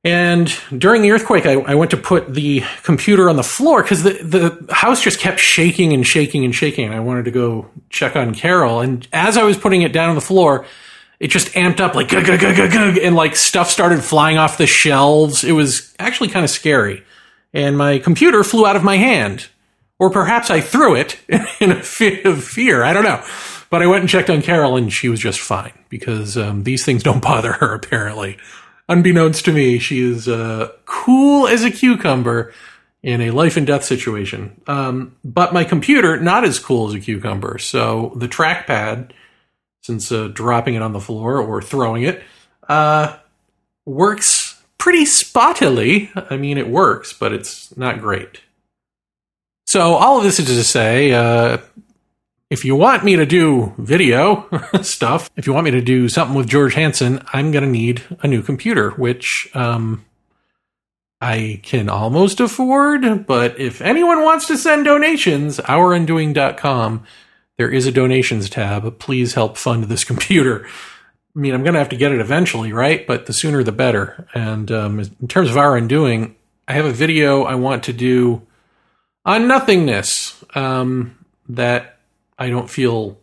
And 0.04 0.54
during 0.76 1.02
the 1.02 1.10
earthquake, 1.10 1.46
I, 1.46 1.54
I, 1.54 1.74
went 1.74 1.90
to 1.90 1.96
put 1.96 2.32
the 2.32 2.62
computer 2.84 3.28
on 3.28 3.34
the 3.34 3.42
floor 3.42 3.82
because 3.82 4.04
the, 4.04 4.12
the 4.12 4.72
house 4.72 5.02
just 5.02 5.18
kept 5.18 5.40
shaking 5.40 5.92
and 5.92 6.06
shaking 6.06 6.44
and 6.44 6.54
shaking. 6.54 6.92
I 6.92 7.00
wanted 7.00 7.24
to 7.24 7.32
go 7.32 7.68
check 7.90 8.14
on 8.14 8.32
Carol. 8.32 8.80
And 8.80 9.06
as 9.12 9.36
I 9.36 9.42
was 9.42 9.56
putting 9.56 9.82
it 9.82 9.92
down 9.92 10.08
on 10.08 10.14
the 10.14 10.20
floor, 10.20 10.64
it 11.18 11.28
just 11.28 11.48
amped 11.54 11.80
up 11.80 11.96
like, 11.96 12.08
gug, 12.08 12.24
gug, 12.24 12.38
gug, 12.38 12.98
and 12.98 13.16
like 13.16 13.34
stuff 13.34 13.68
started 13.68 14.04
flying 14.04 14.38
off 14.38 14.58
the 14.58 14.66
shelves. 14.68 15.42
It 15.42 15.52
was 15.52 15.92
actually 15.98 16.28
kind 16.28 16.44
of 16.44 16.50
scary. 16.50 17.02
And 17.52 17.76
my 17.76 17.98
computer 17.98 18.44
flew 18.44 18.64
out 18.64 18.76
of 18.76 18.84
my 18.84 18.98
hand. 18.98 19.48
Or 19.98 20.10
perhaps 20.10 20.50
I 20.50 20.60
threw 20.60 20.94
it 20.94 21.18
in 21.60 21.70
a 21.72 21.82
fit 21.82 22.26
of 22.26 22.44
fear. 22.44 22.84
I 22.84 22.92
don't 22.92 23.04
know. 23.04 23.24
But 23.70 23.82
I 23.82 23.86
went 23.86 24.02
and 24.02 24.08
checked 24.08 24.30
on 24.30 24.42
Carol 24.42 24.76
and 24.76 24.92
she 24.92 25.08
was 25.08 25.20
just 25.20 25.40
fine 25.40 25.72
because 25.88 26.36
um, 26.36 26.64
these 26.64 26.84
things 26.84 27.02
don't 27.02 27.22
bother 27.22 27.52
her 27.52 27.74
apparently 27.74 28.38
unbeknownst 28.88 29.44
to 29.46 29.52
me, 29.52 29.78
she 29.78 30.00
is 30.00 30.28
uh, 30.28 30.72
cool 30.84 31.48
as 31.48 31.64
a 31.64 31.70
cucumber 31.70 32.52
in 33.02 33.20
a 33.20 33.30
life 33.30 33.56
and 33.56 33.66
death 33.66 33.84
situation. 33.84 34.60
Um, 34.66 35.16
but 35.24 35.52
my 35.52 35.64
computer, 35.64 36.18
not 36.18 36.44
as 36.44 36.58
cool 36.58 36.88
as 36.88 36.94
a 36.94 37.00
cucumber. 37.00 37.58
So 37.58 38.12
the 38.16 38.28
trackpad, 38.28 39.12
since 39.82 40.10
uh, 40.10 40.28
dropping 40.28 40.74
it 40.74 40.82
on 40.82 40.92
the 40.92 41.00
floor 41.00 41.38
or 41.38 41.62
throwing 41.62 42.02
it, 42.02 42.22
uh, 42.68 43.16
works 43.84 44.60
pretty 44.78 45.04
spottily. 45.04 46.10
I 46.30 46.36
mean, 46.36 46.58
it 46.58 46.68
works, 46.68 47.12
but 47.12 47.32
it's 47.32 47.76
not 47.76 48.00
great. 48.00 48.40
So 49.66 49.94
all 49.94 50.18
of 50.18 50.24
this 50.24 50.38
is 50.38 50.46
to 50.46 50.62
say, 50.62 51.12
uh, 51.12 51.58
if 52.50 52.64
you 52.64 52.76
want 52.76 53.04
me 53.04 53.16
to 53.16 53.26
do 53.26 53.74
video 53.78 54.48
stuff, 54.82 55.28
if 55.36 55.46
you 55.46 55.52
want 55.52 55.64
me 55.64 55.72
to 55.72 55.80
do 55.80 56.08
something 56.08 56.36
with 56.36 56.48
George 56.48 56.74
Hansen, 56.74 57.20
I'm 57.32 57.50
going 57.50 57.64
to 57.64 57.70
need 57.70 58.02
a 58.22 58.28
new 58.28 58.42
computer, 58.42 58.90
which 58.92 59.48
um, 59.54 60.04
I 61.20 61.60
can 61.64 61.88
almost 61.88 62.38
afford. 62.38 63.26
But 63.26 63.58
if 63.58 63.82
anyone 63.82 64.22
wants 64.22 64.46
to 64.46 64.56
send 64.56 64.84
donations, 64.84 65.58
ourundoing.com, 65.58 67.04
there 67.58 67.70
is 67.70 67.88
a 67.88 67.92
donations 67.92 68.48
tab. 68.48 69.00
Please 69.00 69.34
help 69.34 69.56
fund 69.56 69.84
this 69.84 70.04
computer. 70.04 70.64
I 70.64 71.38
mean, 71.38 71.54
I'm 71.54 71.64
going 71.64 71.74
to 71.74 71.80
have 71.80 71.88
to 71.88 71.96
get 71.96 72.12
it 72.12 72.20
eventually, 72.20 72.72
right? 72.72 73.04
But 73.04 73.26
the 73.26 73.32
sooner 73.32 73.64
the 73.64 73.72
better. 73.72 74.28
And 74.32 74.70
um, 74.70 75.00
in 75.00 75.26
terms 75.26 75.50
of 75.50 75.56
our 75.56 75.76
undoing, 75.76 76.36
I 76.68 76.74
have 76.74 76.84
a 76.84 76.92
video 76.92 77.42
I 77.42 77.56
want 77.56 77.82
to 77.84 77.92
do 77.92 78.45
on 79.26 79.48
nothingness 79.48 80.42
um, 80.54 81.18
that 81.48 81.98
I 82.38 82.48
don't 82.48 82.70
feel 82.70 83.18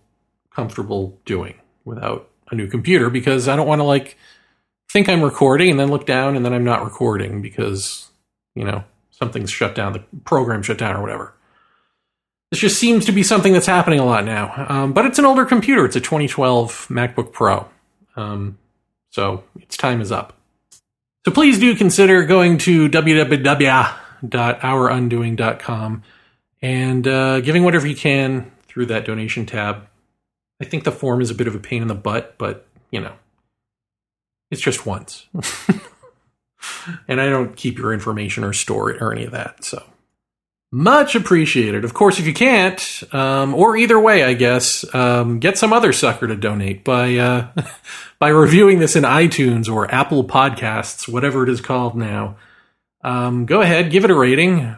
comfortable 0.52 1.18
doing 1.26 1.56
without 1.86 2.30
a 2.52 2.56
new 2.56 2.68
computer 2.68 3.10
because 3.10 3.48
I 3.48 3.56
don't 3.56 3.68
want 3.68 3.80
to 3.80 3.86
like 3.86 4.18
think 4.92 5.10
I'm 5.10 5.24
recording 5.24 5.72
and 5.72 5.80
then 5.80 5.90
look 5.90 6.06
down 6.06 6.36
and 6.36 6.46
then 6.46 6.54
I'm 6.54 6.64
not 6.64 6.84
recording 6.84 7.42
because, 7.42 8.10
you 8.54 8.64
know, 8.64 8.84
something's 9.10 9.50
shut 9.50 9.74
down, 9.74 9.94
the 9.94 10.04
program 10.26 10.62
shut 10.62 10.78
down 10.78 10.96
or 10.96 11.02
whatever. 11.02 11.34
This 12.52 12.60
just 12.60 12.78
seems 12.78 13.06
to 13.06 13.12
be 13.12 13.24
something 13.24 13.54
that's 13.54 13.66
happening 13.66 14.00
a 14.00 14.06
lot 14.06 14.26
now. 14.26 14.66
Um, 14.70 14.94
but 14.94 15.08
it's 15.08 15.18
an 15.18 15.26
older 15.26 15.46
computer. 15.46 15.86
It's 15.86 15.96
a 15.96 16.02
2012 16.02 16.88
MacBook 16.90 17.32
Pro. 17.32 17.68
Um, 18.16 18.60
so 19.10 19.44
its 19.60 19.76
time 19.76 20.02
is 20.02 20.12
up. 20.12 20.38
So 21.26 21.32
please 21.32 21.58
do 21.58 21.74
consider 21.74 22.24
going 22.26 22.60
to 22.60 22.90
www.ourundoing.com 24.24 26.04
and 26.62 27.08
uh, 27.08 27.42
giving 27.42 27.64
whatever 27.64 27.88
you 27.88 27.96
can 27.96 28.52
through 28.68 28.86
that 28.88 29.06
donation 29.06 29.46
tab. 29.46 29.88
I 30.62 30.66
think 30.66 30.84
the 30.84 30.92
form 30.92 31.22
is 31.22 31.30
a 31.30 31.36
bit 31.36 31.48
of 31.48 31.56
a 31.56 31.60
pain 31.60 31.82
in 31.82 31.88
the 31.88 31.96
butt, 31.96 32.36
but 32.38 32.66
you 32.92 33.02
know, 33.02 33.14
it's 34.50 34.62
just 34.62 34.86
once. 34.86 35.28
and 37.08 37.20
I 37.20 37.30
don't 37.30 37.56
keep 37.56 37.78
your 37.78 37.94
information 37.94 38.44
or 38.44 38.54
store 38.54 38.92
it 38.92 39.02
or 39.02 39.12
any 39.12 39.26
of 39.26 39.32
that. 39.32 39.66
So 39.66 39.84
much 40.72 41.16
appreciated. 41.16 41.84
Of 41.86 41.94
course, 41.94 42.20
if 42.20 42.26
you 42.26 42.34
can't, 42.34 43.04
um, 43.14 43.54
or 43.54 43.78
either 43.78 44.00
way, 44.00 44.24
I 44.24 44.34
guess, 44.34 44.84
um, 44.96 45.40
get 45.40 45.58
some 45.58 45.74
other 45.74 45.94
sucker 45.94 46.28
to 46.28 46.36
donate 46.36 46.84
by 46.84 47.16
uh, 47.18 47.52
by 48.20 48.30
reviewing 48.30 48.80
this 48.80 48.96
in 48.96 49.04
iTunes 49.04 49.70
or 49.70 49.94
Apple 49.94 50.24
Podcasts, 50.24 51.08
whatever 51.08 51.44
it 51.44 51.50
is 51.50 51.62
called 51.62 51.96
now. 51.96 52.38
Um, 53.04 53.46
go 53.46 53.62
ahead, 53.62 53.92
give 53.92 54.06
it 54.06 54.12
a 54.12 54.16
rating, 54.16 54.78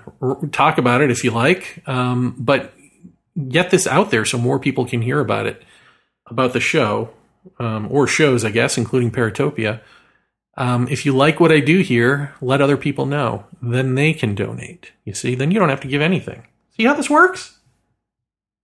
talk 0.52 0.78
about 0.80 1.02
it 1.02 1.12
if 1.12 1.24
you 1.24 1.32
like, 1.32 1.84
um, 1.88 2.36
but 2.40 2.74
get 3.50 3.70
this 3.70 3.86
out 3.86 4.10
there 4.10 4.26
so 4.26 4.38
more 4.38 4.60
people 4.60 4.86
can 4.86 5.02
hear 5.02 5.20
about 5.20 5.46
it. 5.46 5.64
about 6.28 6.54
the 6.54 6.60
show, 6.60 7.10
um, 7.60 7.88
or 7.92 8.08
shows, 8.08 8.44
I 8.44 8.52
guess, 8.52 8.78
including 8.78 9.12
Paratopia, 9.12 9.82
um, 10.58 10.88
if 10.90 11.06
you 11.06 11.16
like 11.16 11.40
what 11.40 11.52
I 11.52 11.60
do 11.60 11.80
here, 11.82 12.34
let 12.42 12.62
other 12.62 12.78
people 12.78 13.06
know. 13.06 13.46
Then 13.62 13.96
they 13.96 14.14
can 14.14 14.36
donate. 14.36 14.92
You 15.04 15.14
see, 15.14 15.36
then 15.36 15.52
you 15.52 15.60
don't 15.60 15.70
have 15.70 15.82
to 15.82 15.88
give 15.88 16.02
anything. 16.02 16.48
See 16.78 16.86
how 16.86 16.94
this 16.94 17.10
works? 17.10 17.60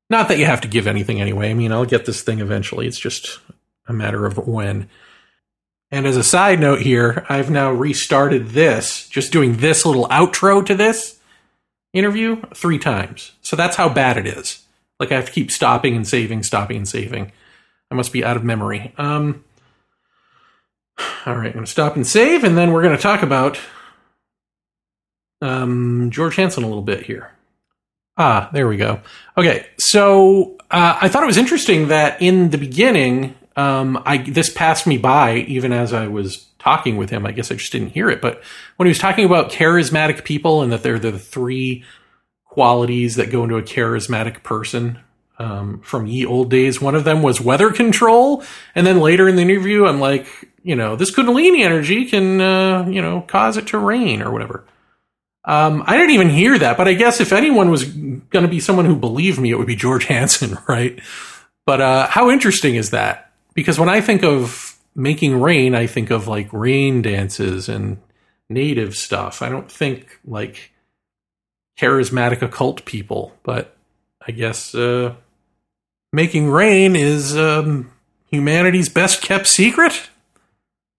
Not 0.09 0.27
that 0.29 0.37
you 0.37 0.45
have 0.45 0.61
to 0.61 0.67
give 0.67 0.87
anything 0.87 1.21
anyway. 1.21 1.49
I 1.49 1.53
mean, 1.53 1.71
I'll 1.71 1.85
get 1.85 2.05
this 2.05 2.21
thing 2.21 2.39
eventually. 2.39 2.87
It's 2.87 2.99
just 2.99 3.39
a 3.87 3.93
matter 3.93 4.25
of 4.25 4.37
when. 4.47 4.89
And 5.91 6.07
as 6.07 6.15
a 6.15 6.23
side 6.23 6.59
note 6.59 6.81
here, 6.81 7.25
I've 7.27 7.49
now 7.49 7.71
restarted 7.71 8.49
this, 8.49 9.09
just 9.09 9.33
doing 9.33 9.57
this 9.57 9.85
little 9.85 10.07
outro 10.07 10.65
to 10.65 10.73
this 10.73 11.19
interview 11.93 12.41
three 12.55 12.79
times. 12.79 13.33
So 13.41 13.55
that's 13.57 13.75
how 13.75 13.89
bad 13.89 14.17
it 14.17 14.25
is. 14.25 14.63
Like 14.99 15.11
I 15.11 15.15
have 15.15 15.25
to 15.25 15.31
keep 15.31 15.51
stopping 15.51 15.95
and 15.95 16.07
saving, 16.07 16.43
stopping 16.43 16.77
and 16.77 16.87
saving. 16.87 17.31
I 17.89 17.95
must 17.95 18.13
be 18.13 18.23
out 18.23 18.37
of 18.37 18.43
memory. 18.43 18.93
Um, 18.97 19.43
all 21.25 21.35
right, 21.35 21.47
I'm 21.47 21.53
going 21.53 21.65
to 21.65 21.71
stop 21.71 21.95
and 21.95 22.07
save, 22.07 22.43
and 22.43 22.57
then 22.57 22.71
we're 22.71 22.83
going 22.83 22.95
to 22.95 23.01
talk 23.01 23.21
about 23.21 23.59
um, 25.41 26.09
George 26.11 26.35
Hansen 26.35 26.63
a 26.63 26.67
little 26.67 26.83
bit 26.83 27.03
here. 27.03 27.31
Ah, 28.17 28.49
there 28.53 28.67
we 28.67 28.77
go. 28.77 29.01
Okay, 29.37 29.67
so 29.77 30.57
uh, 30.69 30.97
I 31.01 31.09
thought 31.09 31.23
it 31.23 31.27
was 31.27 31.37
interesting 31.37 31.87
that 31.89 32.21
in 32.21 32.51
the 32.51 32.57
beginning, 32.57 33.35
um, 33.55 34.01
I 34.05 34.17
this 34.17 34.51
passed 34.51 34.87
me 34.87 34.97
by 34.97 35.37
even 35.37 35.73
as 35.73 35.93
I 35.93 36.07
was 36.07 36.45
talking 36.59 36.97
with 36.97 37.09
him. 37.09 37.25
I 37.25 37.31
guess 37.31 37.51
I 37.51 37.55
just 37.55 37.71
didn't 37.71 37.89
hear 37.89 38.09
it, 38.09 38.21
but 38.21 38.43
when 38.77 38.87
he 38.87 38.91
was 38.91 38.99
talking 38.99 39.25
about 39.25 39.51
charismatic 39.51 40.23
people 40.23 40.61
and 40.61 40.71
that 40.71 40.83
they're 40.83 40.99
the 40.99 41.17
three 41.17 41.83
qualities 42.45 43.15
that 43.15 43.31
go 43.31 43.43
into 43.43 43.57
a 43.57 43.63
charismatic 43.63 44.43
person, 44.43 44.99
um, 45.41 45.79
from 45.81 46.05
ye 46.05 46.25
old 46.25 46.49
days. 46.49 46.79
One 46.79 46.95
of 46.95 47.03
them 47.03 47.23
was 47.23 47.41
weather 47.41 47.71
control, 47.71 48.43
and 48.75 48.85
then 48.85 48.99
later 48.99 49.27
in 49.27 49.35
the 49.35 49.41
interview, 49.41 49.85
I'm 49.85 49.99
like, 49.99 50.27
you 50.63 50.75
know, 50.75 50.95
this 50.95 51.13
Kundalini 51.13 51.63
energy 51.63 52.05
can, 52.05 52.39
uh, 52.39 52.85
you 52.87 53.01
know, 53.01 53.21
cause 53.21 53.57
it 53.57 53.67
to 53.67 53.79
rain 53.79 54.21
or 54.21 54.31
whatever. 54.31 54.65
Um, 55.43 55.83
I 55.87 55.97
didn't 55.97 56.11
even 56.11 56.29
hear 56.29 56.59
that, 56.59 56.77
but 56.77 56.87
I 56.87 56.93
guess 56.93 57.19
if 57.19 57.33
anyone 57.33 57.71
was 57.71 57.85
going 57.85 58.43
to 58.43 58.47
be 58.47 58.59
someone 58.59 58.85
who 58.85 58.95
believed 58.95 59.39
me, 59.39 59.49
it 59.49 59.57
would 59.57 59.67
be 59.67 59.75
George 59.75 60.05
Hansen, 60.05 60.57
right? 60.67 60.99
But 61.65 61.81
uh, 61.81 62.07
how 62.07 62.29
interesting 62.29 62.75
is 62.75 62.91
that? 62.91 63.30
Because 63.53 63.79
when 63.79 63.89
I 63.89 64.01
think 64.01 64.23
of 64.23 64.77
making 64.95 65.39
rain, 65.39 65.75
I 65.75 65.87
think 65.87 66.09
of 66.09 66.27
like 66.27 66.49
rain 66.51 67.01
dances 67.01 67.69
and 67.69 67.97
native 68.49 68.95
stuff. 68.95 69.41
I 69.41 69.49
don't 69.49 69.71
think 69.71 70.19
like 70.25 70.71
charismatic 71.79 72.41
occult 72.41 72.85
people, 72.85 73.33
but 73.43 73.75
I 74.25 74.31
guess 74.31 74.75
uh, 74.75 75.15
making 76.13 76.49
rain 76.49 76.95
is 76.95 77.35
um, 77.37 77.91
humanity's 78.29 78.89
best 78.89 79.21
kept 79.21 79.47
secret? 79.47 80.09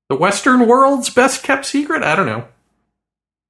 The 0.08 0.16
Western 0.16 0.66
world's 0.66 1.10
best 1.10 1.42
kept 1.42 1.64
secret? 1.64 2.02
I 2.02 2.16
don't 2.16 2.26
know. 2.26 2.48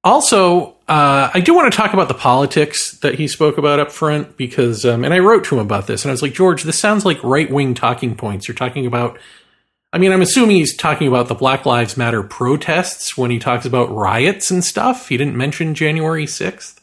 Also, 0.03 0.75
uh, 0.89 1.31
I 1.33 1.39
do 1.39 1.53
want 1.53 1.71
to 1.71 1.77
talk 1.77 1.93
about 1.93 2.09
the 2.09 2.13
politics 2.13 2.97
that 2.99 3.15
he 3.15 3.27
spoke 3.27 3.57
about 3.57 3.79
up 3.79 3.91
front 3.91 4.35
because, 4.35 4.83
um, 4.83 5.05
and 5.05 5.13
I 5.13 5.19
wrote 5.19 5.45
to 5.45 5.55
him 5.55 5.61
about 5.61 5.87
this, 5.87 6.03
and 6.03 6.11
I 6.11 6.13
was 6.13 6.21
like, 6.21 6.33
George, 6.33 6.63
this 6.63 6.79
sounds 6.79 7.05
like 7.05 7.23
right 7.23 7.49
wing 7.49 7.73
talking 7.73 8.15
points. 8.15 8.47
You're 8.47 8.55
talking 8.55 8.85
about, 8.85 9.17
I 9.93 9.97
mean, 9.97 10.11
I'm 10.11 10.21
assuming 10.21 10.57
he's 10.57 10.75
talking 10.75 11.07
about 11.07 11.29
the 11.29 11.35
Black 11.35 11.65
Lives 11.65 11.95
Matter 11.95 12.21
protests 12.21 13.17
when 13.17 13.31
he 13.31 13.39
talks 13.39 13.65
about 13.65 13.95
riots 13.95 14.51
and 14.51 14.63
stuff. 14.63 15.07
He 15.07 15.15
didn't 15.15 15.37
mention 15.37 15.73
January 15.73 16.25
6th 16.25 16.81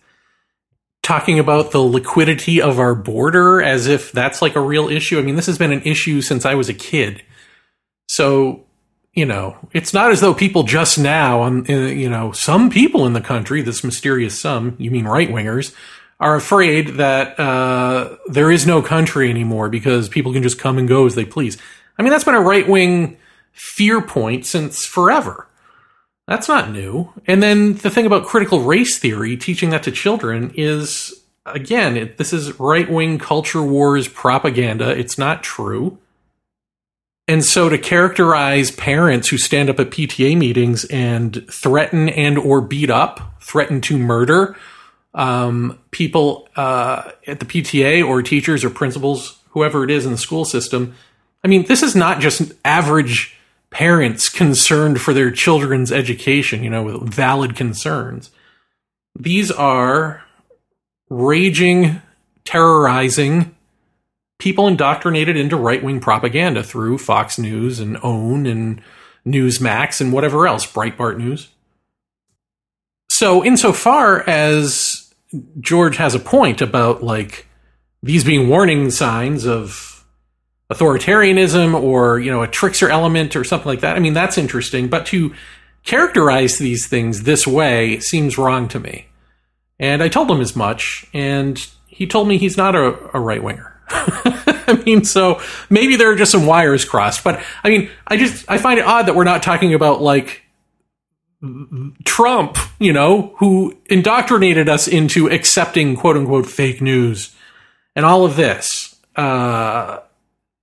talking 1.02 1.38
about 1.38 1.72
the 1.72 1.80
liquidity 1.80 2.62
of 2.62 2.78
our 2.78 2.94
border 2.94 3.60
as 3.60 3.86
if 3.86 4.12
that's 4.12 4.40
like 4.40 4.54
a 4.54 4.60
real 4.60 4.88
issue. 4.88 5.18
I 5.18 5.22
mean, 5.22 5.36
this 5.36 5.46
has 5.46 5.58
been 5.58 5.72
an 5.72 5.82
issue 5.82 6.20
since 6.20 6.46
I 6.46 6.54
was 6.54 6.68
a 6.68 6.74
kid. 6.74 7.22
So, 8.08 8.64
you 9.20 9.26
know, 9.26 9.58
it's 9.74 9.92
not 9.92 10.10
as 10.10 10.22
though 10.22 10.32
people 10.32 10.62
just 10.62 10.98
now, 10.98 11.42
um, 11.42 11.66
uh, 11.68 11.72
you 11.74 12.08
know, 12.08 12.32
some 12.32 12.70
people 12.70 13.06
in 13.06 13.12
the 13.12 13.20
country, 13.20 13.60
this 13.60 13.84
mysterious 13.84 14.40
some, 14.40 14.74
you 14.78 14.90
mean 14.90 15.04
right 15.04 15.28
wingers, 15.28 15.74
are 16.18 16.36
afraid 16.36 16.94
that 16.96 17.38
uh, 17.38 18.16
there 18.28 18.50
is 18.50 18.66
no 18.66 18.80
country 18.80 19.28
anymore 19.28 19.68
because 19.68 20.08
people 20.08 20.32
can 20.32 20.42
just 20.42 20.58
come 20.58 20.78
and 20.78 20.88
go 20.88 21.04
as 21.04 21.16
they 21.16 21.26
please. 21.26 21.58
I 21.98 22.02
mean, 22.02 22.10
that's 22.12 22.24
been 22.24 22.34
a 22.34 22.40
right 22.40 22.66
wing 22.66 23.18
fear 23.52 24.00
point 24.00 24.46
since 24.46 24.86
forever. 24.86 25.46
That's 26.26 26.48
not 26.48 26.70
new. 26.70 27.12
And 27.26 27.42
then 27.42 27.74
the 27.74 27.90
thing 27.90 28.06
about 28.06 28.24
critical 28.24 28.60
race 28.60 28.98
theory, 28.98 29.36
teaching 29.36 29.68
that 29.68 29.82
to 29.82 29.90
children, 29.90 30.50
is 30.54 31.12
again, 31.44 31.98
it, 31.98 32.16
this 32.16 32.32
is 32.32 32.58
right 32.58 32.90
wing 32.90 33.18
culture 33.18 33.62
wars 33.62 34.08
propaganda. 34.08 34.98
It's 34.98 35.18
not 35.18 35.42
true. 35.42 35.98
And 37.28 37.44
so 37.44 37.68
to 37.68 37.78
characterize 37.78 38.70
parents 38.72 39.28
who 39.28 39.38
stand 39.38 39.70
up 39.70 39.78
at 39.78 39.90
PTA 39.90 40.36
meetings 40.36 40.84
and 40.86 41.46
threaten 41.50 42.08
and 42.08 42.36
or 42.36 42.60
beat 42.60 42.90
up, 42.90 43.40
threaten 43.40 43.80
to 43.82 43.98
murder 43.98 44.56
um, 45.14 45.78
people 45.90 46.48
uh, 46.56 47.10
at 47.26 47.40
the 47.40 47.46
PTA 47.46 48.06
or 48.06 48.22
teachers 48.22 48.64
or 48.64 48.70
principals, 48.70 49.38
whoever 49.50 49.84
it 49.84 49.90
is 49.90 50.06
in 50.06 50.12
the 50.12 50.18
school 50.18 50.44
system. 50.44 50.94
I 51.44 51.48
mean, 51.48 51.66
this 51.66 51.82
is 51.82 51.94
not 51.94 52.20
just 52.20 52.52
average 52.64 53.36
parents 53.70 54.28
concerned 54.28 55.00
for 55.00 55.14
their 55.14 55.30
children's 55.30 55.92
education, 55.92 56.62
you 56.62 56.70
know, 56.70 56.82
with 56.82 57.14
valid 57.14 57.56
concerns. 57.56 58.30
These 59.18 59.50
are 59.50 60.22
raging, 61.08 62.02
terrorizing 62.44 63.54
people 64.40 64.66
indoctrinated 64.66 65.36
into 65.36 65.56
right 65.56 65.82
wing 65.82 66.00
propaganda 66.00 66.62
through 66.62 66.98
Fox 66.98 67.38
News 67.38 67.78
and 67.78 67.96
OAN 67.98 68.50
and 68.50 68.82
Newsmax 69.26 70.00
and 70.00 70.12
whatever 70.12 70.46
else, 70.46 70.66
Breitbart 70.66 71.18
News. 71.18 71.48
So, 73.08 73.44
insofar 73.44 74.28
as 74.28 75.12
George 75.60 75.96
has 75.98 76.14
a 76.14 76.20
point 76.20 76.60
about 76.60 77.02
like 77.02 77.46
these 78.02 78.24
being 78.24 78.48
warning 78.48 78.90
signs 78.90 79.46
of 79.46 80.04
authoritarianism 80.70 81.80
or 81.80 82.18
you 82.18 82.30
know 82.30 82.42
a 82.42 82.48
trickster 82.48 82.88
element 82.88 83.36
or 83.36 83.44
something 83.44 83.68
like 83.68 83.80
that. 83.80 83.96
I 83.96 84.00
mean 84.00 84.14
that's 84.14 84.38
interesting, 84.38 84.88
but 84.88 85.06
to 85.06 85.34
characterize 85.84 86.58
these 86.58 86.86
things 86.86 87.22
this 87.22 87.46
way 87.46 88.00
seems 88.00 88.38
wrong 88.38 88.68
to 88.68 88.80
me. 88.80 89.06
And 89.78 90.02
I 90.02 90.08
told 90.08 90.30
him 90.30 90.40
as 90.40 90.54
much, 90.54 91.06
and 91.14 91.58
he 91.86 92.06
told 92.06 92.28
me 92.28 92.36
he's 92.36 92.56
not 92.56 92.76
a, 92.76 93.16
a 93.16 93.20
right 93.20 93.42
winger. 93.42 93.69
I 93.92 94.82
mean, 94.86 95.04
so 95.04 95.40
maybe 95.68 95.96
there 95.96 96.10
are 96.10 96.16
just 96.16 96.32
some 96.32 96.46
wires 96.46 96.84
crossed, 96.84 97.24
but 97.24 97.42
I 97.64 97.70
mean, 97.70 97.90
I 98.06 98.16
just 98.16 98.44
I 98.48 98.58
find 98.58 98.78
it 98.78 98.86
odd 98.86 99.06
that 99.06 99.16
we're 99.16 99.24
not 99.24 99.42
talking 99.42 99.74
about 99.74 100.00
like 100.00 100.42
Trump, 102.04 102.58
you 102.78 102.92
know, 102.92 103.34
who 103.38 103.76
indoctrinated 103.86 104.68
us 104.68 104.86
into 104.86 105.28
accepting 105.28 105.96
quote 105.96 106.16
unquote 106.16 106.46
fake 106.46 106.80
news 106.80 107.34
and 107.96 108.06
all 108.06 108.24
of 108.24 108.36
this. 108.36 108.96
Uh, 109.16 110.00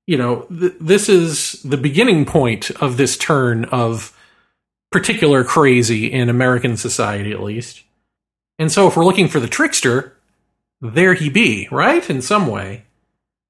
you 0.05 0.17
know, 0.17 0.41
th- 0.43 0.75
this 0.79 1.09
is 1.09 1.61
the 1.63 1.77
beginning 1.77 2.25
point 2.25 2.71
of 2.81 2.97
this 2.97 3.17
turn 3.17 3.65
of 3.65 4.17
particular 4.91 5.43
crazy 5.43 6.11
in 6.11 6.29
American 6.29 6.77
society, 6.77 7.31
at 7.31 7.43
least. 7.43 7.83
And 8.57 8.71
so, 8.71 8.87
if 8.87 8.95
we're 8.95 9.05
looking 9.05 9.27
for 9.27 9.39
the 9.39 9.47
trickster, 9.47 10.17
there 10.81 11.13
he 11.13 11.29
be, 11.29 11.67
right? 11.71 12.07
In 12.09 12.21
some 12.21 12.47
way. 12.47 12.86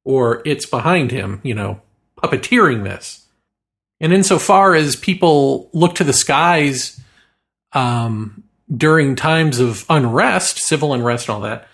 Or 0.07 0.41
it's 0.45 0.65
behind 0.65 1.11
him, 1.11 1.41
you 1.43 1.53
know, 1.53 1.81
puppeteering 2.23 2.85
this. 2.85 3.25
And 3.99 4.13
insofar 4.13 4.73
as 4.73 4.95
people 4.95 5.69
look 5.73 5.95
to 5.95 6.05
the 6.05 6.13
skies 6.13 6.97
um, 7.73 8.45
during 8.73 9.17
times 9.17 9.59
of 9.59 9.83
unrest, 9.89 10.59
civil 10.59 10.93
unrest, 10.93 11.27
and 11.27 11.35
all 11.35 11.41
that, 11.41 11.67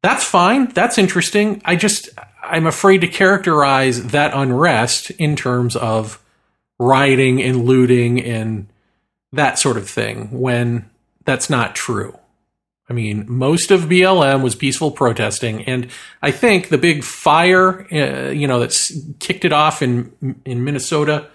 that's 0.00 0.22
fine. 0.22 0.68
That's 0.68 0.96
interesting. 0.96 1.60
I 1.64 1.74
just, 1.74 2.08
I'm 2.40 2.68
afraid 2.68 3.00
to 3.00 3.08
characterize 3.08 4.08
that 4.08 4.32
unrest 4.32 5.10
in 5.10 5.34
terms 5.34 5.74
of 5.74 6.22
rioting 6.78 7.42
and 7.42 7.64
looting 7.64 8.22
and 8.22 8.68
that 9.32 9.58
sort 9.58 9.76
of 9.76 9.90
thing 9.90 10.30
when 10.30 10.88
that's 11.24 11.50
not 11.50 11.74
true. 11.74 12.16
I 12.88 12.92
mean, 12.92 13.24
most 13.28 13.70
of 13.70 13.82
BLM 13.82 14.42
was 14.42 14.54
peaceful 14.54 14.90
protesting, 14.92 15.64
and 15.64 15.88
I 16.22 16.30
think 16.30 16.68
the 16.68 16.78
big 16.78 17.02
fire, 17.02 17.86
uh, 17.92 18.30
you 18.30 18.46
know, 18.46 18.60
that's 18.60 18.92
kicked 19.18 19.44
it 19.44 19.52
off 19.52 19.82
in 19.82 20.40
in 20.44 20.64
Minnesota 20.64 21.28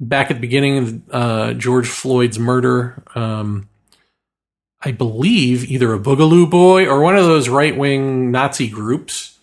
back 0.00 0.30
at 0.30 0.34
the 0.34 0.40
beginning 0.40 0.78
of 0.78 1.02
uh, 1.10 1.54
George 1.54 1.88
Floyd's 1.88 2.38
murder. 2.38 3.02
Um, 3.14 3.68
I 4.82 4.92
believe 4.92 5.70
either 5.70 5.94
a 5.94 5.98
Boogaloo 5.98 6.50
Boy 6.50 6.86
or 6.86 7.00
one 7.00 7.16
of 7.16 7.24
those 7.24 7.48
right 7.48 7.76
wing 7.76 8.30
Nazi 8.30 8.68
groups 8.68 9.36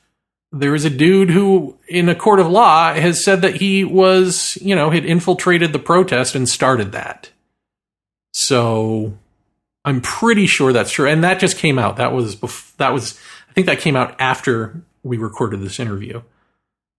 there 0.53 0.75
is 0.75 0.85
a 0.85 0.89
dude 0.89 1.31
who, 1.31 1.77
in 1.87 2.07
a 2.07 2.15
court 2.15 2.39
of 2.39 2.47
law, 2.47 2.93
has 2.93 3.23
said 3.23 3.41
that 3.41 3.55
he 3.55 3.83
was, 3.83 4.55
you 4.61 4.75
know, 4.75 4.91
had 4.91 5.03
infiltrated 5.03 5.73
the 5.73 5.79
protest 5.79 6.35
and 6.35 6.47
started 6.47 6.91
that. 6.91 7.31
So 8.33 9.17
I'm 9.85 10.01
pretty 10.01 10.47
sure 10.47 10.71
that's 10.71 10.91
true, 10.91 11.07
and 11.07 11.23
that 11.23 11.39
just 11.39 11.57
came 11.57 11.77
out. 11.77 11.97
That 11.97 12.13
was 12.13 12.35
bef- 12.35 12.75
that 12.77 12.93
was 12.93 13.19
I 13.49 13.53
think 13.53 13.67
that 13.67 13.79
came 13.79 13.95
out 13.95 14.15
after 14.19 14.81
we 15.03 15.17
recorded 15.17 15.61
this 15.61 15.79
interview. 15.79 16.21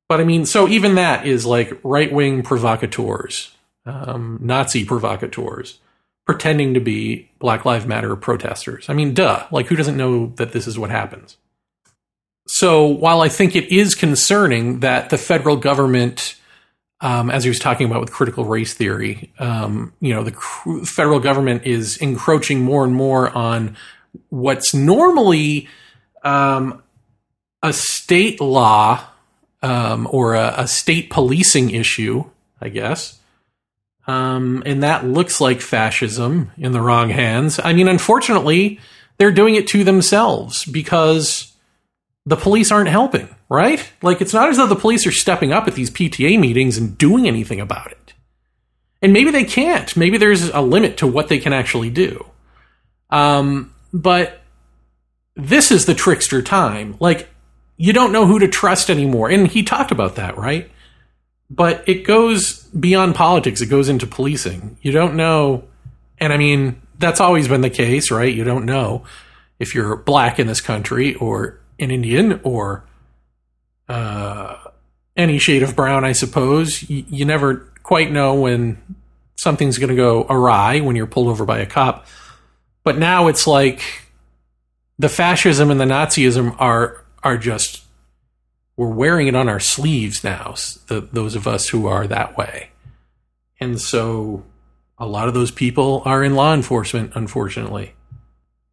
But 0.08 0.20
I 0.20 0.24
mean, 0.24 0.44
so 0.44 0.68
even 0.68 0.96
that 0.96 1.26
is 1.26 1.46
like 1.46 1.78
right 1.82 2.12
wing 2.12 2.42
provocateurs, 2.42 3.52
um, 3.86 4.38
Nazi 4.42 4.84
provocateurs, 4.84 5.78
pretending 6.26 6.74
to 6.74 6.80
be 6.80 7.30
Black 7.38 7.64
Lives 7.64 7.86
Matter 7.86 8.14
protesters. 8.16 8.88
I 8.88 8.94
mean, 8.94 9.14
duh. 9.14 9.46
Like, 9.50 9.66
who 9.66 9.76
doesn't 9.76 9.96
know 9.96 10.32
that 10.36 10.52
this 10.52 10.66
is 10.66 10.78
what 10.78 10.90
happens? 10.90 11.36
So 12.46 12.86
while 12.86 13.22
I 13.22 13.28
think 13.28 13.56
it 13.56 13.72
is 13.72 13.94
concerning 13.94 14.80
that 14.80 15.10
the 15.10 15.18
federal 15.18 15.56
government, 15.56 16.36
um, 17.00 17.30
as 17.30 17.44
he 17.44 17.50
was 17.50 17.58
talking 17.58 17.86
about 17.86 18.00
with 18.00 18.12
critical 18.12 18.44
race 18.44 18.74
theory, 18.74 19.32
um, 19.38 19.92
you 20.00 20.14
know, 20.14 20.22
the 20.22 20.32
cr- 20.32 20.84
federal 20.84 21.20
government 21.20 21.64
is 21.64 21.96
encroaching 21.98 22.60
more 22.60 22.84
and 22.84 22.94
more 22.94 23.30
on 23.30 23.76
what's 24.30 24.74
normally 24.74 25.68
um, 26.22 26.82
a 27.62 27.72
state 27.72 28.40
law 28.40 29.04
um, 29.62 30.06
or 30.10 30.34
a, 30.34 30.54
a, 30.58 30.66
state 30.68 31.10
policing 31.10 31.70
issue, 31.70 32.24
I 32.60 32.68
guess. 32.68 33.18
Um, 34.06 34.62
and 34.66 34.82
that 34.82 35.06
looks 35.06 35.40
like 35.40 35.60
fascism 35.62 36.50
in 36.58 36.72
the 36.72 36.80
wrong 36.80 37.08
hands. 37.08 37.58
I 37.62 37.72
mean, 37.72 37.88
unfortunately, 37.88 38.78
they're 39.16 39.32
doing 39.32 39.54
it 39.54 39.66
to 39.68 39.84
themselves 39.84 40.64
because 40.66 41.52
the 42.26 42.36
police 42.36 42.70
aren't 42.70 42.90
helping, 42.90 43.33
right? 43.48 43.92
Like, 44.02 44.20
it's 44.20 44.34
not 44.34 44.48
as 44.48 44.56
though 44.56 44.66
the 44.66 44.76
police 44.76 45.06
are 45.06 45.12
stepping 45.12 45.52
up 45.52 45.68
at 45.68 45.74
these 45.74 45.90
PTA 45.90 46.38
meetings 46.38 46.78
and 46.78 46.96
doing 46.96 47.26
anything 47.26 47.60
about 47.60 47.92
it. 47.92 48.14
And 49.02 49.12
maybe 49.12 49.30
they 49.30 49.44
can't. 49.44 49.94
Maybe 49.96 50.16
there's 50.16 50.48
a 50.48 50.60
limit 50.60 50.96
to 50.98 51.06
what 51.06 51.28
they 51.28 51.38
can 51.38 51.52
actually 51.52 51.90
do. 51.90 52.24
Um, 53.10 53.74
but 53.92 54.40
this 55.36 55.70
is 55.70 55.86
the 55.86 55.94
trickster 55.94 56.42
time. 56.42 56.96
Like, 57.00 57.28
you 57.76 57.92
don't 57.92 58.12
know 58.12 58.26
who 58.26 58.38
to 58.38 58.48
trust 58.48 58.88
anymore. 58.88 59.30
And 59.30 59.46
he 59.48 59.62
talked 59.62 59.90
about 59.90 60.16
that, 60.16 60.38
right? 60.38 60.70
But 61.50 61.84
it 61.86 62.04
goes 62.04 62.64
beyond 62.68 63.14
politics, 63.14 63.60
it 63.60 63.66
goes 63.66 63.88
into 63.88 64.06
policing. 64.06 64.78
You 64.80 64.92
don't 64.92 65.16
know. 65.16 65.64
And 66.18 66.32
I 66.32 66.36
mean, 66.36 66.80
that's 66.98 67.20
always 67.20 67.48
been 67.48 67.60
the 67.60 67.70
case, 67.70 68.10
right? 68.10 68.32
You 68.32 68.44
don't 68.44 68.64
know 68.64 69.04
if 69.58 69.74
you're 69.74 69.96
black 69.96 70.38
in 70.38 70.46
this 70.46 70.60
country 70.60 71.14
or 71.16 71.60
an 71.78 71.90
Indian 71.90 72.40
or 72.42 72.84
uh, 73.88 74.56
any 75.16 75.38
shade 75.38 75.62
of 75.62 75.76
brown, 75.76 76.04
I 76.04 76.12
suppose. 76.12 76.88
You, 76.88 77.24
never 77.24 77.72
quite 77.82 78.10
know 78.10 78.34
when 78.34 78.80
something's 79.36 79.78
going 79.78 79.90
to 79.90 79.96
go 79.96 80.26
awry 80.28 80.80
when 80.80 80.96
you're 80.96 81.06
pulled 81.06 81.28
over 81.28 81.44
by 81.44 81.58
a 81.58 81.66
cop. 81.66 82.06
But 82.82 82.98
now 82.98 83.28
it's 83.28 83.46
like 83.46 83.82
the 84.98 85.08
fascism 85.08 85.70
and 85.70 85.80
the 85.80 85.84
Nazism 85.84 86.54
are 86.58 87.04
are 87.22 87.38
just 87.38 87.82
we're 88.76 88.88
wearing 88.88 89.28
it 89.28 89.34
on 89.34 89.48
our 89.48 89.60
sleeves 89.60 90.24
now. 90.24 90.54
The, 90.88 91.00
those 91.00 91.34
of 91.34 91.46
us 91.46 91.68
who 91.68 91.86
are 91.86 92.06
that 92.06 92.36
way, 92.36 92.70
and 93.60 93.80
so 93.80 94.44
a 94.98 95.06
lot 95.06 95.28
of 95.28 95.34
those 95.34 95.50
people 95.50 96.02
are 96.04 96.22
in 96.22 96.34
law 96.34 96.54
enforcement, 96.54 97.12
unfortunately. 97.14 97.94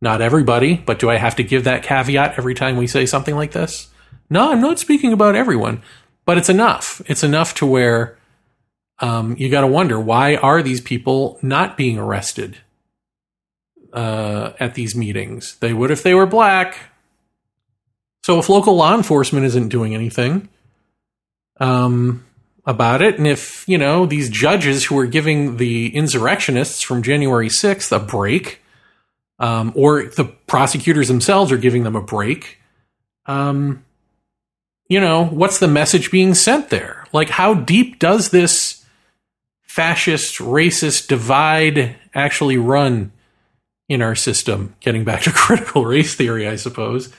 Not 0.01 0.21
everybody, 0.21 0.75
but 0.77 0.97
do 0.97 1.09
I 1.09 1.17
have 1.17 1.35
to 1.35 1.43
give 1.43 1.65
that 1.65 1.83
caveat 1.83 2.37
every 2.37 2.55
time 2.55 2.77
we 2.77 2.87
say 2.87 3.05
something 3.05 3.35
like 3.35 3.51
this? 3.51 3.90
No, 4.31 4.53
I'm 4.53 4.61
not 4.61 4.79
speaking 4.79 5.11
about 5.11 5.35
everyone, 5.35 5.83
but 6.25 6.37
it's 6.37 6.47
enough. 6.47 7.01
It's 7.05 7.21
enough 7.21 7.53
to 7.55 7.65
where 7.65 8.17
um, 8.99 9.35
you 9.37 9.49
got 9.49 9.61
to 9.61 9.67
wonder 9.67 9.99
why 9.99 10.37
are 10.37 10.63
these 10.63 10.79
people 10.79 11.37
not 11.41 11.75
being 11.75 11.99
arrested 11.99 12.57
uh, 13.91 14.53
at 14.57 14.73
these 14.73 14.95
meetings? 14.95 15.57
They 15.57 15.73
would 15.73 15.91
if 15.91 16.01
they 16.01 16.13
were 16.13 16.25
black. 16.25 16.77
So 18.23 18.39
if 18.39 18.47
local 18.47 18.77
law 18.77 18.95
enforcement 18.95 19.45
isn't 19.47 19.67
doing 19.67 19.93
anything 19.93 20.47
um, 21.59 22.25
about 22.65 23.01
it, 23.01 23.17
and 23.17 23.27
if 23.27 23.67
you 23.67 23.77
know 23.77 24.05
these 24.05 24.29
judges 24.29 24.85
who 24.85 24.97
are 24.97 25.07
giving 25.07 25.57
the 25.57 25.93
insurrectionists 25.93 26.81
from 26.81 27.03
January 27.03 27.49
6th 27.49 27.91
a 27.91 27.99
break 27.99 28.61
um, 29.39 29.73
or 29.75 30.03
the 30.03 30.23
prosecutors 30.23 31.09
themselves 31.09 31.51
are 31.51 31.57
giving 31.57 31.83
them 31.83 31.97
a 31.97 32.01
break. 32.01 32.59
Um, 33.25 33.83
you 34.91 34.99
know, 34.99 35.23
what's 35.23 35.59
the 35.59 35.69
message 35.69 36.11
being 36.11 36.33
sent 36.33 36.69
there? 36.69 37.05
Like, 37.13 37.29
how 37.29 37.53
deep 37.53 37.97
does 37.97 38.31
this 38.31 38.83
fascist, 39.61 40.39
racist 40.39 41.07
divide 41.07 41.95
actually 42.13 42.57
run 42.57 43.13
in 43.87 44.01
our 44.01 44.15
system? 44.15 44.75
Getting 44.81 45.05
back 45.05 45.21
to 45.21 45.31
critical 45.33 45.85
race 45.85 46.13
theory, 46.13 46.45
I 46.45 46.57
suppose. 46.57 47.09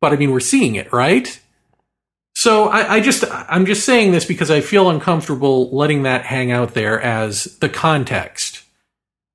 But 0.00 0.12
I 0.12 0.16
mean, 0.16 0.30
we're 0.30 0.38
seeing 0.38 0.76
it, 0.76 0.92
right? 0.92 1.40
So 2.36 2.68
I, 2.68 2.94
I, 2.94 3.00
just 3.00 3.24
I'm 3.28 3.66
just 3.66 3.84
saying 3.84 4.12
this 4.12 4.24
because 4.24 4.52
I 4.52 4.60
feel 4.60 4.88
uncomfortable 4.88 5.76
letting 5.76 6.04
that 6.04 6.24
hang 6.24 6.52
out 6.52 6.74
there 6.74 7.00
as 7.00 7.58
the 7.58 7.68
context. 7.68 8.62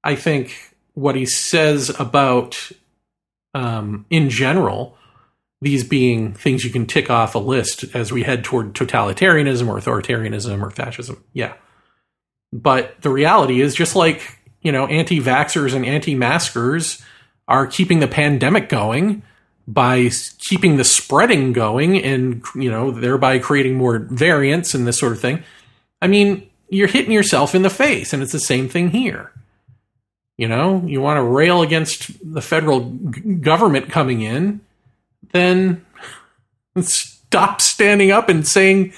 I 0.05 0.15
think 0.15 0.73
what 0.93 1.17
he 1.17 1.25
says 1.25 1.89
about, 1.99 2.71
um, 3.53 4.05
in 4.09 4.29
general, 4.29 4.96
these 5.61 5.83
being 5.83 6.33
things 6.33 6.63
you 6.63 6.69
can 6.69 6.85
tick 6.85 7.09
off 7.09 7.35
a 7.35 7.39
list 7.39 7.85
as 7.95 8.11
we 8.11 8.23
head 8.23 8.43
toward 8.43 8.73
totalitarianism 8.73 9.67
or 9.67 9.79
authoritarianism 9.79 10.61
or 10.61 10.69
fascism. 10.69 11.23
Yeah. 11.33 11.53
But 12.53 13.01
the 13.01 13.09
reality 13.09 13.61
is 13.61 13.75
just 13.75 13.95
like, 13.95 14.39
you 14.61 14.71
know, 14.71 14.85
anti 14.87 15.19
vaxxers 15.19 15.73
and 15.73 15.85
anti 15.85 16.15
maskers 16.15 17.01
are 17.47 17.65
keeping 17.65 17.99
the 17.99 18.07
pandemic 18.07 18.69
going 18.69 19.23
by 19.67 20.09
keeping 20.39 20.77
the 20.77 20.83
spreading 20.83 21.53
going 21.53 22.01
and, 22.01 22.43
you 22.55 22.71
know, 22.71 22.91
thereby 22.91 23.39
creating 23.39 23.75
more 23.75 23.99
variants 23.99 24.73
and 24.73 24.87
this 24.87 24.99
sort 24.99 25.11
of 25.11 25.19
thing. 25.19 25.43
I 26.01 26.07
mean, 26.07 26.49
you're 26.69 26.87
hitting 26.87 27.11
yourself 27.11 27.55
in 27.55 27.63
the 27.63 27.69
face, 27.69 28.13
and 28.13 28.21
it's 28.21 28.31
the 28.31 28.39
same 28.39 28.69
thing 28.69 28.91
here. 28.91 29.31
You 30.37 30.47
know, 30.47 30.83
you 30.85 31.01
want 31.01 31.17
to 31.17 31.23
rail 31.23 31.61
against 31.61 32.11
the 32.33 32.41
federal 32.41 32.91
g- 32.91 33.35
government 33.35 33.89
coming 33.89 34.21
in, 34.21 34.61
then 35.31 35.85
stop 36.81 37.61
standing 37.61 38.11
up 38.11 38.29
and 38.29 38.47
saying, 38.47 38.93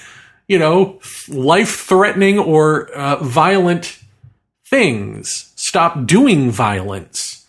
you 0.48 0.58
know, 0.58 1.00
life 1.28 1.80
threatening 1.80 2.38
or 2.38 2.90
uh, 2.90 3.22
violent 3.22 3.98
things. 4.66 5.52
Stop 5.56 6.06
doing 6.06 6.50
violence 6.50 7.46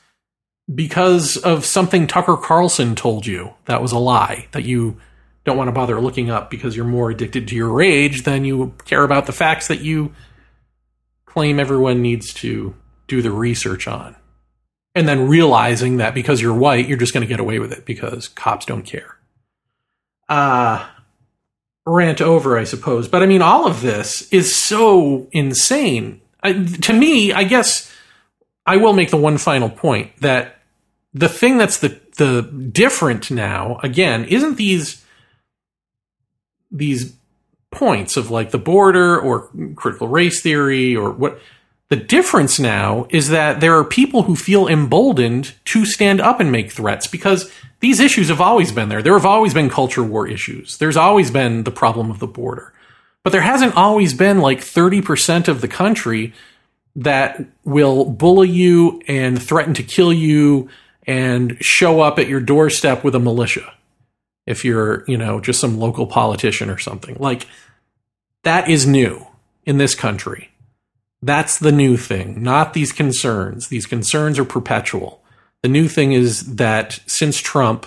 because 0.74 1.38
of 1.38 1.66
something 1.66 2.08
Tucker 2.08 2.38
Carlson 2.38 2.96
told 2.96 3.26
you 3.26 3.54
that 3.66 3.82
was 3.82 3.92
a 3.92 4.00
lie 4.00 4.48
that 4.52 4.64
you 4.64 4.98
don't 5.44 5.58
want 5.58 5.68
to 5.68 5.74
bother 5.74 6.00
looking 6.00 6.30
up 6.30 6.52
because 6.52 6.76
you're 6.76 6.86
more 6.86 7.10
addicted 7.10 7.48
to 7.48 7.56
your 7.56 7.70
rage 7.70 8.24
than 8.24 8.46
you 8.46 8.74
care 8.86 9.04
about 9.04 9.26
the 9.26 9.32
facts 9.32 9.68
that 9.68 9.82
you 9.82 10.14
claim 11.26 11.60
everyone 11.60 12.02
needs 12.02 12.34
to 12.34 12.76
do 13.08 13.22
the 13.22 13.32
research 13.32 13.88
on. 13.88 14.16
And 14.94 15.08
then 15.08 15.28
realizing 15.28 15.98
that 15.98 16.14
because 16.14 16.42
you're 16.42 16.54
white, 16.54 16.88
you're 16.88 16.98
just 16.98 17.14
going 17.14 17.22
to 17.22 17.28
get 17.28 17.40
away 17.40 17.60
with 17.60 17.72
it 17.72 17.86
because 17.86 18.28
cops 18.28 18.66
don't 18.66 18.84
care. 18.84 19.16
Uh, 20.28 20.86
rant 21.86 22.22
over, 22.22 22.58
I 22.58 22.66
suppose. 22.66 23.08
But 23.08 23.24
I 23.24 23.26
mean, 23.26 23.42
all 23.42 23.68
of 23.68 23.82
this 23.82 24.30
is 24.32 24.54
so 24.54 25.28
insane. 25.32 26.22
I, 26.44 26.54
to 26.54 26.94
me, 26.94 27.32
I 27.32 27.44
guess 27.44 27.94
I 28.66 28.78
will 28.78 28.94
make 28.94 29.12
the 29.12 29.18
one 29.18 29.38
final 29.38 29.70
point 29.70 30.16
that 30.18 30.60
the 31.14 31.30
thing 31.30 31.58
that's 31.58 31.78
the, 31.78 32.00
the 32.18 32.42
different 32.42 33.32
now, 33.32 33.80
again, 33.84 34.26
isn't 34.26 34.58
these, 34.58 35.06
these 36.70 37.16
points 37.72 38.18
of 38.18 38.30
like 38.30 38.52
the 38.52 38.58
border 38.58 39.20
or 39.20 39.50
critical 39.76 40.08
race 40.08 40.42
theory 40.42 40.96
or 40.96 41.12
what 41.12 41.40
the 41.92 41.98
difference 41.98 42.58
now 42.58 43.06
is 43.10 43.28
that 43.28 43.60
there 43.60 43.78
are 43.78 43.84
people 43.84 44.24
who 44.24 44.34
feel 44.34 44.66
emboldened 44.66 45.54
to 45.66 45.86
stand 45.86 46.22
up 46.22 46.40
and 46.40 46.50
make 46.50 46.72
threats 46.72 47.06
because 47.06 47.52
these 47.82 48.00
issues 48.00 48.30
have 48.30 48.40
always 48.40 48.72
been 48.72 48.88
there. 48.88 49.02
There 49.02 49.12
have 49.12 49.26
always 49.26 49.54
been 49.54 49.70
culture 49.70 50.02
war 50.02 50.26
issues. 50.26 50.78
There's 50.78 50.96
always 50.96 51.32
been 51.32 51.66
the 51.66 51.72
problem 51.72 52.10
of 52.10 52.20
the 52.20 52.28
border. 52.28 52.72
But 53.24 53.32
there 53.32 53.42
hasn't 53.42 53.76
always 53.76 54.14
been 54.14 54.40
like 54.40 54.60
30% 54.60 55.50
of 55.50 55.60
the 55.60 55.68
country 55.68 56.34
that 56.96 57.44
will 57.66 58.06
bully 58.06 58.48
you 58.48 59.02
and 59.06 59.44
threaten 59.44 59.74
to 59.74 59.84
kill 59.84 60.14
you 60.14 60.70
and 61.06 61.58
show 61.60 62.00
up 62.00 62.20
at 62.20 62.30
your 62.30 62.40
doorstep 62.40 63.04
with 63.04 63.16
a 63.16 63.20
militia 63.20 63.74
if 64.48 64.64
you're, 64.64 65.04
you 65.10 65.18
know, 65.18 65.42
just 65.42 65.60
some 65.60 65.78
local 65.78 66.08
politician 66.08 66.70
or 66.70 66.78
something. 66.78 67.18
Like 67.20 67.48
that 68.44 68.70
is 68.70 68.88
new 68.88 69.28
in 69.66 69.78
this 69.78 69.94
country. 69.94 70.51
That's 71.22 71.60
the 71.60 71.72
new 71.72 71.98
thing, 71.98 72.42
not 72.42 72.74
these 72.74 72.92
concerns. 72.92 73.68
These 73.68 73.86
concerns 73.86 74.40
are 74.40 74.46
perpetual. 74.46 75.24
The 75.62 75.70
new 75.70 75.88
thing 75.88 76.14
is 76.14 76.56
that 76.56 77.00
since 77.06 77.38
Trump, 77.38 77.86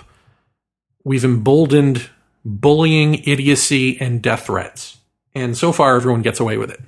we've 1.03 1.25
emboldened 1.25 2.09
bullying, 2.45 3.17
idiocy, 3.25 4.01
and 4.01 4.23
death 4.23 4.47
threats. 4.47 4.99
And 5.35 5.57
so 5.57 5.73
far, 5.73 5.97
everyone 5.97 6.23
gets 6.23 6.39
away 6.39 6.59
with 6.59 6.71
it. 6.71 6.81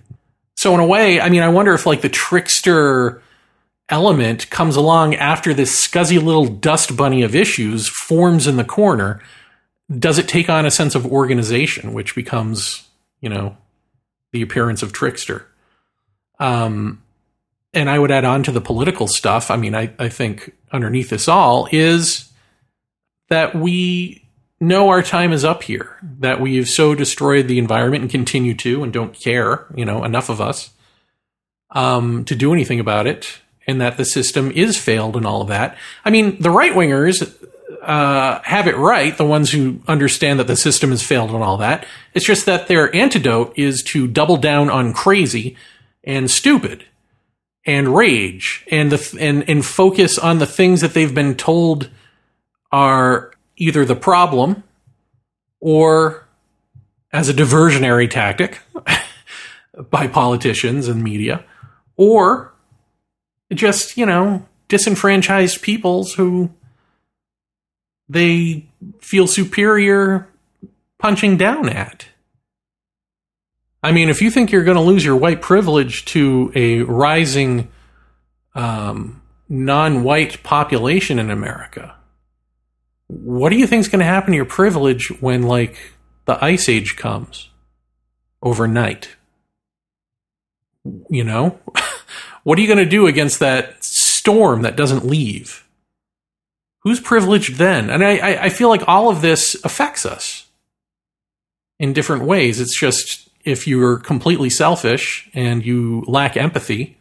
So, 0.55 0.73
in 0.75 0.81
a 0.81 0.87
way, 0.87 1.21
I 1.21 1.29
mean, 1.29 1.43
I 1.43 1.49
wonder 1.49 1.75
if 1.75 1.85
like 1.85 2.01
the 2.01 2.09
trickster 2.09 3.23
element 3.89 4.49
comes 4.51 4.77
along 4.77 5.17
after 5.17 5.53
this 5.53 5.87
scuzzy 5.87 6.23
little 6.23 6.47
dust 6.47 6.97
bunny 6.97 7.23
of 7.23 7.35
issues 7.35 7.89
forms 7.89 8.47
in 8.47 8.57
the 8.57 8.65
corner 8.65 9.21
does 9.91 10.19
it 10.19 10.29
take 10.29 10.51
on 10.51 10.67
a 10.67 10.71
sense 10.71 10.95
of 10.95 11.07
organization, 11.07 11.93
which 11.93 12.15
becomes, 12.15 12.89
you 13.21 13.29
know, 13.29 13.57
the 14.33 14.43
appearance 14.43 14.83
of 14.83 14.93
trickster? 14.93 15.47
Um, 16.39 17.03
and 17.73 17.91
I 17.91 17.99
would 17.99 18.11
add 18.11 18.25
on 18.25 18.43
to 18.45 18.53
the 18.53 18.61
political 18.61 19.07
stuff. 19.07 19.51
I 19.51 19.57
mean, 19.57 19.75
I, 19.75 19.93
I 19.99 20.09
think 20.09 20.53
underneath 20.73 21.11
this 21.11 21.29
all 21.29 21.69
is 21.71 22.31
that 23.29 23.55
we 23.55 24.25
know 24.61 24.89
our 24.89 25.03
time 25.03 25.33
is 25.33 25.45
up 25.45 25.63
here, 25.63 25.97
that 26.21 26.41
we've 26.41 26.69
so 26.69 26.95
destroyed 26.95 27.49
the 27.49 27.59
environment 27.59 28.03
and 28.03 28.11
continue 28.11 28.55
to 28.55 28.83
and 28.83 28.93
don't 28.93 29.19
care, 29.19 29.67
you 29.75 29.85
know, 29.85 30.05
enough 30.05 30.31
of 30.31 30.41
us 30.41 30.71
um, 31.71 32.25
to 32.25 32.35
do 32.35 32.53
anything 32.53 32.81
about 32.81 33.07
it, 33.07 33.41
and 33.67 33.81
that 33.81 33.97
the 33.97 34.05
system 34.05 34.51
is 34.53 34.79
failed 34.79 35.17
and 35.17 35.27
all 35.27 35.43
of 35.43 35.49
that. 35.49 35.77
I 36.05 36.11
mean, 36.11 36.41
the 36.41 36.51
right 36.51 36.73
wingers 36.73 37.35
uh, 37.83 38.41
have 38.45 38.67
it 38.67 38.77
right, 38.77 39.17
the 39.17 39.27
ones 39.27 39.51
who 39.51 39.81
understand 39.87 40.41
that 40.41 40.47
the 40.47 40.57
system 40.57 40.91
has 40.91 41.03
failed 41.03 41.31
and 41.31 41.43
all 41.43 41.59
that. 41.59 41.85
It's 42.15 42.25
just 42.27 42.47
that 42.47 42.69
their 42.69 42.95
antidote 42.95 43.53
is 43.59 43.83
to 43.89 44.07
double 44.07 44.37
down 44.37 44.71
on 44.71 44.93
crazy 44.93 45.57
and 46.07 46.31
stupid 46.31 46.85
and 47.67 47.95
rage 47.95 48.65
and 48.71 48.93
the 48.93 49.19
and 49.21 49.49
and 49.49 49.67
focus 49.67 50.19
on 50.19 50.39
the 50.39 50.47
things 50.47 50.81
that 50.81 50.95
they've 50.95 51.15
been 51.15 51.35
told 51.35 51.91
are 52.73 53.33
either 53.57 53.85
the 53.85 53.97
problem 53.97 54.63
or 55.61 56.27
as 57.13 57.29
a 57.29 57.35
diversionary 57.35 58.09
tactic 58.09 58.61
by 59.91 60.07
politicians 60.07 60.89
and 60.89 61.03
media 61.03 61.45
or 61.97 62.53
just, 63.53 63.97
you 63.97 64.07
know, 64.07 64.47
disenfranchised 64.69 65.63
peoples 65.63 66.15
who 66.15 66.51
they 68.09 68.67
feel 69.01 69.27
superior 69.27 70.29
punching 70.99 71.37
down 71.37 71.69
at. 71.69 72.07
I 73.83 73.93
mean, 73.93 74.09
if 74.09 74.23
you 74.23 74.31
think 74.31 74.51
you're 74.51 74.65
going 74.65 74.77
to 74.77 74.83
lose 74.83 75.05
your 75.05 75.17
white 75.17 75.41
privilege 75.41 76.05
to 76.07 76.51
a 76.55 76.83
rising 76.83 77.71
um, 78.55 79.23
non 79.49 80.03
white 80.03 80.43
population 80.43 81.19
in 81.19 81.31
America, 81.31 81.95
what 83.09 83.51
do 83.51 83.57
you 83.57 83.67
think 83.67 83.81
is 83.81 83.89
going 83.89 84.01
to 84.01 84.07
happen 84.07 84.33
to 84.33 84.37
your 84.37 84.45
privilege 84.45 85.09
when, 85.21 85.43
like, 85.43 85.77
the 86.25 86.43
ice 86.45 86.69
age 86.69 86.97
comes 86.97 87.51
overnight? 88.43 89.17
You 91.09 91.25
know? 91.25 91.61
what 92.43 92.59
are 92.59 92.63
you 92.63 92.69
going 92.69 92.79
to 92.79 92.87
do 92.87 93.07
against 93.07 93.39
that 93.41 93.83
storm 93.85 94.63
that 94.63 94.77
doesn't 94.77 95.05
leave? 95.05 95.67
Who's 96.81 97.01
privileged 97.01 97.57
then? 97.57 97.91
And 97.91 98.05
I, 98.05 98.45
I 98.45 98.49
feel 98.49 98.69
like 98.69 98.89
all 98.89 99.11
of 99.11 99.21
this 99.21 99.57
affects 99.65 100.07
us 100.07 100.47
in 101.79 101.93
different 101.93 102.25
ways. 102.25 102.61
It's 102.61 102.79
just 102.79 103.26
if 103.47 103.67
you're 103.67 103.99
completely 103.99 104.51
selfish 104.51 105.31
and 105.33 105.65
you 105.65 106.05
lack 106.07 106.37
empathy, 106.37 106.99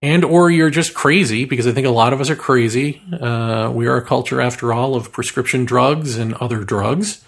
and 0.00 0.24
or 0.24 0.50
you're 0.50 0.70
just 0.70 0.94
crazy 0.94 1.44
because 1.44 1.66
I 1.66 1.72
think 1.72 1.86
a 1.86 1.90
lot 1.90 2.12
of 2.12 2.20
us 2.20 2.30
are 2.30 2.36
crazy. 2.36 3.02
Uh, 3.12 3.70
we 3.74 3.86
are 3.86 3.96
a 3.96 4.04
culture, 4.04 4.40
after 4.40 4.72
all, 4.72 4.94
of 4.94 5.12
prescription 5.12 5.64
drugs 5.64 6.16
and 6.16 6.34
other 6.34 6.64
drugs, 6.64 7.22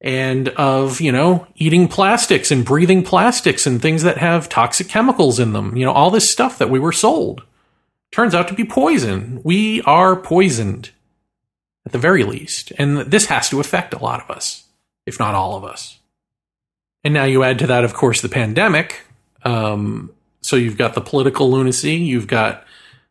and 0.00 0.48
of 0.50 1.00
you 1.00 1.12
know 1.12 1.46
eating 1.56 1.88
plastics 1.88 2.50
and 2.50 2.64
breathing 2.64 3.02
plastics 3.02 3.66
and 3.66 3.82
things 3.82 4.02
that 4.02 4.18
have 4.18 4.48
toxic 4.48 4.88
chemicals 4.88 5.38
in 5.38 5.52
them. 5.52 5.76
You 5.76 5.84
know 5.84 5.92
all 5.92 6.10
this 6.10 6.30
stuff 6.30 6.56
that 6.58 6.70
we 6.70 6.78
were 6.78 6.92
sold 6.92 7.42
turns 8.14 8.34
out 8.34 8.46
to 8.46 8.54
be 8.54 8.64
poison. 8.64 9.40
We 9.42 9.82
are 9.82 10.14
poisoned, 10.14 10.90
at 11.84 11.92
the 11.92 11.98
very 11.98 12.22
least. 12.22 12.72
And 12.78 12.98
this 12.98 13.26
has 13.26 13.48
to 13.50 13.60
affect 13.60 13.92
a 13.92 13.98
lot 13.98 14.22
of 14.22 14.30
us, 14.30 14.64
if 15.04 15.18
not 15.18 15.34
all 15.34 15.56
of 15.56 15.64
us. 15.64 15.98
And 17.04 17.12
now 17.14 17.24
you 17.24 17.42
add 17.42 17.58
to 17.60 17.66
that, 17.66 17.84
of 17.84 17.94
course, 17.94 18.22
the 18.22 18.28
pandemic. 18.28 19.02
Um, 19.44 20.10
so 20.40 20.56
you've 20.56 20.78
got 20.78 20.94
the 20.94 21.00
political 21.00 21.50
lunacy, 21.50 21.94
you've 21.94 22.26
got 22.26 22.64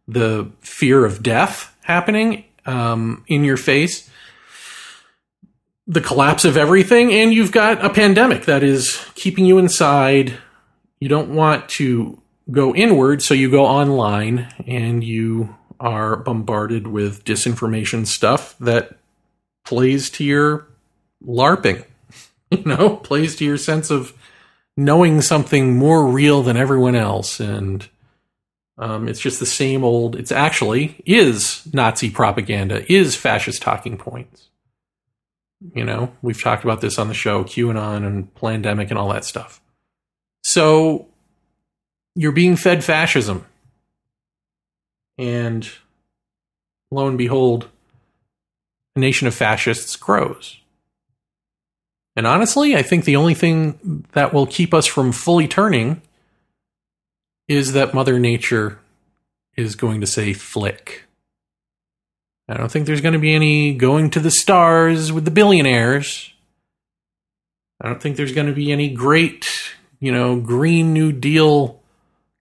the 0.07 0.51
fear 0.61 1.05
of 1.05 1.23
death 1.23 1.75
happening 1.81 2.45
um, 2.65 3.23
in 3.27 3.43
your 3.43 3.57
face, 3.57 4.09
the 5.87 6.01
collapse 6.01 6.45
of 6.45 6.57
everything, 6.57 7.11
and 7.11 7.33
you've 7.33 7.51
got 7.51 7.83
a 7.83 7.89
pandemic 7.89 8.45
that 8.45 8.63
is 8.63 9.03
keeping 9.15 9.45
you 9.45 9.57
inside. 9.57 10.33
You 10.99 11.09
don't 11.09 11.33
want 11.33 11.69
to 11.69 12.21
go 12.51 12.75
inward, 12.75 13.21
so 13.21 13.33
you 13.33 13.49
go 13.49 13.65
online 13.65 14.47
and 14.65 15.03
you 15.03 15.55
are 15.79 16.15
bombarded 16.15 16.87
with 16.87 17.25
disinformation 17.25 18.05
stuff 18.07 18.55
that 18.59 18.97
plays 19.65 20.09
to 20.11 20.23
your 20.23 20.67
LARPing, 21.25 21.85
you 22.57 22.63
know, 22.65 22.97
plays 22.97 23.35
to 23.37 23.45
your 23.45 23.57
sense 23.57 23.89
of 23.89 24.13
knowing 24.77 25.21
something 25.21 25.77
more 25.77 26.05
real 26.05 26.43
than 26.43 26.57
everyone 26.57 26.95
else. 26.95 27.39
And 27.39 27.87
um, 28.77 29.07
it's 29.07 29.19
just 29.19 29.39
the 29.39 29.45
same 29.45 29.83
old, 29.83 30.15
it's 30.15 30.31
actually 30.31 31.01
is 31.05 31.67
Nazi 31.73 32.09
propaganda, 32.09 32.91
is 32.91 33.15
fascist 33.15 33.61
talking 33.61 33.97
points. 33.97 34.49
You 35.73 35.85
know, 35.85 36.11
we've 36.21 36.41
talked 36.41 36.63
about 36.63 36.81
this 36.81 36.99
on 36.99 37.07
the 37.07 37.13
show, 37.13 37.43
QAnon 37.43 38.05
and 38.05 38.33
pandemic 38.35 38.89
and 38.89 38.99
all 38.99 39.13
that 39.13 39.25
stuff. 39.25 39.61
So 40.43 41.07
you're 42.15 42.33
being 42.33 42.55
fed 42.55 42.83
fascism. 42.83 43.45
And 45.17 45.69
lo 46.91 47.07
and 47.07 47.17
behold, 47.17 47.69
a 48.95 48.99
nation 48.99 49.27
of 49.27 49.33
fascists 49.33 49.95
grows. 49.95 50.59
And 52.15 52.27
honestly, 52.27 52.75
I 52.75 52.83
think 52.83 53.05
the 53.05 53.15
only 53.15 53.33
thing 53.33 54.05
that 54.13 54.33
will 54.33 54.45
keep 54.45 54.73
us 54.73 54.85
from 54.85 55.11
fully 55.11 55.47
turning 55.47 56.01
is 57.47 57.73
that 57.73 57.93
Mother 57.93 58.19
Nature 58.19 58.79
is 59.55 59.75
going 59.75 60.01
to 60.01 60.07
say 60.07 60.33
flick. 60.33 61.03
I 62.47 62.55
don't 62.55 62.71
think 62.71 62.85
there's 62.85 63.01
going 63.01 63.13
to 63.13 63.19
be 63.19 63.33
any 63.33 63.73
going 63.73 64.09
to 64.11 64.19
the 64.19 64.31
stars 64.31 65.11
with 65.11 65.25
the 65.25 65.31
billionaires. 65.31 66.31
I 67.81 67.87
don't 67.87 68.01
think 68.01 68.15
there's 68.15 68.33
going 68.33 68.47
to 68.47 68.53
be 68.53 68.71
any 68.71 68.89
great, 68.89 69.73
you 69.99 70.11
know, 70.11 70.39
Green 70.39 70.93
New 70.93 71.11
Deal 71.11 71.81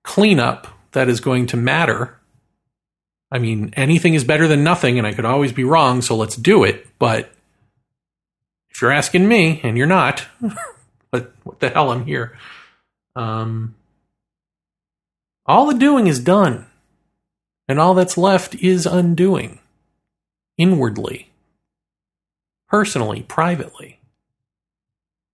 cleanup 0.02 0.66
that 0.92 1.08
is 1.08 1.20
going 1.20 1.46
to 1.46 1.56
matter. 1.56 2.18
I 3.30 3.38
mean, 3.38 3.72
anything 3.76 4.14
is 4.14 4.24
better 4.24 4.46
than 4.46 4.62
nothing, 4.62 4.98
and 4.98 5.06
I 5.06 5.14
could 5.14 5.24
always 5.24 5.52
be 5.52 5.64
wrong, 5.64 6.02
so 6.02 6.16
let's 6.16 6.36
do 6.36 6.64
it. 6.64 6.86
But 6.98 7.32
if 8.72 8.80
you're 8.80 8.90
asking 8.90 9.28
me, 9.28 9.60
and 9.62 9.76
you're 9.76 9.86
not, 9.86 10.26
but 11.10 11.32
what 11.44 11.60
the 11.60 11.68
hell, 11.68 11.90
I'm 11.90 12.06
here. 12.06 12.36
Um, 13.14 13.74
all 15.44 15.66
the 15.66 15.78
doing 15.78 16.06
is 16.06 16.18
done, 16.18 16.66
and 17.68 17.78
all 17.78 17.94
that's 17.94 18.16
left 18.16 18.54
is 18.56 18.86
undoing 18.86 19.58
inwardly, 20.56 21.30
personally, 22.68 23.22
privately, 23.22 24.00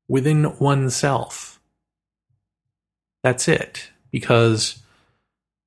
within 0.08 0.58
oneself. 0.58 1.60
That's 3.22 3.46
it 3.46 3.90
because 4.10 4.80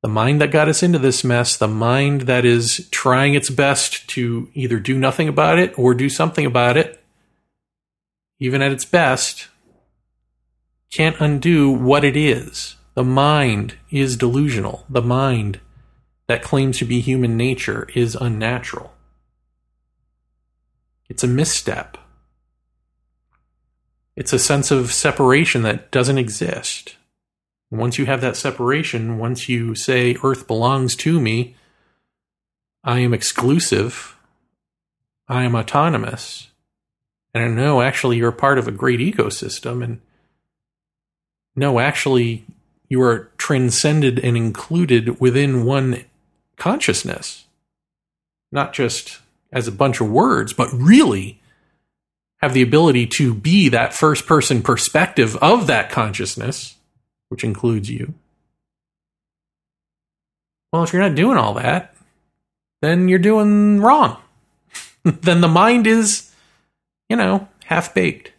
the 0.01 0.09
mind 0.09 0.41
that 0.41 0.51
got 0.51 0.67
us 0.67 0.81
into 0.81 0.99
this 0.99 1.23
mess, 1.23 1.55
the 1.55 1.67
mind 1.67 2.21
that 2.21 2.43
is 2.43 2.87
trying 2.91 3.35
its 3.35 3.49
best 3.49 4.07
to 4.09 4.49
either 4.53 4.79
do 4.79 4.97
nothing 4.97 5.27
about 5.27 5.59
it 5.59 5.77
or 5.77 5.93
do 5.93 6.09
something 6.09 6.45
about 6.45 6.75
it, 6.75 7.00
even 8.41 8.63
at 8.63 8.71
its 8.71 8.85
best, 8.85 9.49
can't 10.91 11.21
undo 11.21 11.69
what 11.69 12.03
it 12.03 12.17
is. 12.17 12.75
The 12.95 13.03
mind 13.03 13.75
is 13.91 14.17
delusional. 14.17 14.83
The 14.89 15.03
mind 15.03 15.59
that 16.25 16.41
claims 16.41 16.79
to 16.79 16.85
be 16.85 17.01
human 17.01 17.37
nature 17.37 17.87
is 17.93 18.15
unnatural. 18.19 18.93
It's 21.07 21.23
a 21.23 21.27
misstep. 21.27 21.99
It's 24.15 24.33
a 24.33 24.39
sense 24.39 24.71
of 24.71 24.91
separation 24.91 25.61
that 25.61 25.91
doesn't 25.91 26.17
exist. 26.17 26.95
Once 27.69 27.99
you 27.99 28.07
have 28.07 28.21
that 28.21 28.35
separation, 28.35 29.19
once 29.19 29.49
you 29.49 29.75
say 29.75 30.17
Earth 30.23 30.47
belongs 30.47 30.95
to 30.95 31.21
me, 31.21 31.55
I 32.83 32.99
am 32.99 33.13
exclusive, 33.13 34.17
I 35.27 35.43
am 35.43 35.55
autonomous, 35.55 36.50
and 37.33 37.55
no, 37.55 37.81
actually, 37.81 38.17
you're 38.17 38.31
part 38.31 38.57
of 38.57 38.67
a 38.67 38.71
great 38.71 38.99
ecosystem, 38.99 39.83
and 39.83 40.01
no, 41.55 41.79
actually, 41.79 42.45
you 42.89 43.01
are 43.01 43.31
transcended 43.37 44.19
and 44.19 44.35
included 44.35 45.19
within 45.19 45.65
one 45.65 46.03
consciousness, 46.57 47.45
not 48.51 48.73
just 48.73 49.19
as 49.51 49.67
a 49.67 49.71
bunch 49.71 50.01
of 50.01 50.09
words, 50.09 50.53
but 50.53 50.71
really 50.73 51.39
have 52.41 52.53
the 52.53 52.61
ability 52.61 53.05
to 53.05 53.33
be 53.33 53.69
that 53.69 53.93
first 53.93 54.25
person 54.25 54.61
perspective 54.61 55.35
of 55.37 55.67
that 55.67 55.89
consciousness 55.89 56.75
which 57.31 57.45
includes 57.45 57.89
you. 57.89 58.13
Well, 60.73 60.83
if 60.83 60.91
you're 60.91 61.01
not 61.01 61.15
doing 61.15 61.37
all 61.37 61.53
that, 61.53 61.95
then 62.81 63.07
you're 63.07 63.19
doing 63.19 63.79
wrong. 63.79 64.17
then 65.03 65.39
the 65.39 65.47
mind 65.47 65.87
is 65.87 66.29
you 67.11 67.17
know, 67.17 67.49
half 67.65 67.93
baked. 67.93 68.31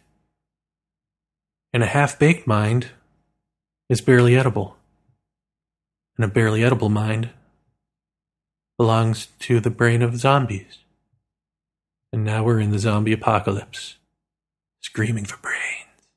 And 1.71 1.83
a 1.83 1.85
half 1.85 2.17
baked 2.17 2.47
mind 2.47 2.87
is 3.87 4.01
barely 4.01 4.35
edible. 4.35 4.77
And 6.17 6.25
a 6.25 6.27
barely 6.27 6.63
edible 6.63 6.89
mind 6.89 7.29
belongs 8.79 9.27
to 9.41 9.59
the 9.59 9.69
brain 9.69 10.01
of 10.01 10.17
zombies. 10.17 10.79
And 12.11 12.23
now 12.23 12.43
we're 12.43 12.59
in 12.59 12.71
the 12.71 12.79
zombie 12.79 13.13
apocalypse, 13.13 13.97
screaming 14.81 15.25
for 15.25 15.37
brains. 15.37 16.09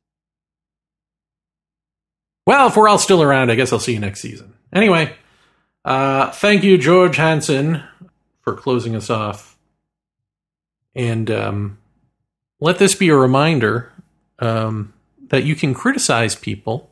Well, 2.47 2.69
if 2.69 2.77
we're 2.77 2.89
all 2.89 2.99
still 2.99 3.23
around, 3.23 3.51
I 3.51 3.55
guess 3.57 3.71
I'll 3.71 3.81
see 3.81 3.93
you 3.93 4.01
next 4.01 4.21
season. 4.21 4.55
Anyway, 4.73 5.15
uh, 5.85 6.31
thank 6.31 6.65
you, 6.65 6.79
George 6.79 7.17
Hansen, 7.17 7.83
for 8.41 8.55
closing 8.55 8.97
us 8.97 9.11
off. 9.11 9.59
And 10.95 11.31
um, 11.31 11.79
let 12.61 12.79
this 12.79 12.95
be 12.95 13.09
a 13.09 13.17
reminder 13.17 13.93
um, 14.39 14.93
that 15.29 15.45
you 15.45 15.55
can 15.55 15.75
criticize 15.75 16.35
people 16.35 16.91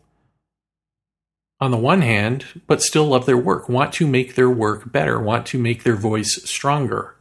on 1.61 1.71
the 1.71 1.77
one 1.79 2.03
hand, 2.03 2.45
but 2.67 2.83
still 2.83 3.07
love 3.07 3.27
their 3.27 3.39
work, 3.39 3.69
want 3.69 3.93
to 3.95 4.07
make 4.07 4.35
their 4.35 4.51
work 4.51 4.91
better, 4.93 5.19
want 5.19 5.47
to 5.47 5.59
make 5.59 5.83
their 5.83 5.97
voice 5.97 6.35
stronger, 6.45 7.15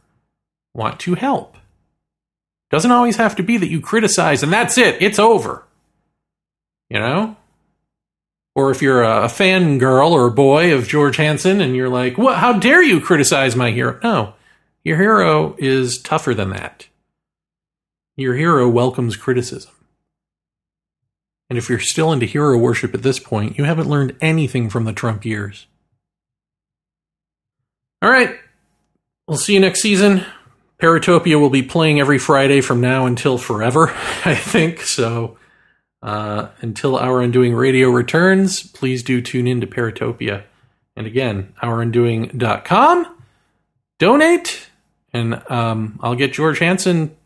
want 0.74 1.00
to 1.00 1.14
help. 1.14 1.56
Doesn't 2.70 2.90
always 2.90 3.16
have 3.16 3.36
to 3.36 3.42
be 3.42 3.56
that 3.56 3.70
you 3.70 3.80
criticize 3.80 4.42
and 4.42 4.52
that's 4.52 4.76
it, 4.76 5.00
it's 5.00 5.18
over. 5.18 5.64
You 6.90 6.98
know? 6.98 7.36
Or 8.56 8.70
if 8.70 8.82
you're 8.82 9.02
a 9.02 9.28
fan 9.28 9.78
girl 9.78 10.12
or 10.12 10.30
boy 10.30 10.74
of 10.74 10.86
George 10.86 11.16
Hansen 11.16 11.60
and 11.60 11.74
you're 11.74 11.88
like, 11.88 12.18
what, 12.18 12.38
how 12.38 12.52
dare 12.52 12.82
you 12.82 13.00
criticize 13.00 13.56
my 13.56 13.72
hero? 13.72 13.98
No, 14.02 14.34
your 14.84 14.96
hero 14.96 15.56
is 15.58 15.98
tougher 15.98 16.34
than 16.34 16.50
that. 16.50 16.86
Your 18.16 18.34
hero 18.36 18.68
welcomes 18.68 19.16
criticism. 19.16 19.72
And 21.50 21.58
if 21.58 21.68
you're 21.68 21.78
still 21.78 22.12
into 22.12 22.26
hero 22.26 22.56
worship 22.56 22.94
at 22.94 23.02
this 23.02 23.18
point, 23.18 23.58
you 23.58 23.64
haven't 23.64 23.88
learned 23.88 24.16
anything 24.20 24.70
from 24.70 24.84
the 24.84 24.92
Trump 24.92 25.24
years. 25.24 25.66
All 28.00 28.10
right. 28.10 28.36
We'll 29.26 29.38
see 29.38 29.54
you 29.54 29.60
next 29.60 29.80
season. 29.80 30.24
Paratopia 30.80 31.40
will 31.40 31.50
be 31.50 31.62
playing 31.62 32.00
every 32.00 32.18
Friday 32.18 32.60
from 32.60 32.80
now 32.80 33.06
until 33.06 33.38
forever, 33.38 33.88
I 34.24 34.34
think. 34.34 34.82
So 34.82 35.38
uh, 36.02 36.48
until 36.60 36.96
Our 36.98 37.22
Undoing 37.22 37.54
Radio 37.54 37.88
returns, 37.88 38.62
please 38.62 39.02
do 39.02 39.22
tune 39.22 39.46
in 39.46 39.60
to 39.60 39.66
Paratopia. 39.66 40.44
And 40.96 41.06
again, 41.06 41.54
OurUndoing.com. 41.62 43.16
Donate, 43.98 44.66
and 45.12 45.40
um, 45.50 45.98
I'll 46.02 46.16
get 46.16 46.32
George 46.32 46.58
Hansen 46.58 47.16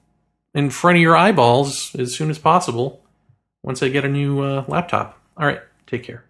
in 0.59 0.71
front 0.71 0.97
of 0.97 1.03
your 1.03 1.17
eyeballs 1.17 1.95
as 1.95 2.15
soon 2.15 2.31
as 2.31 2.39
possible 2.39 3.01
once 3.63 3.83
I 3.83 3.89
get 3.89 4.05
a 4.05 4.09
new 4.09 4.41
uh, 4.41 4.65
laptop. 4.67 5.19
All 5.37 5.47
right, 5.47 5.61
take 5.87 6.03
care. 6.03 6.25